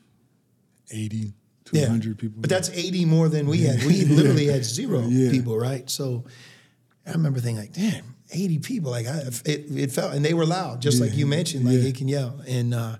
80, 0.90 1.32
Yeah. 1.72 1.86
200 1.86 2.18
people. 2.18 2.40
But 2.40 2.50
that's 2.50 2.70
80 2.70 3.04
more 3.06 3.28
than 3.28 3.46
we 3.46 3.62
had. 3.62 3.82
We 3.84 4.04
literally 4.04 4.46
had 4.46 4.64
zero 4.64 5.02
people, 5.08 5.58
right? 5.58 5.88
So 5.88 6.24
I 7.06 7.12
remember 7.12 7.40
thinking 7.40 7.62
like, 7.62 7.72
damn, 7.72 8.14
80 8.32 8.58
people. 8.60 8.90
Like 8.90 9.06
I, 9.06 9.18
it, 9.44 9.64
it 9.70 9.90
felt, 9.90 10.14
and 10.14 10.24
they 10.24 10.34
were 10.34 10.46
loud, 10.46 10.80
just 10.82 11.00
like 11.00 11.14
you 11.14 11.26
mentioned, 11.26 11.64
like 11.64 11.80
they 11.80 11.92
can 11.92 12.08
yell. 12.08 12.40
And 12.46 12.74
uh, 12.74 12.96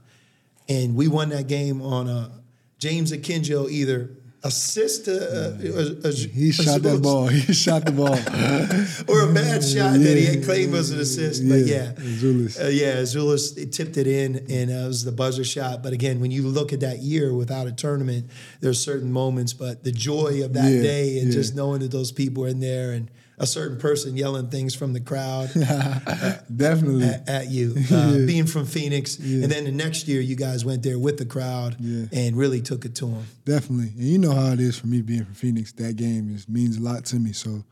and 0.69 0.95
we 0.95 1.09
won 1.09 1.29
that 1.31 1.49
game 1.49 1.83
on 1.83 2.09
uh, 2.09 2.31
James 2.79 3.13
Akinjo 3.13 3.71
either 3.71 4.11
assist 4.45 5.05
to, 5.05 5.13
uh, 5.15 6.05
a, 6.05 6.09
a, 6.09 6.13
he 6.13 6.51
a 6.51 6.53
shot 6.53 6.83
that 6.83 7.01
ball. 7.03 7.27
He 7.47 7.53
shot 7.53 7.85
the 7.85 7.93
ball. 7.93 8.15
or 9.15 9.31
a 9.31 9.33
bad 9.33 9.63
shot 9.63 9.99
that 9.99 10.17
he 10.17 10.25
had 10.27 10.45
claimed 10.45 10.73
was 10.73 10.91
an 10.91 11.01
assist. 11.01 11.49
But 11.49 11.61
yeah, 11.67 11.93
Yeah, 11.97 12.19
Zulus. 12.19 12.61
Uh, 12.61 12.67
yeah, 12.67 13.05
Zulus 13.05 13.53
tipped 13.53 13.97
it 13.97 14.07
in, 14.07 14.45
and 14.51 14.71
uh, 14.71 14.75
it 14.85 14.87
was 14.89 15.05
the 15.05 15.13
buzzer 15.13 15.45
shot. 15.45 15.83
But 15.83 15.93
again, 15.93 16.21
when 16.21 16.31
you 16.31 16.43
look 16.49 16.73
at 16.73 16.81
that 16.81 16.99
year 16.99 17.33
without 17.35 17.67
a 17.67 17.73
tournament, 17.73 18.29
there's 18.61 18.81
certain 18.81 19.13
moments. 19.13 19.53
But 19.53 19.85
the 19.85 19.93
joy 19.93 20.43
of 20.45 20.53
that 20.55 20.71
Yeah, 20.73 20.83
day 20.83 21.19
and 21.19 21.29
yeah. 21.29 21.33
just 21.35 21.55
knowing 21.55 21.81
that 21.81 21.91
those 21.93 22.11
people 22.13 22.43
were 22.43 22.49
in 22.49 22.61
there 22.61 22.93
and 22.93 23.11
a 23.39 23.47
certain 23.47 23.79
person 23.79 24.17
yelling 24.17 24.49
things 24.49 24.75
from 24.75 24.93
the 24.93 25.01
crowd 25.01 25.51
Definitely. 26.55 27.05
at, 27.09 27.29
at 27.29 27.49
you, 27.51 27.75
uh, 27.93 28.19
being 28.27 28.47
from 28.47 28.67
Phoenix, 28.67 29.19
and 29.19 29.45
then 29.45 29.65
the 29.65 29.73
next 29.73 30.07
year 30.09 30.21
you 30.21 30.37
guys 30.37 30.65
went 30.65 30.83
there 30.83 30.99
with 30.99 31.19
the 31.19 31.25
crowd 31.25 31.77
Yeah. 31.81 32.07
and 32.13 32.37
really 32.37 32.61
took 32.61 32.85
it 32.85 32.95
to 32.97 33.07
them. 33.07 33.25
Definitely. 33.45 33.89
And 33.97 34.09
you 34.09 34.19
know 34.19 34.33
how 34.33 34.53
it 34.53 34.61
is 34.61 34.79
for 34.79 34.87
me 34.87 35.03
being 35.03 35.25
from 35.25 35.35
Phoenix. 35.35 35.73
That 35.73 35.97
game 35.97 36.35
is 36.35 36.49
means 36.49 36.77
a 36.77 36.81
lot 36.83 37.05
to 37.07 37.17
me. 37.17 37.33
So 37.33 37.65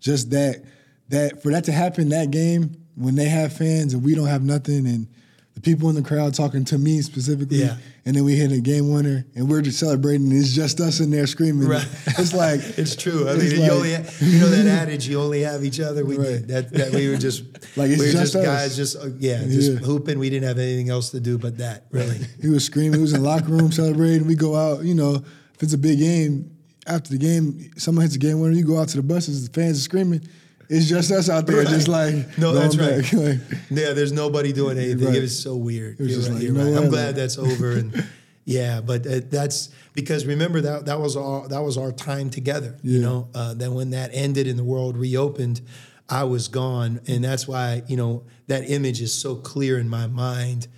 just 0.00 0.30
that 0.30 0.62
that 1.08 1.42
for 1.42 1.52
that 1.52 1.64
to 1.64 1.72
happen 1.72 2.08
that 2.10 2.30
game 2.30 2.76
when 2.96 3.14
they 3.14 3.28
have 3.28 3.52
fans 3.52 3.94
and 3.94 4.02
we 4.04 4.14
don't 4.14 4.28
have 4.28 4.42
nothing 4.42 4.86
and 4.86 5.06
the 5.54 5.60
people 5.60 5.88
in 5.88 5.94
the 5.94 6.02
crowd 6.02 6.34
talking 6.34 6.64
to 6.64 6.78
me 6.78 7.00
specifically 7.00 7.58
Yeah. 7.58 7.76
and 8.04 8.16
then 8.16 8.24
we 8.24 8.34
hit 8.34 8.50
a 8.50 8.60
game 8.60 8.90
winner 8.92 9.24
and 9.36 9.48
we're 9.48 9.62
just 9.62 9.78
celebrating 9.78 10.32
it's 10.32 10.52
just 10.52 10.80
us 10.80 10.98
in 11.00 11.10
there 11.12 11.26
screaming. 11.28 11.68
Right. 11.68 11.86
It's 12.18 12.32
like 12.34 12.60
It's 12.78 12.96
true. 12.96 13.28
I 13.28 13.34
it's 13.34 13.42
mean, 13.44 13.52
you 13.52 13.60
like- 13.60 13.70
only 13.70 13.90
you 13.90 14.38
know 14.40 14.48
that 14.50 14.66
adage. 14.66 15.06
You 15.08 15.20
only 15.20 15.42
have 15.42 15.64
each 15.64 15.78
other. 15.80 16.04
We 16.04 16.16
Right. 16.16 16.26
did 16.26 16.48
that. 16.48 16.72
That 16.72 16.92
we 16.92 17.08
were 17.08 17.16
just 17.16 17.44
Like, 17.76 17.90
it's 17.90 18.00
we 18.00 18.06
were 18.06 18.12
just 18.12 18.32
just, 18.32 18.36
us. 18.36 18.44
guys, 18.44 18.76
just 18.76 18.96
uh, 18.96 19.08
yeah, 19.18 19.44
just 19.44 19.72
Yeah. 19.72 19.78
hooping. 19.78 20.18
We 20.18 20.28
didn't 20.30 20.48
have 20.48 20.58
anything 20.58 20.90
else 20.90 21.10
to 21.10 21.20
do 21.20 21.38
but 21.38 21.58
that. 21.58 21.86
Really. 21.92 22.18
He 22.42 22.48
was 22.48 22.64
screaming. 22.64 22.94
He 22.94 23.00
was 23.02 23.12
in 23.12 23.22
the 23.22 23.28
locker 23.28 23.46
room 23.52 23.70
celebrating. 23.72 24.26
We 24.26 24.34
go 24.34 24.54
out, 24.56 24.84
you 24.84 24.94
know, 24.94 25.14
if 25.54 25.62
it's 25.62 25.72
a 25.72 25.78
big 25.78 25.98
game, 26.00 26.50
after 26.86 27.10
the 27.10 27.18
game, 27.18 27.70
someone 27.76 28.02
hits 28.02 28.16
a 28.16 28.18
game 28.18 28.40
winner, 28.40 28.54
you 28.54 28.64
go 28.64 28.78
out 28.78 28.88
to 28.88 28.96
the 28.96 29.02
buses, 29.02 29.48
the 29.48 29.52
fans 29.54 29.78
are 29.78 29.82
screaming. 29.82 30.20
It's 30.68 30.88
just 30.88 31.10
us 31.10 31.28
out 31.28 31.46
there, 31.46 31.64
just 31.64 31.88
like 31.88 32.36
No, 32.38 32.52
that's 32.52 32.76
right. 32.76 33.02
back. 33.02 33.12
Like, 33.12 33.38
Yeah, 33.70 33.92
there's 33.92 34.12
nobody 34.12 34.52
doing 34.52 34.78
anything. 34.78 35.06
Right. 35.08 35.16
It 35.16 35.20
was 35.22 35.40
so 35.42 35.56
weird. 35.56 35.98
was 35.98 36.28
right, 36.30 36.40
like, 36.42 36.50
know 36.52 36.72
right. 36.72 36.82
I'm 36.84 36.90
glad 36.90 37.16
that's 37.16 37.38
over. 37.38 37.72
And 37.72 38.06
yeah, 38.44 38.80
but 38.80 39.06
uh, 39.06 39.20
that's 39.30 39.70
because 39.94 40.26
remember 40.26 40.60
that 40.62 40.86
that 40.86 40.98
was 41.00 41.16
our 41.16 41.46
that 41.48 41.60
was 41.62 41.76
our 41.78 41.92
time 41.92 42.30
together. 42.30 42.76
You 42.82 43.00
know, 43.00 43.28
uh, 43.34 43.54
then 43.54 43.74
when 43.74 43.90
that 43.90 44.10
ended 44.12 44.46
and 44.46 44.58
the 44.58 44.64
world 44.64 44.96
reopened, 44.96 45.60
I 46.08 46.24
was 46.24 46.48
gone, 46.48 47.00
and 47.06 47.22
that's 47.24 47.46
why 47.48 47.82
you 47.88 47.96
know 47.96 48.24
that 48.48 48.68
image 48.70 49.00
is 49.00 49.12
so 49.14 49.36
clear 49.36 49.78
in 49.78 49.88
my 49.88 50.06
mind. 50.06 50.68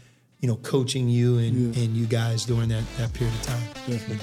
You 0.40 0.48
know, 0.48 0.56
coaching 0.56 1.08
you 1.08 1.38
and, 1.38 1.74
Yeah. 1.74 1.82
and 1.82 1.96
you 1.96 2.06
guys 2.06 2.44
during 2.44 2.68
that 2.68 2.84
that 2.98 3.12
period 3.14 3.34
of 3.34 3.42
time. 3.42 3.62
definitely. 3.86 4.18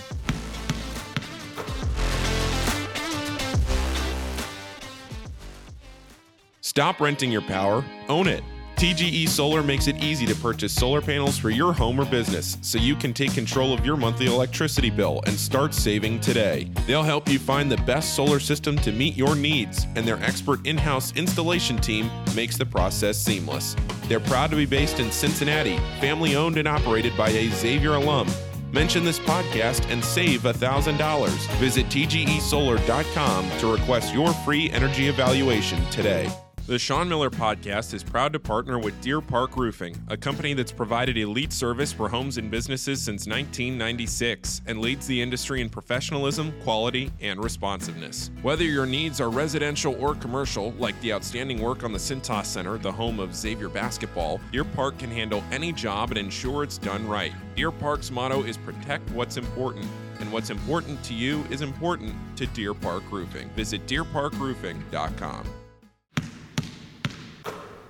Stop 6.74 7.00
renting 7.00 7.32
your 7.32 7.44
power, 7.44 7.86
own 8.10 8.26
it. 8.26 8.44
TGE 8.78 9.30
Solar 9.30 9.62
makes 9.62 9.86
it 9.86 10.04
easy 10.04 10.26
to 10.26 10.34
purchase 10.34 10.74
solar 10.74 11.02
panels 11.02 11.38
for 11.38 11.52
your 11.52 11.72
home 11.72 12.02
or 12.02 12.06
business 12.06 12.58
so 12.62 12.80
you 12.80 12.96
can 12.96 13.14
take 13.14 13.32
control 13.32 13.76
of 13.76 13.86
your 13.86 13.96
monthly 13.96 14.26
electricity 14.26 14.90
bill 14.90 15.22
and 15.28 15.36
start 15.36 15.76
saving 15.76 16.20
today. 16.20 16.72
They'll 16.88 17.04
help 17.04 17.30
you 17.30 17.38
find 17.38 17.72
the 17.72 17.78
best 17.78 18.16
solar 18.16 18.40
system 18.40 18.76
to 18.78 18.92
meet 18.92 19.16
your 19.16 19.36
needs, 19.36 19.86
and 19.96 20.08
their 20.08 20.20
expert 20.24 20.66
in 20.66 20.76
house 20.76 21.16
installation 21.16 21.78
team 21.78 22.10
makes 22.36 22.58
the 22.58 22.66
process 22.66 23.20
seamless. 23.20 23.76
They're 24.08 24.20
proud 24.20 24.50
to 24.50 24.56
be 24.56 24.66
based 24.66 25.00
in 25.00 25.12
Cincinnati, 25.12 25.78
family 26.02 26.36
owned 26.36 26.58
and 26.58 26.68
operated 26.68 27.16
by 27.16 27.30
a 27.30 27.52
Xavier 27.52 27.94
alum. 27.94 28.28
Mention 28.72 29.06
this 29.06 29.20
podcast 29.20 29.88
and 29.92 30.04
save 30.04 30.42
$1,000. 30.42 31.30
Visit 31.58 31.86
TGESolar.com 31.86 33.60
to 33.60 33.72
request 33.72 34.12
your 34.12 34.34
free 34.34 34.72
energy 34.72 35.08
evaluation 35.08 35.80
today. 35.92 36.34
The 36.66 36.80
Sean 36.80 37.10
Miller 37.10 37.30
Podcast 37.30 37.94
is 37.94 38.06
proud 38.06 38.32
to 38.32 38.40
partner 38.40 38.80
with 38.80 39.00
Deer 39.02 39.20
Park 39.20 39.58
Roofing, 39.58 40.02
a 40.08 40.16
company 40.16 40.54
that's 40.54 40.72
provided 40.72 41.18
elite 41.18 41.52
service 41.52 41.92
for 41.92 42.08
homes 42.08 42.38
and 42.38 42.50
businesses 42.50 43.02
since 43.02 43.28
1996 43.28 44.62
and 44.66 44.80
leads 44.80 45.06
the 45.06 45.22
industry 45.22 45.60
in 45.60 45.68
professionalism, 45.70 46.54
quality, 46.64 47.12
and 47.20 47.44
responsiveness. 47.44 48.32
Whether 48.44 48.64
your 48.64 48.86
needs 48.86 49.20
are 49.20 49.30
residential 49.30 50.02
or 50.02 50.16
commercial, 50.16 50.72
like 50.80 50.98
the 51.02 51.12
outstanding 51.12 51.62
work 51.62 51.84
on 51.84 51.92
the 51.92 52.00
Cintas 52.00 52.46
Center, 52.46 52.78
the 52.78 52.90
home 52.90 53.20
of 53.20 53.36
Xavier 53.36 53.68
basketball, 53.68 54.40
Deer 54.54 54.64
Park 54.64 54.98
can 54.98 55.12
handle 55.12 55.44
any 55.52 55.74
job 55.74 56.12
and 56.12 56.18
ensure 56.18 56.64
it's 56.64 56.78
done 56.78 57.06
right. 57.06 57.34
Deer 57.58 57.72
Park's 57.72 58.10
motto 58.10 58.42
is 58.44 58.56
protect 58.56 59.10
what's 59.10 59.36
important. 59.36 59.86
And 60.22 60.32
what's 60.32 60.50
important 60.50 61.04
to 61.04 61.14
you 61.14 61.44
is 61.50 61.62
important 61.62 62.16
to 62.38 62.46
Deer 62.48 62.74
Park 62.74 63.04
Roofing. 63.12 63.50
Visit 63.50 63.86
deerparkroofing.com. 63.86 65.63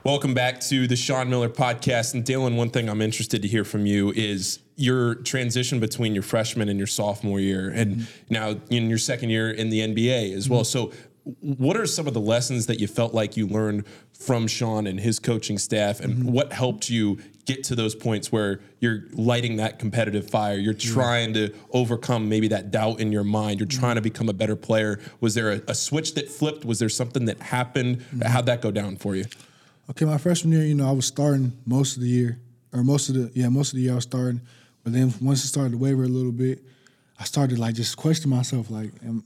Welcome 0.06 0.34
back 0.34 0.60
to 0.62 0.86
the 0.86 0.98
Sean 0.98 1.30
Miller 1.30 1.48
podcast. 1.48 2.14
And 2.14 2.26
Dalen, 2.26 2.58
one 2.58 2.70
thing 2.70 2.90
I'm 2.90 3.02
interested 3.02 3.42
to 3.42 3.48
hear 3.48 3.64
from 3.64 3.86
you 3.86 4.12
is 4.12 4.60
your 4.76 5.16
transition 5.16 5.80
between 5.80 6.14
your 6.14 6.24
freshman 6.24 6.68
and 6.68 6.78
your 6.78 6.88
sophomore 6.88 7.40
year, 7.40 7.70
and 7.70 7.96
mm-hmm. 7.96 8.34
now 8.34 8.58
in 8.70 8.90
your 8.90 8.98
second 8.98 9.30
year 9.30 9.50
in 9.50 9.70
the 9.70 9.80
NBA 9.80 10.36
as 10.36 10.50
well. 10.50 10.64
Mm-hmm. 10.64 10.92
So, 10.92 10.92
what 11.40 11.78
are 11.78 11.86
some 11.86 12.06
of 12.06 12.14
the 12.14 12.20
lessons 12.20 12.66
that 12.66 12.82
you 12.82 12.88
felt 12.88 13.14
like 13.14 13.38
you 13.38 13.48
learned 13.48 13.86
from 14.12 14.46
Sean 14.46 14.88
and 14.88 15.00
his 15.00 15.20
coaching 15.20 15.58
staff, 15.58 16.02
and 16.02 16.16
mm-hmm. 16.16 16.32
what 16.34 16.52
helped 16.52 16.90
you 16.90 17.20
get 17.46 17.64
to 17.66 17.76
those 17.76 17.96
points 17.96 18.30
where 18.30 18.60
you're 18.82 19.06
lighting 19.14 19.56
that 19.56 19.80
competitive 19.80 20.30
fire? 20.30 20.58
You're 20.58 20.74
trying 20.74 21.34
to 21.36 21.54
overcome 21.72 22.28
maybe 22.28 22.50
that 22.50 22.72
doubt 22.72 23.00
in 23.00 23.14
your 23.14 23.24
mind. 23.24 23.62
You're 23.62 23.68
trying 23.68 23.96
to 23.96 24.02
become 24.02 24.28
a 24.28 24.34
better 24.34 24.58
player. 24.58 25.00
Was 25.22 25.34
there 25.34 25.50
a, 25.54 25.62
a 25.70 25.74
switch 25.74 26.16
that 26.16 26.28
flipped? 26.28 26.66
Was 26.66 26.80
there 26.80 26.90
something 26.90 27.24
that 27.24 27.42
happened? 27.42 28.04
How'd 28.22 28.48
that 28.48 28.62
go 28.62 28.70
down 28.70 28.98
for 28.98 29.16
you? 29.16 29.24
Okay, 29.90 30.06
my 30.06 30.18
freshman 30.18 30.54
year, 30.54 30.64
you 30.64 30.76
know, 30.76 30.88
I 30.88 30.94
was 30.94 31.06
starting 31.06 31.52
most 31.66 31.98
of 31.98 32.02
the 32.02 32.08
year, 32.08 32.40
or 32.72 32.84
most 32.84 33.10
of 33.10 33.16
the 33.16 33.30
yeah, 33.38 33.50
most 33.50 33.74
of 33.74 33.76
the 33.76 33.82
year 33.82 33.92
I 33.92 33.96
was 33.96 34.06
starting. 34.06 34.40
But 34.82 34.94
then 34.94 35.14
once 35.20 35.44
it 35.44 35.48
started 35.48 35.72
to 35.72 35.78
waver 35.78 36.04
a 36.04 36.08
little 36.08 36.32
bit, 36.32 36.64
I 37.20 37.26
started 37.26 37.60
like 37.60 37.76
just 37.76 37.98
question 37.98 38.30
myself, 38.30 38.72
like, 38.72 38.92
am, 39.06 39.26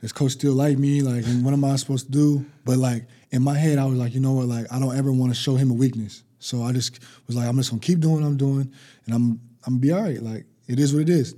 does 0.00 0.12
coach 0.12 0.32
still 0.32 0.52
like 0.52 0.78
me? 0.78 1.00
Like, 1.02 1.24
what 1.42 1.52
am 1.52 1.64
I 1.64 1.74
supposed 1.74 2.06
to 2.06 2.12
do? 2.12 2.46
But 2.64 2.78
like 2.78 3.06
in 3.32 3.42
my 3.42 3.58
head, 3.58 3.78
I 3.78 3.84
was 3.86 3.98
like, 3.98 4.14
you 4.14 4.20
know 4.20 4.32
what? 4.32 4.46
Like, 4.46 4.72
I 4.72 4.78
don't 4.78 4.96
ever 4.96 5.10
want 5.10 5.34
to 5.34 5.38
show 5.38 5.56
him 5.56 5.72
a 5.72 5.74
weakness. 5.74 6.22
So 6.38 6.62
I 6.62 6.70
just 6.70 7.00
was 7.26 7.34
like, 7.34 7.48
I'm 7.48 7.56
just 7.56 7.70
gonna 7.70 7.80
keep 7.80 7.98
doing 7.98 8.20
what 8.20 8.24
I'm 8.24 8.36
doing, 8.36 8.72
and 9.06 9.14
I'm 9.14 9.40
I'm 9.66 9.74
gonna 9.74 9.80
be 9.80 9.90
all 9.90 10.02
right. 10.02 10.22
Like, 10.22 10.46
it 10.68 10.78
is 10.78 10.94
what 10.94 11.02
it 11.02 11.08
is. 11.08 11.34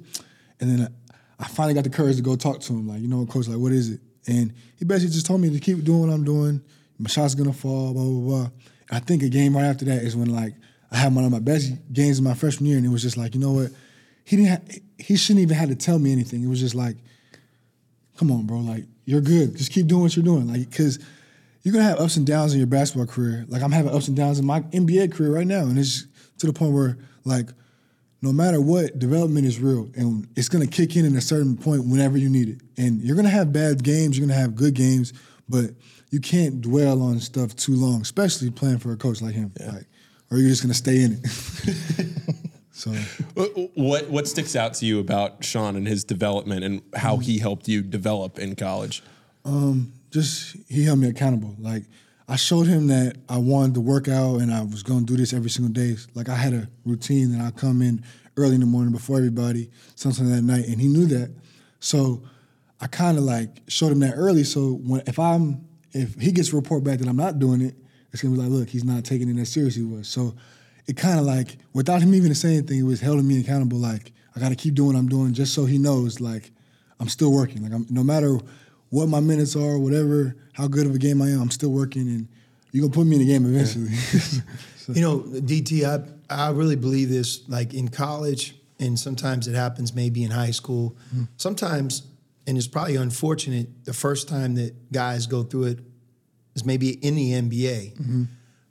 And 0.61 0.70
then 0.70 0.94
I, 1.40 1.44
I 1.44 1.48
finally 1.48 1.72
got 1.72 1.85
the 1.85 1.90
courage 1.90 2.16
to 2.16 2.22
go 2.22 2.37
talk 2.37 2.61
to 2.61 2.74
him. 2.74 2.88
Like, 2.88 3.00
you 3.00 3.09
know 3.09 3.24
coach? 3.24 3.48
Like, 3.48 3.59
what 3.59 3.72
is 3.72 3.88
it? 3.88 4.00
And 4.26 4.52
he 4.76 4.85
basically 4.85 5.14
just 5.14 5.24
told 5.24 5.40
me 5.40 5.48
to 5.48 5.61
keep 5.61 5.83
doing 5.83 6.00
what 6.00 6.11
I'm 6.11 6.24
doing. 6.24 6.62
My 6.98 7.09
shot's 7.09 7.35
gonna 7.35 7.52
fall. 7.52 7.92
Blah 7.92 8.04
blah 8.04 8.20
blah. 8.20 8.50
I 8.90 9.00
think 9.00 9.22
a 9.22 9.28
game 9.28 9.57
right 9.57 9.64
after 9.64 9.85
that 9.87 10.02
is 10.02 10.16
when 10.16 10.33
like 10.33 10.54
I 10.90 10.96
had 10.96 11.14
one 11.14 11.24
of 11.24 11.33
my 11.33 11.40
best 11.40 11.72
games 11.92 12.18
in 12.18 12.24
my 12.24 12.35
freshman 12.35 12.68
year, 12.68 12.76
and 12.76 12.87
it 12.87 12.90
was 12.90 13.02
just 13.02 13.16
like, 13.16 13.35
you 13.35 13.40
know 13.40 13.52
what? 13.52 13.70
He 14.24 14.37
didn't. 14.37 14.50
Ha- 14.50 14.78
he 14.98 15.16
shouldn't 15.16 15.42
even 15.42 15.57
have 15.57 15.68
to 15.68 15.74
tell 15.74 15.98
me 15.98 16.12
anything. 16.12 16.42
It 16.42 16.48
was 16.48 16.61
just 16.61 16.74
like, 16.74 16.96
come 18.16 18.30
on, 18.30 18.46
bro. 18.46 18.59
Like 18.59 18.85
you're 19.04 19.20
good. 19.20 19.57
Just 19.57 19.72
keep 19.72 19.87
doing 19.87 20.02
what 20.02 20.16
you're 20.16 20.24
doing. 20.24 20.48
Like 20.48 20.70
because 20.70 20.98
you're 21.62 21.72
gonna 21.72 21.85
have 21.85 21.98
ups 21.98 22.16
and 22.16 22.26
downs 22.26 22.52
in 22.52 22.59
your 22.59 22.66
basketball 22.66 23.07
career. 23.07 23.44
Like 23.48 23.62
I'm 23.62 23.72
having 23.72 23.92
ups 23.92 24.09
and 24.09 24.16
downs 24.16 24.38
in 24.38 24.46
my 24.46 24.61
NBA 24.61 25.12
career 25.12 25.35
right 25.35 25.46
now, 25.46 25.62
and 25.62 25.78
it's 25.78 26.07
to 26.38 26.46
the 26.46 26.52
point 26.52 26.72
where 26.72 26.98
like 27.24 27.48
no 28.22 28.33
matter 28.33 28.61
what, 28.61 28.98
development 28.98 29.46
is 29.46 29.61
real, 29.61 29.90
and 29.96 30.26
it's 30.37 30.48
gonna 30.48 30.66
kick 30.66 30.96
in 30.96 31.04
at 31.04 31.12
a 31.12 31.20
certain 31.20 31.57
point 31.57 31.87
whenever 31.87 32.16
you 32.16 32.30
need 32.30 32.48
it. 32.48 32.61
And 32.78 33.02
you're 33.02 33.16
gonna 33.16 33.28
have 33.28 33.52
bad 33.52 33.83
games. 33.83 34.16
You're 34.16 34.26
gonna 34.26 34.38
have 34.38 34.54
good 34.54 34.74
games, 34.74 35.12
but 35.48 35.70
you 36.14 36.20
can't 36.20 36.61
dwell 36.61 37.03
on 37.03 37.18
stuff 37.18 37.57
too 37.57 37.74
long, 37.74 38.00
especially 38.00 38.48
playing 38.48 38.79
for 38.79 38.92
a 38.92 38.96
coach 38.96 39.20
like 39.20 39.35
him. 39.35 39.50
Like, 39.59 39.88
or 40.31 40.38
you're 40.38 40.48
just 40.48 40.62
gonna 40.62 40.72
stay 40.72 41.03
in 41.03 41.18
it. 41.20 41.27
so. 42.70 42.92
What 43.74 44.09
what 44.09 44.29
sticks 44.29 44.55
out 44.55 44.74
to 44.74 44.87
you 44.87 45.00
about 45.00 45.42
Sean 45.42 45.74
and 45.74 45.88
his 45.88 46.05
development 46.05 46.62
and 46.62 46.83
how 46.94 47.16
he 47.16 47.40
helped 47.40 47.66
you 47.66 47.83
develop 47.83 48.38
in 48.38 48.55
college? 48.55 49.03
Um, 49.44 49.92
just 50.12 50.57
he 50.68 50.85
held 50.85 51.00
me 51.00 51.09
accountable. 51.09 51.57
Like 51.59 51.83
I 52.29 52.37
showed 52.37 52.68
him 52.68 52.87
that 52.87 53.16
I 53.29 53.38
wanted 53.38 53.74
to 53.74 53.81
work 53.81 54.07
out 54.07 54.37
and 54.37 54.55
I 54.55 54.62
was 54.62 54.85
going 54.85 55.07
to 55.07 55.12
do 55.12 55.16
this 55.16 55.33
every 55.33 55.50
single 55.50 55.72
day. 55.72 55.96
Like 56.14 56.29
I 56.29 56.37
had 56.37 56.55
a 56.55 56.68
routine 56.85 57.37
that 57.37 57.44
I 57.44 57.50
come 57.50 57.83
in 57.83 58.05
early 58.37 58.55
in 58.55 58.61
the 58.61 58.66
morning 58.66 58.92
before 58.92 59.16
everybody, 59.16 59.68
sometime 59.96 60.31
that 60.31 60.42
night, 60.42 60.68
and 60.68 60.81
he 60.81 60.87
knew 60.87 61.07
that. 61.07 61.35
So 61.81 62.22
I 62.81 62.87
kind 62.87 63.18
of 63.18 63.24
like 63.24 63.62
showed 63.66 63.90
him 63.90 63.98
that 63.98 64.14
early. 64.14 64.44
So 64.44 64.74
when 64.74 65.03
if 65.09 65.18
I'm 65.18 65.66
if 65.94 66.14
he 66.16 66.33
gets 66.33 66.52
a 66.52 66.57
report 66.57 66.85
back 66.85 66.98
that 66.98 67.09
I'm 67.09 67.16
not 67.16 67.38
doing 67.38 67.62
it, 67.62 67.74
it's 68.12 68.22
gonna 68.22 68.35
be 68.35 68.40
like, 68.40 68.50
look, 68.50 68.68
he's 68.68 68.85
not 68.85 69.04
taking 69.04 69.28
it 69.28 69.40
as 69.40 69.50
serious 69.50 69.74
as 69.74 69.76
he 69.76 69.83
was. 69.83 70.09
So 70.09 70.35
it 70.87 70.96
kind 70.96 71.18
of 71.18 71.24
like 71.24 71.57
without 71.72 72.02
him 72.02 72.14
even 72.14 72.35
saying 72.35 72.59
anything, 72.59 72.80
it 72.80 72.85
was 72.85 73.00
holding 73.00 73.26
me 73.26 73.40
accountable. 73.40 73.78
Like 73.78 74.12
I 74.37 74.40
got 74.40 74.50
to 74.50 74.57
keep 74.57 74.74
doing 74.74 74.92
what 74.92 74.96
I'm 74.96 75.09
doing 75.09 75.33
just 75.33 75.54
so 75.54 75.64
he 75.64 75.78
knows 75.78 76.20
like 76.20 76.50
I'm 77.00 77.09
still 77.09 77.33
working. 77.33 77.62
Like 77.62 77.72
I'm, 77.72 77.87
no 77.88 78.04
matter 78.04 78.38
what 78.90 79.09
my 79.09 79.20
minutes 79.20 79.57
are, 79.57 79.78
whatever 79.78 80.37
how 80.52 80.68
good 80.68 80.87
of 80.87 80.94
a 80.94 80.98
game 80.98 81.22
I 81.22 81.30
am, 81.30 81.40
I'm 81.40 81.50
still 81.50 81.70
working, 81.70 82.02
and 82.02 82.28
you're 82.72 82.83
gonna 82.83 82.94
put 82.94 83.07
me 83.07 83.16
in 83.16 83.22
the 83.22 83.33
game 83.33 83.46
eventually. 83.46 83.90
You 84.94 85.00
know, 85.00 85.20
DT, 85.20 85.83
I 85.85 86.04
I 86.28 86.50
really 86.50 86.76
believe 86.76 87.09
this. 87.09 87.48
Like 87.48 87.72
in 87.72 87.88
college, 87.88 88.54
and 88.78 88.98
sometimes 88.98 89.48
it 89.48 89.54
happens 89.54 89.94
maybe 89.94 90.24
in 90.24 90.30
high 90.30 90.50
school. 90.50 90.96
Mm-hmm. 91.09 91.24
Sometimes, 91.38 92.02
and 92.46 92.57
it's 92.57 92.66
probably 92.66 92.96
unfortunate. 92.96 93.85
The 93.85 93.92
first 93.92 94.28
time 94.28 94.54
that 94.57 94.92
guys 94.92 95.26
go 95.26 95.42
through 95.42 95.64
it 95.64 95.78
is 96.54 96.64
maybe 96.64 96.90
in 96.90 97.14
the 97.14 97.33
NBA, 97.33 97.96
mm-hmm. 97.96 98.24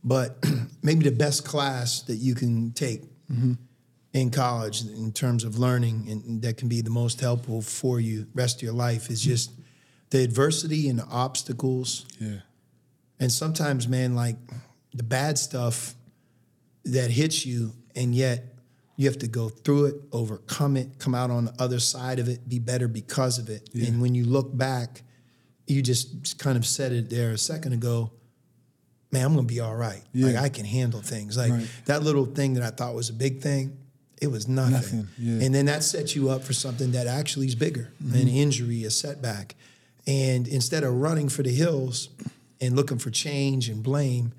but 0.04 0.44
maybe 0.84 1.04
the 1.04 1.16
best 1.16 1.46
class 1.46 2.02
that 2.04 2.16
you 2.16 2.36
can 2.36 2.72
take 2.74 3.04
mm-hmm. 3.32 3.54
in 4.14 4.32
college 4.32 4.86
in 4.86 5.12
terms 5.12 5.44
of 5.44 5.58
learning 5.58 6.08
and 6.10 6.42
that 6.42 6.58
can 6.58 6.68
be 6.68 6.82
the 6.82 6.90
most 6.90 7.20
helpful 7.20 7.62
for 7.62 8.00
you 8.00 8.28
rest 8.34 8.58
of 8.58 8.64
your 8.64 8.74
life 8.74 9.10
is 9.10 9.22
just 9.22 9.52
the 10.12 10.24
adversity 10.24 10.90
and 10.90 11.00
the 11.00 11.06
obstacles. 11.06 12.06
Yeah, 12.20 12.40
and 13.20 13.32
sometimes, 13.32 13.88
man, 13.88 14.16
like 14.16 14.36
the 14.94 15.04
bad 15.04 15.38
stuff 15.38 15.96
that 16.86 17.10
hits 17.10 17.46
you, 17.46 17.74
and 17.96 18.14
yet 18.14 18.53
you 18.96 19.08
have 19.08 19.18
to 19.20 19.28
go 19.28 19.50
through 19.50 19.86
it, 19.86 19.96
overcome 20.12 20.78
it, 20.78 21.00
come 21.00 21.16
out 21.16 21.32
on 21.32 21.46
the 21.46 21.54
other 21.60 21.80
side 21.80 22.20
of 22.20 22.30
it, 22.30 22.48
be 22.48 22.60
better 22.60 22.88
because 22.88 23.40
of 23.40 23.50
it. 23.50 23.70
And 23.74 24.02
when 24.02 24.14
you 24.14 24.26
look 24.26 24.56
back, 24.56 25.02
you 25.66 25.82
just 25.82 26.38
kind 26.38 26.58
of 26.58 26.66
said 26.66 26.92
it 26.92 27.10
there 27.10 27.32
a 27.32 27.38
second 27.38 27.74
ago. 27.74 28.12
Man, 29.12 29.26
I'm 29.26 29.36
gonna 29.36 29.48
be 29.48 29.60
all 29.60 29.76
right. 29.76 30.02
Like 30.14 30.36
I 30.36 30.50
can 30.50 30.66
handle 30.66 31.02
things. 31.02 31.38
Like 31.38 31.52
Right. 31.52 31.68
that 31.86 32.04
little 32.04 32.26
thing 32.26 32.54
that 32.56 32.64
I 32.64 32.70
thought 32.70 32.96
was 32.96 33.10
a 33.10 33.14
big 33.14 33.42
thing, 33.42 33.78
it 34.22 34.28
was 34.28 34.48
nothing. 34.48 34.72
Nothing, 34.72 35.08
yeah. 35.18 35.46
And 35.46 35.54
then 35.54 35.66
that 35.66 35.84
sets 35.84 36.16
you 36.16 36.30
up 36.30 36.44
for 36.44 36.54
something 36.54 36.92
that 36.92 37.08
actually 37.08 37.48
is 37.48 37.56
bigger, 37.56 37.92
mm-hmm. 38.04 38.16
an 38.16 38.28
injury, 38.28 38.84
a 38.84 38.90
setback. 38.90 39.56
And 40.06 40.48
instead 40.48 40.84
of 40.84 40.94
running 40.94 41.30
for 41.30 41.44
the 41.44 41.52
hills 41.52 42.10
and 42.60 42.76
looking 42.76 42.98
for 42.98 43.10
change 43.10 43.70
and 43.70 43.82
blame, 43.84 44.34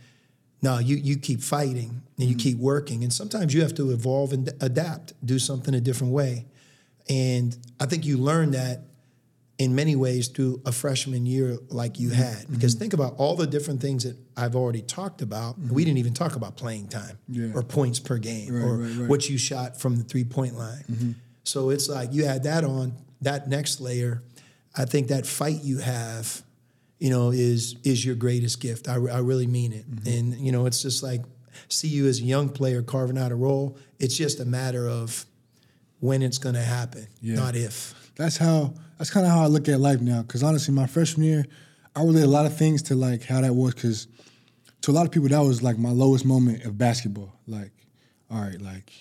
no, 0.64 0.78
you 0.78 0.96
you 0.96 1.18
keep 1.18 1.42
fighting 1.42 2.02
and 2.18 2.28
you 2.28 2.34
mm. 2.34 2.40
keep 2.40 2.58
working. 2.58 3.02
And 3.04 3.12
sometimes 3.12 3.52
you 3.52 3.60
have 3.60 3.74
to 3.74 3.90
evolve 3.90 4.32
and 4.32 4.48
adapt, 4.60 5.12
do 5.24 5.38
something 5.38 5.74
a 5.74 5.80
different 5.80 6.14
way. 6.14 6.46
And 7.08 7.56
I 7.78 7.84
think 7.84 8.06
you 8.06 8.16
learn 8.16 8.52
that 8.52 8.80
in 9.58 9.74
many 9.74 9.94
ways 9.94 10.28
through 10.28 10.62
a 10.64 10.72
freshman 10.72 11.26
year 11.26 11.58
like 11.68 12.00
you 12.00 12.08
mm-hmm. 12.08 12.22
had. 12.22 12.50
Because 12.50 12.74
mm-hmm. 12.74 12.80
think 12.80 12.92
about 12.94 13.14
all 13.18 13.36
the 13.36 13.46
different 13.46 13.82
things 13.82 14.04
that 14.04 14.16
I've 14.36 14.56
already 14.56 14.80
talked 14.80 15.20
about. 15.20 15.60
Mm-hmm. 15.60 15.74
We 15.74 15.84
didn't 15.84 15.98
even 15.98 16.14
talk 16.14 16.34
about 16.34 16.56
playing 16.56 16.88
time 16.88 17.18
Yeah. 17.28 17.52
or 17.54 17.62
points 17.62 18.00
per 18.00 18.16
game 18.16 18.54
Right, 18.54 18.64
or 18.64 18.76
right, 18.78 18.96
right. 18.96 19.08
what 19.08 19.28
you 19.28 19.36
shot 19.36 19.78
from 19.78 19.96
the 19.96 20.02
three 20.02 20.24
point 20.24 20.56
line. 20.56 21.14
So 21.44 21.68
it's 21.70 21.90
like 21.90 22.12
you 22.12 22.24
add 22.24 22.44
that 22.44 22.64
on, 22.64 22.94
that 23.20 23.48
next 23.48 23.80
layer. 23.80 24.22
I 24.76 24.86
think 24.86 25.08
that 25.08 25.26
fight 25.26 25.62
you 25.62 25.78
have, 25.78 26.42
you 26.98 27.10
know, 27.10 27.30
is 27.30 27.76
is 27.84 28.04
your 28.04 28.14
greatest 28.14 28.60
gift. 28.60 28.88
I, 28.88 28.94
I 28.94 29.18
really 29.18 29.46
mean 29.46 29.72
it. 29.72 29.90
Mm-hmm. 29.90 30.08
And, 30.08 30.34
you 30.34 30.52
know, 30.52 30.66
it's 30.66 30.82
just 30.82 31.02
like 31.02 31.22
see 31.68 31.88
you 31.88 32.06
as 32.06 32.20
a 32.20 32.22
young 32.24 32.48
player 32.48 32.82
carving 32.82 33.18
out 33.18 33.32
a 33.32 33.34
role. 33.34 33.76
It's 33.98 34.16
just 34.16 34.40
a 34.40 34.44
matter 34.44 34.88
of 34.88 35.24
when 36.00 36.22
it's 36.22 36.38
going 36.38 36.54
to 36.54 36.62
happen, 36.62 37.06
Yeah. 37.20 37.36
not 37.36 37.56
if. 37.56 37.94
that's 38.16 38.36
how 38.36 38.74
that's 38.98 39.10
kind 39.10 39.26
of 39.26 39.32
how 39.32 39.42
I 39.42 39.46
look 39.46 39.68
at 39.68 39.80
life 39.80 40.00
now. 40.00 40.22
Because 40.22 40.42
honestly, 40.42 40.74
my 40.74 40.86
freshman 40.86 41.26
year, 41.26 41.44
I 41.96 42.02
relate 42.02 42.24
a 42.24 42.28
lot 42.28 42.46
of 42.46 42.56
things 42.56 42.82
to 42.84 42.94
like 42.94 43.24
how 43.24 43.40
that 43.40 43.54
was. 43.54 43.74
Because 43.74 44.06
to 44.82 44.90
a 44.90 44.92
lot 44.92 45.04
of 45.06 45.10
people, 45.12 45.28
that 45.28 45.40
was 45.40 45.62
like 45.62 45.78
my 45.78 45.90
lowest 45.90 46.24
moment 46.24 46.64
of 46.64 46.76
basketball. 46.78 47.32
Like, 47.46 47.72
all 48.30 48.40
right, 48.40 48.60
like 48.60 48.92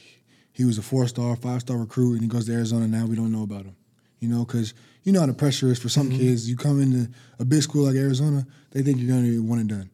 he 0.52 0.66
was 0.66 0.78
a 0.78 0.82
four 0.82 1.08
star, 1.08 1.36
five 1.36 1.62
star 1.62 1.78
recruit, 1.78 2.14
and 2.14 2.22
he 2.22 2.28
goes 2.28 2.46
to 2.48 2.54
Arizona. 2.54 2.88
Now 2.88 3.06
we 3.06 3.16
don't 3.16 3.32
know 3.32 3.44
about 3.44 3.66
him. 3.66 3.76
You 4.20 4.30
know, 4.30 4.46
because 4.46 4.74
you 5.04 5.12
know 5.12 5.20
how 5.20 5.26
the 5.26 5.34
pressure 5.34 5.68
is 5.68 5.80
for 5.80 5.90
some 5.90 6.10
mm-hmm. 6.10 6.20
kids. 6.20 6.50
You 6.50 6.56
come 6.56 6.82
into 6.82 7.12
a 7.40 7.46
big 7.46 7.62
school 7.62 7.86
like 7.86 7.96
Arizona, 7.96 8.46
they 8.72 8.82
think 8.82 9.00
you're 9.00 9.14
gonna 9.14 9.28
be 9.28 9.40
one 9.40 9.60
and 9.60 9.70
done. 9.70 9.90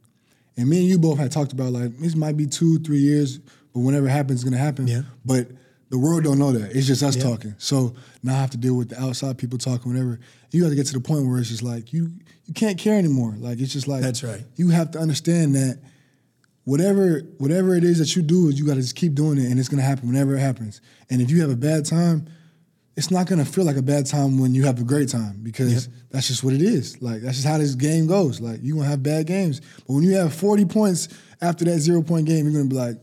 And 0.57 0.69
me 0.69 0.79
and 0.79 0.87
you 0.87 0.99
both 0.99 1.17
had 1.17 1.31
talked 1.31 1.53
about 1.53 1.71
like 1.71 1.97
this 1.97 2.15
might 2.15 2.37
be 2.37 2.45
two, 2.45 2.79
three 2.79 2.99
years, 2.99 3.39
but 3.73 3.79
whenever 3.79 4.07
it 4.07 4.11
happens, 4.11 4.41
it's 4.41 4.43
gonna 4.49 4.61
happen. 4.61 4.87
Yeah. 4.87 5.01
But 5.25 5.47
the 5.89 5.97
world 5.97 6.23
don't 6.23 6.37
know 6.37 6.51
that. 6.51 6.75
It's 6.75 6.87
just 6.87 7.01
us 7.01 7.15
Yeah. 7.15 7.23
talking. 7.23 7.55
So 7.57 7.95
now 8.21 8.35
I 8.35 8.41
have 8.41 8.51
to 8.51 8.57
deal 8.57 8.75
with 8.75 8.89
the 8.89 9.01
outside 9.01 9.37
people 9.37 9.57
talking, 9.57 9.91
whatever. 9.91 10.19
You 10.51 10.61
got 10.61 10.69
to 10.69 10.75
get 10.75 10.87
to 10.87 10.93
the 10.93 10.99
point 10.99 11.25
where 11.25 11.39
it's 11.39 11.49
just 11.49 11.63
like 11.63 11.93
you 11.93 12.11
you 12.45 12.53
can't 12.53 12.77
care 12.77 12.97
anymore. 12.97 13.35
Like 13.39 13.59
it's 13.59 13.73
just 13.73 13.87
like 13.87 14.01
That's 14.01 14.23
right. 14.23 14.43
You 14.55 14.69
have 14.69 14.91
to 14.91 14.99
understand 14.99 15.55
that 15.55 15.79
whatever 16.63 17.21
whatever 17.37 17.75
it 17.75 17.83
is 17.83 17.97
that 17.99 18.15
you 18.15 18.21
do, 18.21 18.49
is 18.49 18.59
you 18.59 18.65
got 18.65 18.75
to 18.75 18.81
just 18.81 18.95
keep 18.95 19.15
doing 19.15 19.37
it, 19.37 19.45
and 19.45 19.59
it's 19.59 19.69
gonna 19.69 19.81
happen 19.81 20.07
whenever 20.07 20.35
it 20.35 20.39
happens. 20.39 20.81
And 21.09 21.21
if 21.21 21.31
you 21.31 21.41
have 21.41 21.49
a 21.49 21.55
bad 21.55 21.85
time, 21.85 22.27
it's 22.99 23.09
not 23.09 23.27
gonna 23.27 23.45
feel 23.45 23.63
like 23.63 23.77
a 23.77 23.81
bad 23.81 24.05
time 24.05 24.37
when 24.39 24.53
you 24.53 24.65
have 24.65 24.81
a 24.81 24.83
great 24.83 25.07
time 25.07 25.39
because 25.41 25.87
that's 26.11 26.27
just 26.27 26.43
what 26.43 26.53
it 26.53 26.61
is. 26.61 27.01
Like 27.01 27.21
that's 27.21 27.37
just 27.37 27.47
how 27.47 27.57
this 27.57 27.73
game 27.75 28.07
goes. 28.07 28.41
Like 28.41 28.59
you 28.61 28.75
gonna 28.75 28.89
have 28.89 29.01
bad 29.01 29.25
games, 29.25 29.61
but 29.87 29.93
when 29.93 30.03
you 30.03 30.15
have 30.15 30.33
forty 30.33 30.65
points 30.65 31.07
after 31.41 31.63
that 31.63 31.79
zero 31.79 32.01
point 32.01 32.27
game, 32.27 32.43
you're 32.43 32.51
gonna 32.51 32.69
be 32.69 32.75
like, 32.75 32.97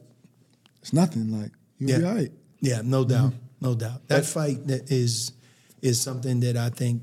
it's 0.83 0.93
nothing. 0.93 1.41
Like 1.41 1.51
you'll 1.79 1.97
be 1.97 2.03
Yeah. 2.03 2.09
all 2.11 2.15
right. 2.15 2.33
Yeah, 2.61 2.83
no 2.85 3.07
doubt, 3.07 3.31
mm-hmm. 3.31 3.39
no 3.63 3.75
doubt. 3.75 4.07
That 4.09 4.27
fight 4.27 4.67
that 4.67 4.91
is 4.91 5.33
is 5.81 5.99
something 5.99 6.41
that 6.41 6.59
I 6.59 6.69
think 6.69 7.01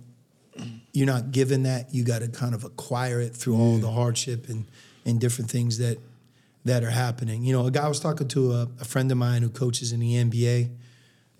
you're 0.91 1.07
not 1.07 1.31
given 1.31 1.63
that. 1.63 1.95
You 1.95 2.03
got 2.03 2.19
to 2.19 2.27
kind 2.27 2.53
of 2.53 2.63
acquire 2.63 3.19
it 3.19 3.35
through 3.35 3.57
all 3.57 3.79
the 3.79 3.89
hardship 3.89 4.49
and 4.49 4.67
and 5.03 5.19
different 5.19 5.49
things 5.49 5.79
that 5.79 5.97
that 6.65 6.83
are 6.83 6.91
happening. 6.91 7.43
You 7.43 7.53
know, 7.53 7.65
a 7.65 7.71
guy 7.71 7.85
I 7.85 7.89
was 7.89 7.99
talking 7.99 8.27
to 8.27 8.51
a, 8.51 8.67
a 8.81 8.85
friend 8.85 9.11
of 9.11 9.17
mine 9.17 9.41
who 9.41 9.49
coaches 9.49 9.91
in 9.93 9.99
the 9.99 10.13
NBA, 10.13 10.69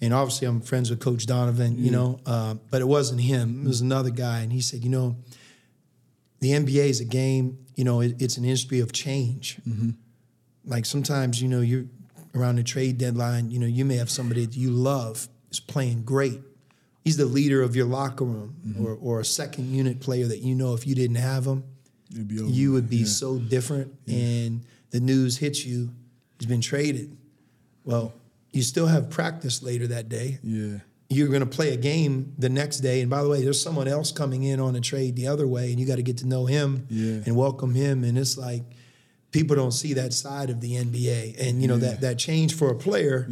and 0.04 0.14
obviously 0.14 0.48
I'm 0.48 0.62
friends 0.62 0.90
with 0.90 1.00
Coach 1.00 1.26
Donovan. 1.26 1.78
You 1.78 1.90
mm. 1.90 1.94
know, 1.94 2.20
uh, 2.26 2.56
but 2.70 2.82
it 2.82 2.88
wasn't 2.88 3.22
him. 3.22 3.64
It 3.66 3.68
was 3.68 3.82
another 3.82 4.10
guy, 4.10 4.42
and 4.42 4.52
he 4.52 4.62
said, 4.62 4.84
you 4.84 4.90
know, 4.90 5.16
the 6.40 6.52
NBA 6.52 6.90
is 6.90 7.00
a 7.00 7.06
game. 7.06 7.66
You 7.76 7.86
know, 7.86 8.02
it, 8.02 8.22
it's 8.22 8.38
an 8.38 8.46
industry 8.46 8.82
of 8.82 8.92
change 8.92 9.58
mm-hmm. 9.68 9.92
like 10.66 10.86
sometimes 10.86 11.42
you 11.42 11.50
know 11.50 11.62
you're 11.62 11.86
around 12.36 12.56
the 12.56 12.64
trade 12.64 12.98
deadline 12.98 13.50
you 13.50 13.60
know 13.60 13.66
you 13.66 13.86
may 13.86 13.96
have 13.96 14.10
somebody 14.10 14.46
that 14.46 14.56
you 14.56 14.70
love 14.72 15.28
is 15.52 15.60
playing 15.60 16.04
great 16.04 16.42
he's 17.04 17.18
the 17.18 17.26
leader 17.26 17.62
of 17.62 17.76
your 17.76 17.86
locker 17.86 18.26
room 18.26 18.56
mm-hmm. 18.66 18.86
or, 18.86 18.96
or 18.96 19.20
a 19.20 19.26
second 19.26 19.74
unit 19.74 20.00
player 20.00 20.26
that 20.26 20.40
you 20.40 20.56
know 20.56 20.74
if 20.74 20.88
you 20.88 20.96
didn't 20.96 21.18
have 21.18 21.46
him 21.46 21.64
It'd 22.12 22.28
be 22.28 22.40
over. 22.40 22.50
you 22.50 22.72
would 22.74 22.90
be 22.90 23.06
so 23.06 23.38
different 23.38 23.94
and 24.08 24.66
the 24.92 25.00
news 25.00 25.38
hits 25.38 25.66
you 25.66 25.90
he's 26.40 26.48
been 26.48 26.62
traded 26.62 27.16
well 27.84 28.14
you 28.54 28.62
still 28.62 28.88
have 28.88 29.10
practice 29.10 29.62
later 29.64 29.88
that 29.88 30.08
day 30.10 30.40
Yeah. 30.44 30.78
you're 31.10 31.28
going 31.28 31.42
to 31.42 31.46
play 31.58 31.74
a 31.74 31.78
game 31.78 32.34
the 32.38 32.50
next 32.50 32.78
day. 32.80 33.02
And 33.02 33.10
by 33.10 33.22
the 33.24 33.30
way, 33.30 33.44
there's 33.44 33.62
someone 33.62 33.88
else 33.88 34.12
coming 34.12 34.44
in 34.44 34.60
on 34.60 34.76
a 34.76 34.82
trade 34.82 35.16
the 35.16 35.28
other 35.28 35.48
way, 35.48 35.72
and 35.72 35.80
you 35.80 35.86
got 35.86 35.98
to 35.98 36.04
get 36.04 36.18
to 36.20 36.28
know 36.28 36.46
him 36.46 36.88
Yeah. 36.90 37.22
and 37.26 37.36
welcome 37.36 37.74
him. 37.76 38.04
And 38.04 38.18
it's 38.18 38.38
like 38.38 38.64
people 39.32 39.56
don't 39.56 39.72
see 39.74 39.94
that 39.94 40.14
side 40.14 40.50
of 40.50 40.62
the 40.62 40.74
NBA, 40.76 41.36
and 41.40 41.62
you 41.62 41.68
know 41.68 41.78
that 41.78 42.02
that 42.02 42.18
change 42.20 42.54
for 42.56 42.70
a 42.70 42.76
player, 42.76 43.28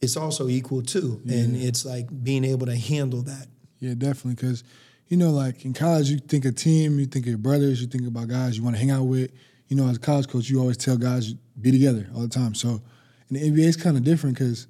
it's 0.00 0.16
also 0.16 0.48
equal 0.48 0.82
too. 0.82 1.20
And 1.28 1.56
it's 1.56 1.84
like 1.84 2.06
being 2.22 2.44
able 2.44 2.66
to 2.66 2.76
handle 2.76 3.22
that. 3.22 3.46
Yeah, 3.80 3.94
definitely. 3.94 4.34
Because, 4.34 4.62
you 5.08 5.16
know, 5.16 5.30
like 5.30 5.64
in 5.64 5.72
college, 5.72 6.10
you 6.10 6.18
think 6.18 6.44
of 6.44 6.54
team, 6.56 6.98
you 6.98 7.06
think 7.06 7.24
of 7.26 7.30
your 7.30 7.38
brothers, 7.38 7.80
you 7.80 7.86
think 7.86 8.06
about 8.06 8.28
guys 8.28 8.56
you 8.56 8.62
want 8.64 8.74
to 8.76 8.80
hang 8.80 8.90
out 8.90 9.04
with. 9.04 9.30
You 9.68 9.76
know, 9.76 9.88
as 9.88 9.96
a 9.96 10.00
college 10.00 10.28
coach, 10.28 10.48
you 10.50 10.60
always 10.60 10.76
tell 10.76 10.96
guys 10.96 11.32
be 11.60 11.70
together 11.70 12.08
all 12.14 12.22
the 12.22 12.28
time. 12.28 12.54
So 12.54 12.80
in 13.30 13.36
the 13.36 13.50
NBA, 13.50 13.66
is 13.66 13.76
kind 13.76 13.96
of 13.96 14.04
different 14.04 14.38
because 14.38 14.66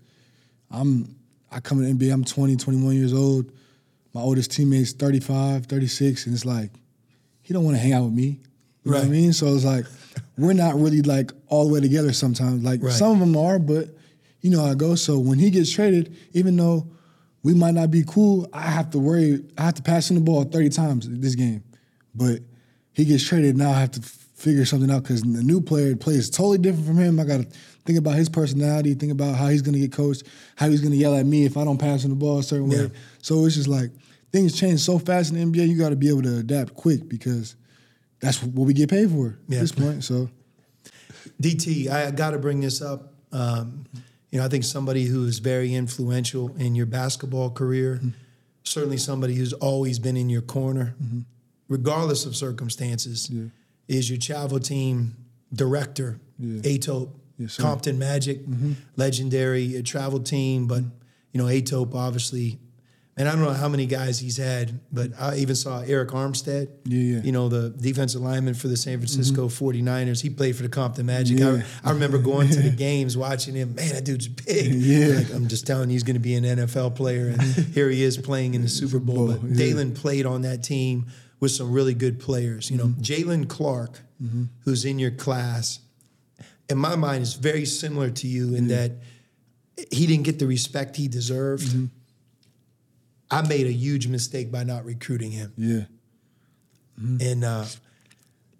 I'm 0.71 1.15
I 1.51 1.61
come 1.61 1.79
to 1.79 1.85
the 1.85 1.93
NBA, 1.93 2.13
I'm 2.13 2.25
20, 2.25 2.57
21 2.57 2.95
years 2.95 3.15
old. 3.15 3.51
My 4.13 4.21
oldest 4.21 4.51
teammate's 4.53 4.93
35, 4.93 5.67
36, 5.67 6.27
and 6.27 6.35
it's 6.35 6.45
like 6.45 6.71
he 7.43 7.55
don't 7.55 7.65
want 7.65 7.77
to 7.77 7.81
hang 7.81 7.93
out 7.93 8.05
with 8.05 8.13
me. 8.13 8.41
You 8.85 8.93
know 8.93 8.99
what 8.99 9.07
I 9.07 9.09
mean? 9.09 9.33
So 9.33 9.47
it's 9.55 9.65
like 9.65 9.85
we're 10.37 10.53
not 10.53 10.75
really 10.75 11.03
like 11.03 11.31
all 11.49 11.67
the 11.67 11.73
way 11.73 11.81
together 11.81 12.13
sometimes. 12.13 12.63
Like 12.65 12.83
Right. 12.83 12.93
some 12.93 13.13
of 13.13 13.19
them 13.21 13.37
are, 13.37 13.59
but 13.59 13.89
you 14.41 14.51
know 14.51 14.65
how 14.65 14.71
it 14.71 14.79
goes. 14.79 15.03
So 15.03 15.19
when 15.19 15.39
he 15.39 15.51
gets 15.51 15.71
traded, 15.71 16.17
even 16.33 16.57
though 16.57 16.87
we 17.43 17.55
might 17.55 17.75
not 17.75 17.91
be 17.91 18.03
cool, 18.07 18.49
I 18.53 18.63
have 18.63 18.91
to 18.91 18.99
worry. 18.99 19.45
I 19.57 19.63
have 19.63 19.75
to 19.75 19.83
pass 19.83 20.11
him 20.11 20.17
the 20.17 20.23
ball 20.23 20.45
30 20.45 20.69
times 20.71 21.09
this 21.09 21.35
game. 21.35 21.63
But 22.15 22.41
he 22.93 23.05
gets 23.05 23.25
traded, 23.27 23.57
now 23.57 23.71
I 23.71 23.81
have 23.81 23.93
to 23.93 24.01
figure 24.03 24.65
something 24.65 24.91
out 24.91 25.03
because 25.03 25.23
the 25.23 25.43
new 25.43 25.61
player 25.61 25.95
plays 25.97 26.31
totally 26.31 26.59
different 26.59 26.87
from 26.87 26.99
him. 26.99 27.21
I 27.21 27.25
got 27.25 27.41
to 27.43 27.47
think 27.89 27.99
about 27.99 28.17
his 28.17 28.29
personality, 28.29 28.93
think 28.93 29.13
about 29.13 29.35
how 29.35 29.49
he's 29.49 29.63
going 29.63 29.73
to 29.73 29.81
get 29.81 29.91
coached, 29.93 30.25
how 30.57 30.69
he's 30.69 30.83
going 30.83 30.93
to 30.93 30.99
yell 30.99 31.15
at 31.17 31.25
me 31.25 31.47
if 31.47 31.57
I 31.57 31.65
don't 31.65 31.79
pass 31.79 32.05
him 32.05 32.11
the 32.11 32.17
ball 32.17 32.39
a 32.41 32.43
certain 32.43 32.71
Yeah. 32.71 32.79
way. 32.83 32.91
So 33.23 33.47
it's 33.47 33.55
just 33.55 33.67
like 33.67 33.91
things 34.31 34.53
change 34.55 34.81
so 34.81 34.99
fast 34.99 35.33
in 35.33 35.37
the 35.39 35.59
NBA, 35.59 35.67
you 35.67 35.79
got 35.79 35.89
to 35.89 35.97
be 35.97 36.11
able 36.11 36.21
to 36.25 36.37
adapt 36.41 36.75
quick 36.75 37.09
because 37.09 37.57
that's 38.21 38.43
what 38.43 38.67
we 38.67 38.75
get 38.75 38.91
paid 38.91 39.11
for 39.11 39.39
Yeah. 39.49 39.57
at 39.57 39.61
this 39.63 39.73
point. 39.73 40.05
So 40.05 40.29
DT, 41.41 41.89
I 41.89 42.11
got 42.11 42.33
to 42.33 42.39
bring 42.39 42.61
this 42.61 42.83
up. 42.83 43.15
Um, 43.33 43.87
you 44.31 44.39
know, 44.39 44.45
I 44.45 44.49
think 44.49 44.65
somebody 44.65 45.07
who 45.07 45.25
is 45.25 45.39
very 45.39 45.75
influential 45.75 46.55
in 46.59 46.75
your 46.75 46.87
basketball 46.87 47.51
career 47.51 48.01
certainly 48.65 48.99
somebody 48.99 49.35
who's 49.35 49.55
always 49.55 49.99
been 49.99 50.15
in 50.15 50.29
your 50.29 50.43
corner, 50.43 50.95
Mm-hmm. 51.03 51.21
regardless 51.69 52.27
of 52.27 52.37
circumstances, 52.37 53.31
is 53.89 54.11
your 54.11 54.19
travel 54.19 54.61
team 54.61 55.17
director, 55.55 56.21
Yeah. 56.39 56.61
Etop, 56.61 57.09
Yes. 57.39 57.57
Compton 57.57 57.99
Magic, 57.99 58.41
legendary 58.97 59.79
uh, 59.79 59.83
travel 59.85 60.21
team. 60.21 60.67
But 60.67 60.83
you 61.33 61.41
know, 61.41 61.45
Etop 61.47 61.95
obviously, 61.95 62.59
and 63.17 63.29
I 63.29 63.33
don't 63.33 63.43
know 63.43 63.53
how 63.53 63.69
many 63.69 63.87
guys 63.87 64.19
he's 64.19 64.37
had, 64.37 64.81
but 64.93 65.11
I 65.21 65.37
even 65.37 65.55
saw 65.55 65.83
Arik 65.83 66.09
Armstead. 66.09 66.69
Yeah, 66.85 67.17
yeah. 67.17 67.23
You 67.23 67.33
know, 67.33 67.49
the 67.49 67.71
defensive 67.71 68.21
lineman 68.23 68.55
for 68.55 68.69
the 68.69 68.77
San 68.77 68.99
Francisco 68.99 69.49
49ers. 69.49 70.21
He 70.23 70.31
played 70.31 70.57
for 70.57 70.63
the 70.63 70.69
Compton 70.69 71.07
Magic. 71.07 71.39
Yeah. 71.39 71.63
I, 71.85 71.91
I 71.91 71.93
remember 71.93 72.19
going 72.19 72.49
to 72.51 72.61
the 72.63 72.71
games, 72.77 73.17
watching 73.17 73.55
him. 73.55 73.75
Man, 73.75 73.89
that 73.93 74.05
dude's 74.05 74.29
big. 74.29 74.73
Yeah. 74.89 75.19
Like, 75.19 75.33
I'm 75.35 75.49
just 75.49 75.67
telling 75.67 75.91
you, 75.91 75.95
he's 75.95 76.03
going 76.05 76.15
to 76.17 76.21
be 76.21 76.35
an 76.35 76.45
NFL 76.45 76.95
player, 76.97 77.29
and 77.29 77.43
here 77.75 77.89
he 77.91 78.03
is 78.03 78.17
playing 78.17 78.55
in 78.55 78.63
the 78.63 78.69
Super 78.69 78.99
Bowl. 78.99 79.29
But. 79.33 79.53
Dalen 79.55 79.95
played 79.95 80.27
on 80.27 80.43
that 80.43 80.63
team 80.63 81.07
with 81.41 81.51
some 81.53 81.73
really 81.73 81.95
good 81.95 82.19
players. 82.21 82.71
You 82.71 82.79
know, 82.79 82.87
Mm-hmm. 82.87 83.03
Jaylen 83.03 83.49
Clark, 83.49 84.01
who's 84.65 84.85
in 84.85 84.99
your 84.99 85.11
class, 85.13 85.81
in 86.69 86.79
my 86.79 86.97
mind, 86.97 87.23
is 87.23 87.35
very 87.35 87.65
similar 87.65 88.11
to 88.11 88.27
you 88.27 88.55
in 88.55 88.69
that 88.69 88.93
he 89.91 90.07
didn't 90.07 90.25
get 90.25 90.39
the 90.39 90.47
respect 90.47 90.97
he 90.97 91.09
deserved. 91.09 91.67
Mm-hmm. 91.69 91.87
I 93.31 93.43
made 93.47 93.67
a 93.67 93.73
huge 93.73 94.07
mistake 94.09 94.51
by 94.51 94.65
not 94.65 94.85
recruiting 94.85 95.31
him. 95.31 95.53
Yeah. 95.57 95.85
And 97.21 97.45
uh, 97.45 97.65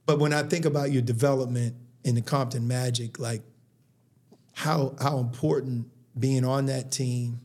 but 0.07 0.19
when 0.21 0.33
I 0.33 0.43
think 0.45 0.65
about 0.65 0.93
your 0.93 1.03
development 1.03 1.75
in 2.05 2.15
the 2.15 2.23
Compton 2.23 2.69
Magic, 2.69 3.19
like 3.19 3.43
how 4.53 4.95
how 5.01 5.19
important 5.19 5.89
being 6.19 6.45
on 6.45 6.67
that 6.67 6.93
team, 6.93 7.41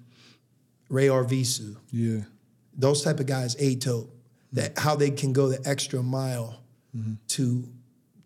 Ray 0.89 1.07
Arvisu, 1.07 1.78
Yeah. 1.91 2.22
those 2.78 3.03
type 3.03 3.20
of 3.20 3.26
guys, 3.26 3.55
Ato, 3.59 4.09
that 4.51 4.78
how 4.78 4.95
they 4.95 5.09
can 5.09 5.34
go 5.34 5.49
the 5.49 5.68
extra 5.68 6.03
mile 6.03 6.59
to 7.30 7.68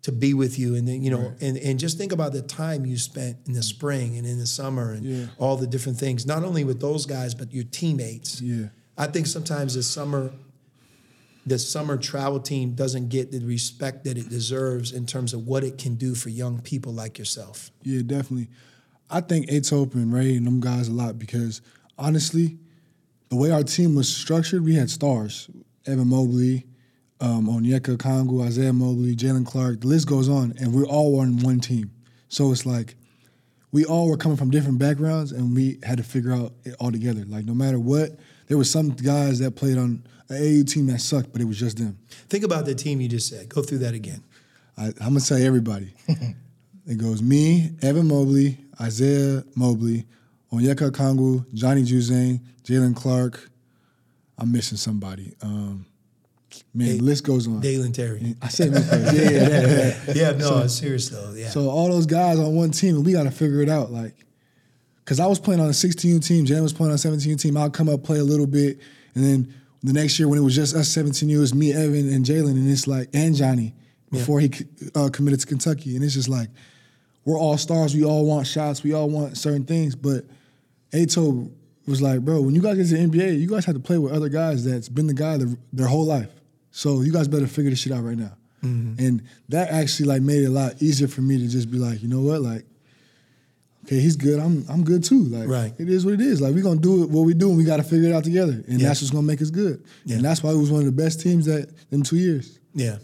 to 0.02 0.12
be 0.12 0.32
with 0.32 0.58
you, 0.58 0.74
and 0.76 0.86
then 0.86 1.02
you 1.02 1.10
know, 1.10 1.34
and 1.40 1.56
and 1.58 1.78
just 1.78 1.98
think 1.98 2.12
about 2.12 2.32
the 2.32 2.42
time 2.42 2.86
you 2.86 2.96
spent 2.96 3.36
in 3.46 3.52
the 3.52 3.62
spring 3.62 4.16
and 4.16 4.26
in 4.26 4.38
the 4.38 4.46
summer, 4.46 4.92
and 4.92 5.04
Yeah. 5.04 5.26
all 5.38 5.56
the 5.56 5.66
different 5.66 5.98
things. 5.98 6.24
Not 6.24 6.44
only 6.44 6.64
with 6.64 6.80
those 6.80 7.04
guys, 7.06 7.34
but 7.34 7.52
your 7.52 7.64
teammates. 7.64 8.40
Yeah. 8.40 8.68
I 8.96 9.06
think 9.06 9.26
sometimes 9.26 9.74
the 9.74 9.82
summer, 9.82 10.32
the 11.46 11.58
summer 11.58 11.96
travel 11.96 12.40
team 12.40 12.72
doesn't 12.74 13.08
get 13.08 13.32
the 13.32 13.40
respect 13.40 14.04
that 14.04 14.18
it 14.18 14.28
deserves 14.28 14.92
in 14.92 15.06
terms 15.06 15.32
of 15.34 15.46
what 15.46 15.64
it 15.64 15.78
can 15.78 15.94
do 15.96 16.14
for 16.14 16.28
young 16.30 16.60
people 16.60 16.92
like 16.92 17.18
yourself. 17.18 17.70
Yeah, 17.82 18.02
definitely. 18.02 18.48
I 19.10 19.20
think 19.20 19.46
Etop 19.48 19.94
and 19.94 20.12
Ray 20.12 20.36
and 20.36 20.46
them 20.46 20.60
guys 20.60 20.88
a 20.88 20.92
lot 20.92 21.18
because 21.18 21.60
honestly, 21.98 22.58
the 23.30 23.36
way 23.36 23.50
our 23.50 23.62
team 23.62 23.94
was 23.94 24.08
structured, 24.14 24.64
we 24.64 24.74
had 24.74 24.90
stars. 24.90 25.48
Evan 25.86 26.08
Mobley, 26.08 26.66
um, 27.20 27.46
Onyeka 27.46 27.96
Okongwu, 27.96 28.46
Isaiah 28.46 28.72
Mobley, 28.72 29.14
Jaylen 29.16 29.46
Clark, 29.46 29.80
the 29.80 29.88
list 29.88 30.06
goes 30.08 30.28
on, 30.28 30.54
and 30.60 30.72
we're 30.72 30.86
all 30.86 31.20
on 31.20 31.38
one 31.38 31.60
team. 31.60 31.90
So 32.28 32.52
it's 32.52 32.66
like 32.66 32.94
we 33.72 33.84
all 33.84 34.08
were 34.08 34.16
coming 34.16 34.36
from 34.36 34.50
different 34.50 34.78
backgrounds 34.78 35.32
and 35.32 35.54
we 35.54 35.78
had 35.82 35.98
to 35.98 36.04
figure 36.04 36.32
out 36.32 36.52
it 36.64 36.74
all 36.80 36.90
together. 36.90 37.24
Like 37.26 37.44
no 37.44 37.54
matter 37.54 37.78
what, 37.78 38.10
there 38.46 38.56
was 38.56 38.70
some 38.70 38.90
guys 38.90 39.38
that 39.40 39.52
played 39.52 39.78
on 39.78 40.06
an 40.28 40.36
AU 40.36 40.64
team 40.64 40.86
that 40.86 41.00
sucked, 41.00 41.32
but 41.32 41.40
it 41.40 41.44
was 41.44 41.58
just 41.58 41.78
them. 41.78 41.98
Think 42.28 42.44
about 42.44 42.64
the 42.64 42.74
team 42.74 43.00
you 43.00 43.08
just 43.08 43.28
said. 43.28 43.48
Go 43.48 43.62
through 43.62 43.78
that 43.78 43.94
again. 43.94 44.22
I, 44.76 44.86
I'm 45.00 45.14
gonna 45.14 45.20
tell 45.20 45.38
everybody. 45.38 45.94
it 46.86 46.98
goes 46.98 47.22
me, 47.22 47.72
Evan 47.82 48.08
Mobley, 48.08 48.58
Isaiah 48.80 49.44
Mobley, 49.54 50.06
Onyeka 50.52 50.90
Okongwu, 50.90 51.52
Johnny 51.52 51.82
Juzang, 51.82 52.40
Jaylen 52.62 52.94
Clark. 52.94 53.50
I'm 54.38 54.52
missing 54.52 54.78
somebody. 54.78 55.34
Um, 55.42 55.84
man, 56.74 56.98
the 56.98 57.00
list 57.00 57.24
goes 57.24 57.46
on. 57.46 57.60
Dalen 57.60 57.92
Terry. 57.92 58.34
I 58.42 58.48
said 58.48 58.72
first. 58.72 58.88
Yeah, 59.14 59.30
yeah, 59.30 59.48
that, 59.48 60.06
that. 60.06 60.16
Yeah, 60.16 60.30
no, 60.32 60.66
serious 60.66 61.08
though. 61.08 61.32
Yeah. 61.34 61.48
So 61.50 61.68
all 61.68 61.88
those 61.88 62.06
guys 62.06 62.38
on 62.38 62.54
one 62.54 62.70
team, 62.70 62.96
and 62.96 63.06
we 63.06 63.12
got 63.12 63.24
to 63.24 63.30
figure 63.30 63.60
it 63.62 63.68
out. 63.68 63.90
Like, 63.90 64.14
because 65.04 65.20
I 65.20 65.26
was 65.26 65.38
playing 65.38 65.60
on 65.60 65.68
a 65.68 65.74
16 65.74 66.20
team, 66.20 66.44
Jaylen 66.44 66.62
was 66.62 66.72
playing 66.72 66.90
on 66.90 66.96
a 66.96 66.98
17 66.98 67.36
team. 67.36 67.56
I'll 67.56 67.70
come 67.70 67.88
up, 67.88 68.02
play 68.04 68.18
a 68.18 68.24
little 68.24 68.46
bit, 68.46 68.78
and 69.14 69.24
then 69.24 69.54
the 69.82 69.92
next 69.92 70.18
year 70.18 70.28
when 70.28 70.38
it 70.38 70.42
was 70.42 70.54
just 70.54 70.74
us 70.74 70.88
17, 70.88 71.30
it 71.30 71.36
was 71.36 71.54
me, 71.54 71.72
Evan, 71.72 72.12
and 72.12 72.24
Jaylen, 72.24 72.52
and 72.52 72.70
it's 72.70 72.86
like 72.86 73.08
and 73.14 73.34
Johnny 73.34 73.74
before 74.10 74.40
he 74.40 74.50
uh, 74.94 75.10
committed 75.12 75.40
to 75.40 75.46
Kentucky, 75.46 75.94
and 75.94 76.04
it's 76.04 76.14
just 76.14 76.28
like 76.28 76.48
we're 77.24 77.38
all 77.38 77.58
stars. 77.58 77.94
We 77.94 78.04
all 78.04 78.24
want 78.24 78.46
shots. 78.46 78.82
We 78.82 78.94
all 78.94 79.08
want 79.08 79.36
certain 79.36 79.64
things, 79.64 79.94
but 79.94 80.24
Ato 80.94 81.50
was 81.86 82.02
like, 82.02 82.20
bro, 82.20 82.40
when 82.40 82.54
you 82.54 82.62
guys 82.62 82.76
get 82.76 82.88
to 82.88 82.96
the 82.96 83.18
NBA, 83.18 83.38
you 83.40 83.48
guys 83.48 83.64
have 83.64 83.74
to 83.74 83.80
play 83.80 83.98
with 83.98 84.12
other 84.12 84.28
guys 84.28 84.64
that's 84.64 84.88
been 84.88 85.06
the 85.06 85.14
guy 85.14 85.36
their, 85.36 85.48
their 85.72 85.86
whole 85.86 86.04
life. 86.04 86.30
So 86.78 87.00
you 87.00 87.12
guys 87.12 87.26
better 87.26 87.48
figure 87.48 87.70
this 87.70 87.80
shit 87.80 87.92
out 87.92 88.04
right 88.04 88.16
now. 88.16 88.34
And 88.62 89.22
that 89.48 89.70
actually 89.70 90.06
like 90.06 90.22
made 90.22 90.42
it 90.42 90.46
a 90.46 90.50
lot 90.50 90.80
easier 90.80 91.08
for 91.08 91.22
me 91.22 91.36
to 91.38 91.48
just 91.48 91.70
be 91.72 91.76
like, 91.78 92.00
you 92.02 92.08
know 92.08 92.20
what, 92.20 92.40
like, 92.40 92.64
okay, 93.84 93.98
he's 93.98 94.14
good. 94.14 94.38
I'm 94.38 94.64
I'm 94.68 94.84
good 94.84 95.02
too. 95.02 95.24
Like, 95.24 95.48
Right. 95.48 95.72
it 95.78 95.88
is 95.88 96.04
what 96.04 96.14
it 96.14 96.20
is. 96.20 96.40
Like, 96.40 96.54
we're 96.54 96.62
gonna 96.62 96.78
do 96.80 97.02
it 97.02 97.10
what 97.10 97.22
we 97.22 97.34
do, 97.34 97.48
and 97.48 97.58
we 97.58 97.64
got 97.64 97.78
to 97.78 97.82
figure 97.82 98.08
it 98.10 98.14
out 98.14 98.22
together. 98.24 98.62
And 98.68 98.80
Yeah. 98.80 98.88
that's 98.88 99.00
what's 99.02 99.10
gonna 99.10 99.26
make 99.26 99.42
us 99.42 99.50
good. 99.50 99.82
Yeah. 100.04 100.16
And 100.16 100.24
that's 100.24 100.40
why 100.42 100.50
it 100.52 100.56
was 100.56 100.70
one 100.70 100.80
of 100.80 100.86
the 100.86 100.92
best 100.92 101.20
teams 101.20 101.46
that 101.46 101.70
in 101.90 102.02
two 102.02 102.16
years. 102.16 102.58
yeah. 102.74 102.98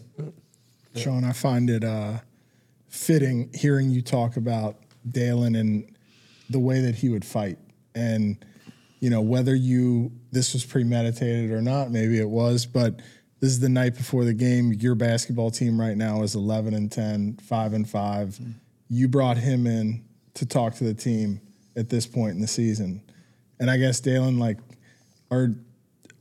Sean, 0.97 1.25
I 1.25 1.33
find 1.33 1.69
it 1.71 1.83
uh, 1.83 2.19
fitting 2.89 3.51
hearing 3.55 3.91
you 3.91 4.03
talk 4.03 4.37
about 4.37 4.77
Dalen 5.11 5.57
and 5.57 5.85
the 6.49 6.61
way 6.61 6.81
that 6.83 6.95
he 6.95 7.09
would 7.09 7.25
fight. 7.25 7.59
And, 7.97 8.45
you 9.01 9.11
know, 9.11 9.21
whether 9.21 9.55
you, 9.57 10.13
this 10.31 10.53
was 10.53 10.65
premeditated 10.65 11.51
or 11.51 11.61
not, 11.61 11.91
maybe 11.91 12.19
it 12.21 12.29
was, 12.31 12.65
but 12.67 13.01
this 13.45 13.53
is 13.53 13.61
the 13.61 13.69
night 13.69 13.95
before 13.95 14.25
the 14.25 14.33
game. 14.33 14.73
Your 14.73 14.95
basketball 14.95 15.51
team 15.51 15.79
right 15.79 15.99
now 15.99 16.23
is 16.23 16.35
11 16.35 16.73
and 16.73 16.91
10, 16.91 17.41
5 17.43 17.73
and 17.75 17.87
5. 17.87 18.41
You 18.89 19.07
brought 19.07 19.37
him 19.37 19.67
in 19.67 20.03
to 20.33 20.47
talk 20.47 20.73
to 20.77 20.85
the 20.85 20.95
team 20.95 21.43
at 21.77 21.91
this 21.91 22.07
point 22.07 22.37
in 22.37 22.41
the 22.41 22.47
season. 22.47 23.03
And 23.61 23.71
I 23.71 23.77
guess, 23.77 24.01
Dalen, 24.01 24.39
like, 24.39 24.57
are, 25.31 25.55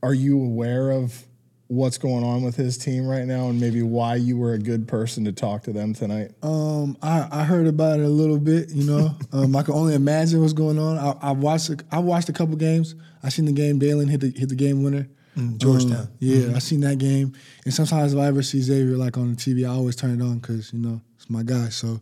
are 0.02 0.12
you 0.12 0.38
aware 0.38 0.90
of 0.90 1.24
what's 1.68 1.96
going 1.96 2.24
on 2.24 2.42
with 2.42 2.56
his 2.56 2.76
team 2.76 3.06
right 3.06 3.24
now 3.24 3.48
and 3.48 3.58
maybe 3.58 3.80
why 3.80 4.16
you 4.16 4.36
were 4.36 4.52
a 4.52 4.58
good 4.58 4.86
person 4.86 5.24
to 5.24 5.32
talk 5.32 5.62
to 5.62 5.72
them 5.72 5.94
tonight? 5.94 6.32
Um, 6.42 6.98
I, 7.00 7.26
I 7.32 7.44
heard 7.44 7.66
about 7.66 8.00
it 8.00 8.04
a 8.04 8.08
little 8.08 8.38
bit. 8.38 8.68
You 8.68 8.84
know, 8.84 9.16
um, 9.32 9.56
I 9.56 9.62
can 9.62 9.72
only 9.72 9.94
imagine 9.94 10.42
what's 10.42 10.52
going 10.52 10.78
on. 10.78 10.98
I, 10.98 11.28
I 11.28 11.30
watched 11.30 11.70
a, 11.70 11.78
I 11.90 12.00
watched 12.00 12.28
a 12.28 12.34
couple 12.34 12.54
games. 12.56 12.94
I 13.22 13.30
seen 13.30 13.46
the 13.46 13.52
game. 13.52 13.78
Dalen 13.78 14.08
hit 14.08 14.20
the 14.20 14.30
hit 14.30 14.50
the 14.50 14.54
game 14.54 14.82
winner. 14.82 15.08
Georgetown. 15.56 15.92
Um, 15.92 16.08
yeah, 16.20 16.54
I 16.54 16.58
seen 16.58 16.80
that 16.80 16.98
game. 16.98 17.32
And 17.64 17.74
sometimes 17.74 18.12
if 18.12 18.18
I 18.18 18.26
ever 18.26 18.42
see 18.42 18.60
Xavier 18.60 18.96
like 18.96 19.16
on 19.16 19.30
the 19.30 19.36
TV, 19.36 19.64
I 19.68 19.72
always 19.72 19.96
turn 19.96 20.20
it 20.20 20.22
on 20.22 20.38
because 20.38 20.72
you 20.72 20.78
know 20.78 21.00
it's 21.16 21.28
my 21.28 21.42
guy. 21.42 21.68
So 21.70 22.00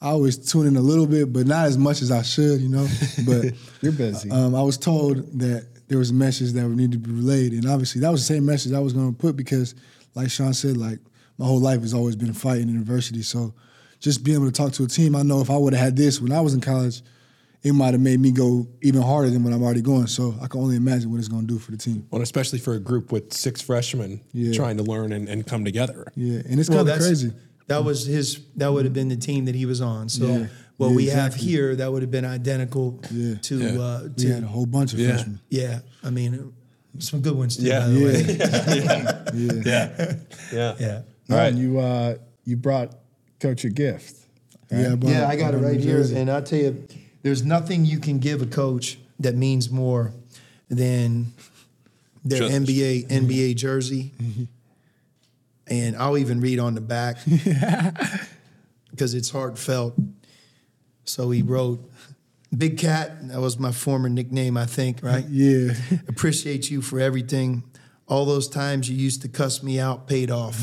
I 0.00 0.08
always 0.08 0.36
tune 0.36 0.66
in 0.66 0.76
a 0.76 0.80
little 0.80 1.06
bit, 1.06 1.32
but 1.32 1.46
not 1.46 1.66
as 1.66 1.76
much 1.76 2.02
as 2.02 2.10
I 2.10 2.22
should. 2.22 2.60
You 2.60 2.68
know, 2.68 2.86
but 3.26 3.52
You're 3.82 3.92
busy. 3.92 4.30
um, 4.30 4.54
I 4.54 4.62
was 4.62 4.78
told 4.78 5.16
that 5.38 5.66
there 5.88 5.98
was 5.98 6.10
a 6.10 6.14
message 6.14 6.52
that 6.52 6.66
would 6.66 6.76
need 6.76 6.92
to 6.92 6.98
be 6.98 7.10
relayed, 7.10 7.52
and 7.52 7.66
obviously 7.68 8.00
that 8.00 8.10
was 8.10 8.26
the 8.26 8.34
same 8.34 8.46
message 8.46 8.72
I 8.72 8.80
was 8.80 8.92
going 8.94 9.12
to 9.12 9.18
put 9.18 9.36
because, 9.36 9.74
like 10.14 10.30
Sean 10.30 10.54
said, 10.54 10.76
like 10.76 10.98
my 11.38 11.46
whole 11.46 11.60
life 11.60 11.80
has 11.80 11.92
always 11.94 12.16
been 12.16 12.32
fighting 12.32 12.68
in 12.68 12.76
adversity. 12.76 13.22
So 13.22 13.52
just 14.00 14.24
being 14.24 14.36
able 14.36 14.46
to 14.46 14.52
talk 14.52 14.72
to 14.72 14.84
a 14.84 14.88
team, 14.88 15.14
I 15.14 15.22
know 15.22 15.40
if 15.40 15.50
I 15.50 15.56
would 15.56 15.74
have 15.74 15.82
had 15.84 15.96
this 15.96 16.20
when 16.20 16.32
I 16.32 16.40
was 16.40 16.54
in 16.54 16.60
college, 16.60 17.02
it 17.62 17.72
might 17.72 17.92
have 17.94 18.00
made 18.00 18.18
me 18.20 18.30
go 18.32 18.66
even 18.82 19.00
harder 19.02 19.30
than 19.30 19.44
what 19.44 19.52
I'm 19.52 19.62
already 19.62 19.82
going. 19.82 20.06
So 20.08 20.34
I 20.42 20.46
can 20.48 20.60
only 20.60 20.76
imagine 20.76 21.10
what 21.10 21.18
it's 21.18 21.28
going 21.28 21.46
to 21.46 21.52
do 21.54 21.58
for 21.58 21.70
the 21.70 21.76
team. 21.76 22.06
Well, 22.10 22.22
especially 22.22 22.58
for 22.58 22.74
a 22.74 22.80
group 22.80 23.12
with 23.12 23.32
six 23.32 23.60
freshmen 23.60 24.20
Yeah. 24.32 24.52
trying 24.52 24.76
to 24.78 24.82
learn 24.82 25.12
and, 25.12 25.28
and 25.28 25.46
come 25.46 25.64
together. 25.64 26.06
Yeah, 26.16 26.40
and 26.48 26.58
it's 26.58 26.68
Well, 26.68 26.84
kind 26.84 26.96
of 26.98 27.04
crazy. 27.06 27.32
That 27.68 27.84
was 27.84 28.04
his. 28.06 28.40
That 28.56 28.72
would 28.72 28.84
have 28.84 28.92
been 28.94 29.08
the 29.08 29.16
team 29.16 29.44
that 29.44 29.54
he 29.54 29.64
was 29.66 29.80
on. 29.80 30.08
So 30.08 30.26
Yeah. 30.26 30.46
what 30.76 30.88
Yeah, 30.90 30.94
we 30.96 31.06
have 31.06 31.34
here, 31.34 31.76
that 31.76 31.92
would 31.92 32.02
have 32.02 32.10
been 32.10 32.24
identical 32.24 33.00
Yeah. 33.12 33.34
to. 33.42 33.58
Yeah. 33.58 33.78
Uh, 33.80 34.02
We 34.08 34.24
to 34.24 34.32
had 34.34 34.42
a 34.42 34.46
whole 34.46 34.66
bunch 34.66 34.92
of 34.92 34.98
Yeah. 34.98 35.08
freshmen. 35.14 35.40
yeah, 35.48 35.78
I 36.02 36.10
mean, 36.10 36.52
some 36.98 37.20
good 37.20 37.36
ones 37.36 37.56
too. 37.56 37.62
Yeah. 37.66 37.80
by 37.80 37.86
the 37.86 37.98
Yeah. 38.00 38.06
way. 38.06 39.62
Yeah. 39.64 39.64
Yeah. 39.64 40.14
Yeah. 40.52 40.74
yeah. 40.80 41.00
All 41.30 41.36
right. 41.36 41.46
And 41.52 41.58
you 41.58 41.78
uh, 41.78 42.16
you 42.44 42.56
brought 42.56 42.98
Coach 43.40 43.64
a 43.64 43.70
gift. 43.70 44.16
Yeah, 44.70 44.96
but- 44.96 45.08
Yeah, 45.10 45.28
I 45.28 45.36
got 45.36 45.54
it 45.54 45.58
right 45.58 45.78
here, 45.78 46.00
and 46.02 46.28
I'll 46.30 46.42
tell 46.42 46.58
you, 46.58 46.86
there's 47.22 47.44
nothing 47.44 47.84
you 47.84 47.98
can 47.98 48.18
give 48.18 48.42
a 48.42 48.46
coach 48.46 48.98
that 49.20 49.34
means 49.34 49.70
more 49.70 50.12
than 50.68 51.32
their 52.24 52.48
Just- 52.48 52.52
NBA 52.52 53.06
mm-hmm. 53.06 53.26
NBA 53.26 53.56
jersey. 53.56 54.12
Mm-hmm. 54.20 54.44
And 55.68 55.96
I'll 55.96 56.18
even 56.18 56.40
read 56.40 56.58
on 56.58 56.74
the 56.74 56.80
back 56.80 57.18
because 58.90 59.14
it's 59.14 59.30
heartfelt. 59.30 59.94
So 61.04 61.30
he 61.30 61.42
wrote, 61.42 61.88
"Big 62.56 62.78
Cat." 62.78 63.28
That 63.28 63.40
was 63.40 63.58
my 63.58 63.72
former 63.72 64.08
nickname, 64.08 64.56
I 64.56 64.66
think. 64.66 65.02
Right? 65.02 65.24
Yeah. 65.28 65.72
Appreciate 66.08 66.70
you 66.70 66.82
for 66.82 67.00
everything. 67.00 67.62
All 68.08 68.26
those 68.26 68.48
times 68.48 68.90
you 68.90 68.96
used 68.96 69.22
to 69.22 69.28
cuss 69.28 69.62
me 69.62 69.78
out 69.80 70.06
paid 70.06 70.30
off. 70.30 70.58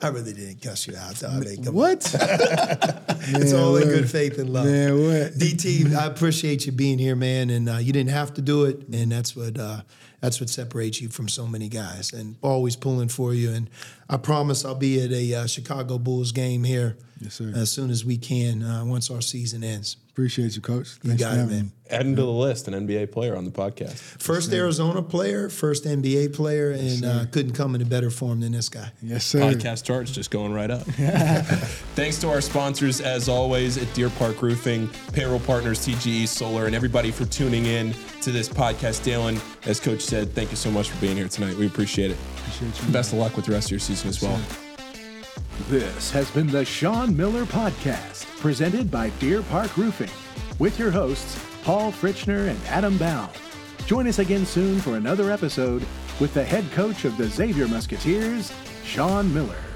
I 0.00 0.08
really 0.08 0.32
didn't 0.34 0.60
cuss 0.62 0.86
you 0.86 0.96
out, 0.96 1.14
though. 1.16 1.28
I 1.28 1.40
mean, 1.40 1.64
what? 1.72 2.04
it's 2.14 3.52
Man, 3.52 3.60
all 3.60 3.76
in 3.76 3.88
good 3.88 4.10
faith 4.10 4.38
and 4.38 4.50
love. 4.50 4.66
Man, 4.66 4.92
what? 4.94 5.32
DT, 5.34 5.94
I 5.96 6.06
appreciate 6.06 6.66
you 6.66 6.72
being 6.72 6.98
here, 6.98 7.16
man, 7.16 7.50
and 7.50 7.68
uh, 7.68 7.76
you 7.78 7.92
didn't 7.92 8.10
have 8.10 8.34
to 8.34 8.42
do 8.42 8.64
it, 8.66 8.86
and 8.92 9.10
that's 9.10 9.34
what 9.34 9.58
uh, 9.58 9.80
that's 10.20 10.38
what 10.40 10.50
separates 10.50 11.00
you 11.00 11.08
from 11.08 11.28
so 11.28 11.46
many 11.46 11.68
guys, 11.68 12.12
and 12.12 12.36
always 12.42 12.76
pulling 12.76 13.08
for 13.08 13.32
you. 13.34 13.50
And 13.52 13.70
I 14.08 14.16
promise 14.18 14.64
I'll 14.64 14.74
be 14.74 15.02
at 15.02 15.10
a 15.10 15.34
uh, 15.34 15.46
Chicago 15.46 15.98
Bulls 15.98 16.32
game 16.32 16.62
here 16.64 16.96
Yes, 17.20 17.34
sir. 17.34 17.52
as 17.56 17.70
soon 17.70 17.90
as 17.90 18.04
we 18.04 18.18
can 18.18 18.62
uh, 18.62 18.84
once 18.84 19.10
our 19.10 19.22
season 19.22 19.64
ends. 19.64 19.96
Appreciate 20.14 20.54
you, 20.54 20.62
coach. 20.62 20.96
You 21.02 21.08
Thanks 21.10 21.22
got 21.24 21.30
for 21.30 21.34
it, 21.34 21.38
having 21.40 21.56
man. 21.56 21.64
me. 21.64 21.70
Adding 21.90 22.14
to 22.14 22.22
the 22.22 22.30
list, 22.30 22.68
an 22.68 22.86
NBA 22.86 23.10
player 23.10 23.36
on 23.36 23.44
the 23.44 23.50
podcast. 23.50 23.94
First 23.94 24.52
Arizona 24.52 25.02
player, 25.02 25.48
first 25.48 25.84
NBA 25.86 26.32
player, 26.34 26.70
and 26.70 27.04
uh, 27.04 27.24
couldn't 27.32 27.54
come 27.54 27.74
in 27.74 27.82
a 27.82 27.84
better 27.84 28.10
form 28.10 28.38
than 28.38 28.52
this 28.52 28.68
guy. 28.68 28.92
Yes, 29.02 29.24
sir. 29.26 29.40
Podcast 29.40 29.82
charts 29.82 30.12
just 30.12 30.30
going 30.30 30.52
right 30.52 30.70
up. 30.70 30.82
Thanks 31.96 32.20
to 32.20 32.28
our 32.30 32.40
sponsors, 32.40 33.00
as 33.00 33.28
always, 33.28 33.76
at 33.76 33.92
Deer 33.92 34.08
Park 34.10 34.40
Roofing, 34.40 34.88
payroll 35.12 35.40
partners, 35.40 35.84
TGE 35.84 36.28
Solar, 36.28 36.66
and 36.66 36.76
everybody 36.76 37.10
for 37.10 37.24
tuning 37.24 37.66
in 37.66 37.92
to 38.22 38.30
this 38.30 38.48
podcast. 38.48 39.02
Dalen, 39.02 39.40
as 39.66 39.80
Coach 39.80 40.00
said, 40.02 40.32
thank 40.32 40.52
you 40.52 40.56
so 40.56 40.70
much 40.70 40.90
for 40.90 41.00
being 41.00 41.16
here 41.16 41.26
tonight. 41.26 41.56
We 41.56 41.66
appreciate 41.66 42.12
it. 42.12 42.16
Appreciate 42.38 42.86
you. 42.86 42.92
Best 42.92 43.12
of 43.12 43.18
luck 43.18 43.34
with 43.34 43.46
the 43.46 43.52
rest 43.52 43.66
of 43.66 43.72
your 43.72 43.80
season 43.80 44.10
as 44.10 44.22
well. 44.22 44.40
This 45.60 46.10
has 46.10 46.30
been 46.32 46.48
the 46.48 46.64
Sean 46.64 47.16
Miller 47.16 47.44
Podcast, 47.44 48.26
presented 48.40 48.90
by 48.90 49.10
Deer 49.20 49.40
Park 49.42 49.76
Roofing, 49.76 50.10
with 50.58 50.78
your 50.80 50.90
hosts, 50.90 51.42
Paul 51.62 51.92
Fritschner 51.92 52.48
and 52.48 52.58
Adam 52.66 52.98
Baum. 52.98 53.30
Join 53.86 54.06
us 54.08 54.18
again 54.18 54.44
soon 54.44 54.80
for 54.80 54.96
another 54.96 55.30
episode 55.30 55.86
with 56.20 56.34
the 56.34 56.44
head 56.44 56.68
coach 56.72 57.04
of 57.04 57.16
the 57.16 57.28
Xavier 57.28 57.68
Musketeers, 57.68 58.52
Sean 58.84 59.32
Miller. 59.32 59.73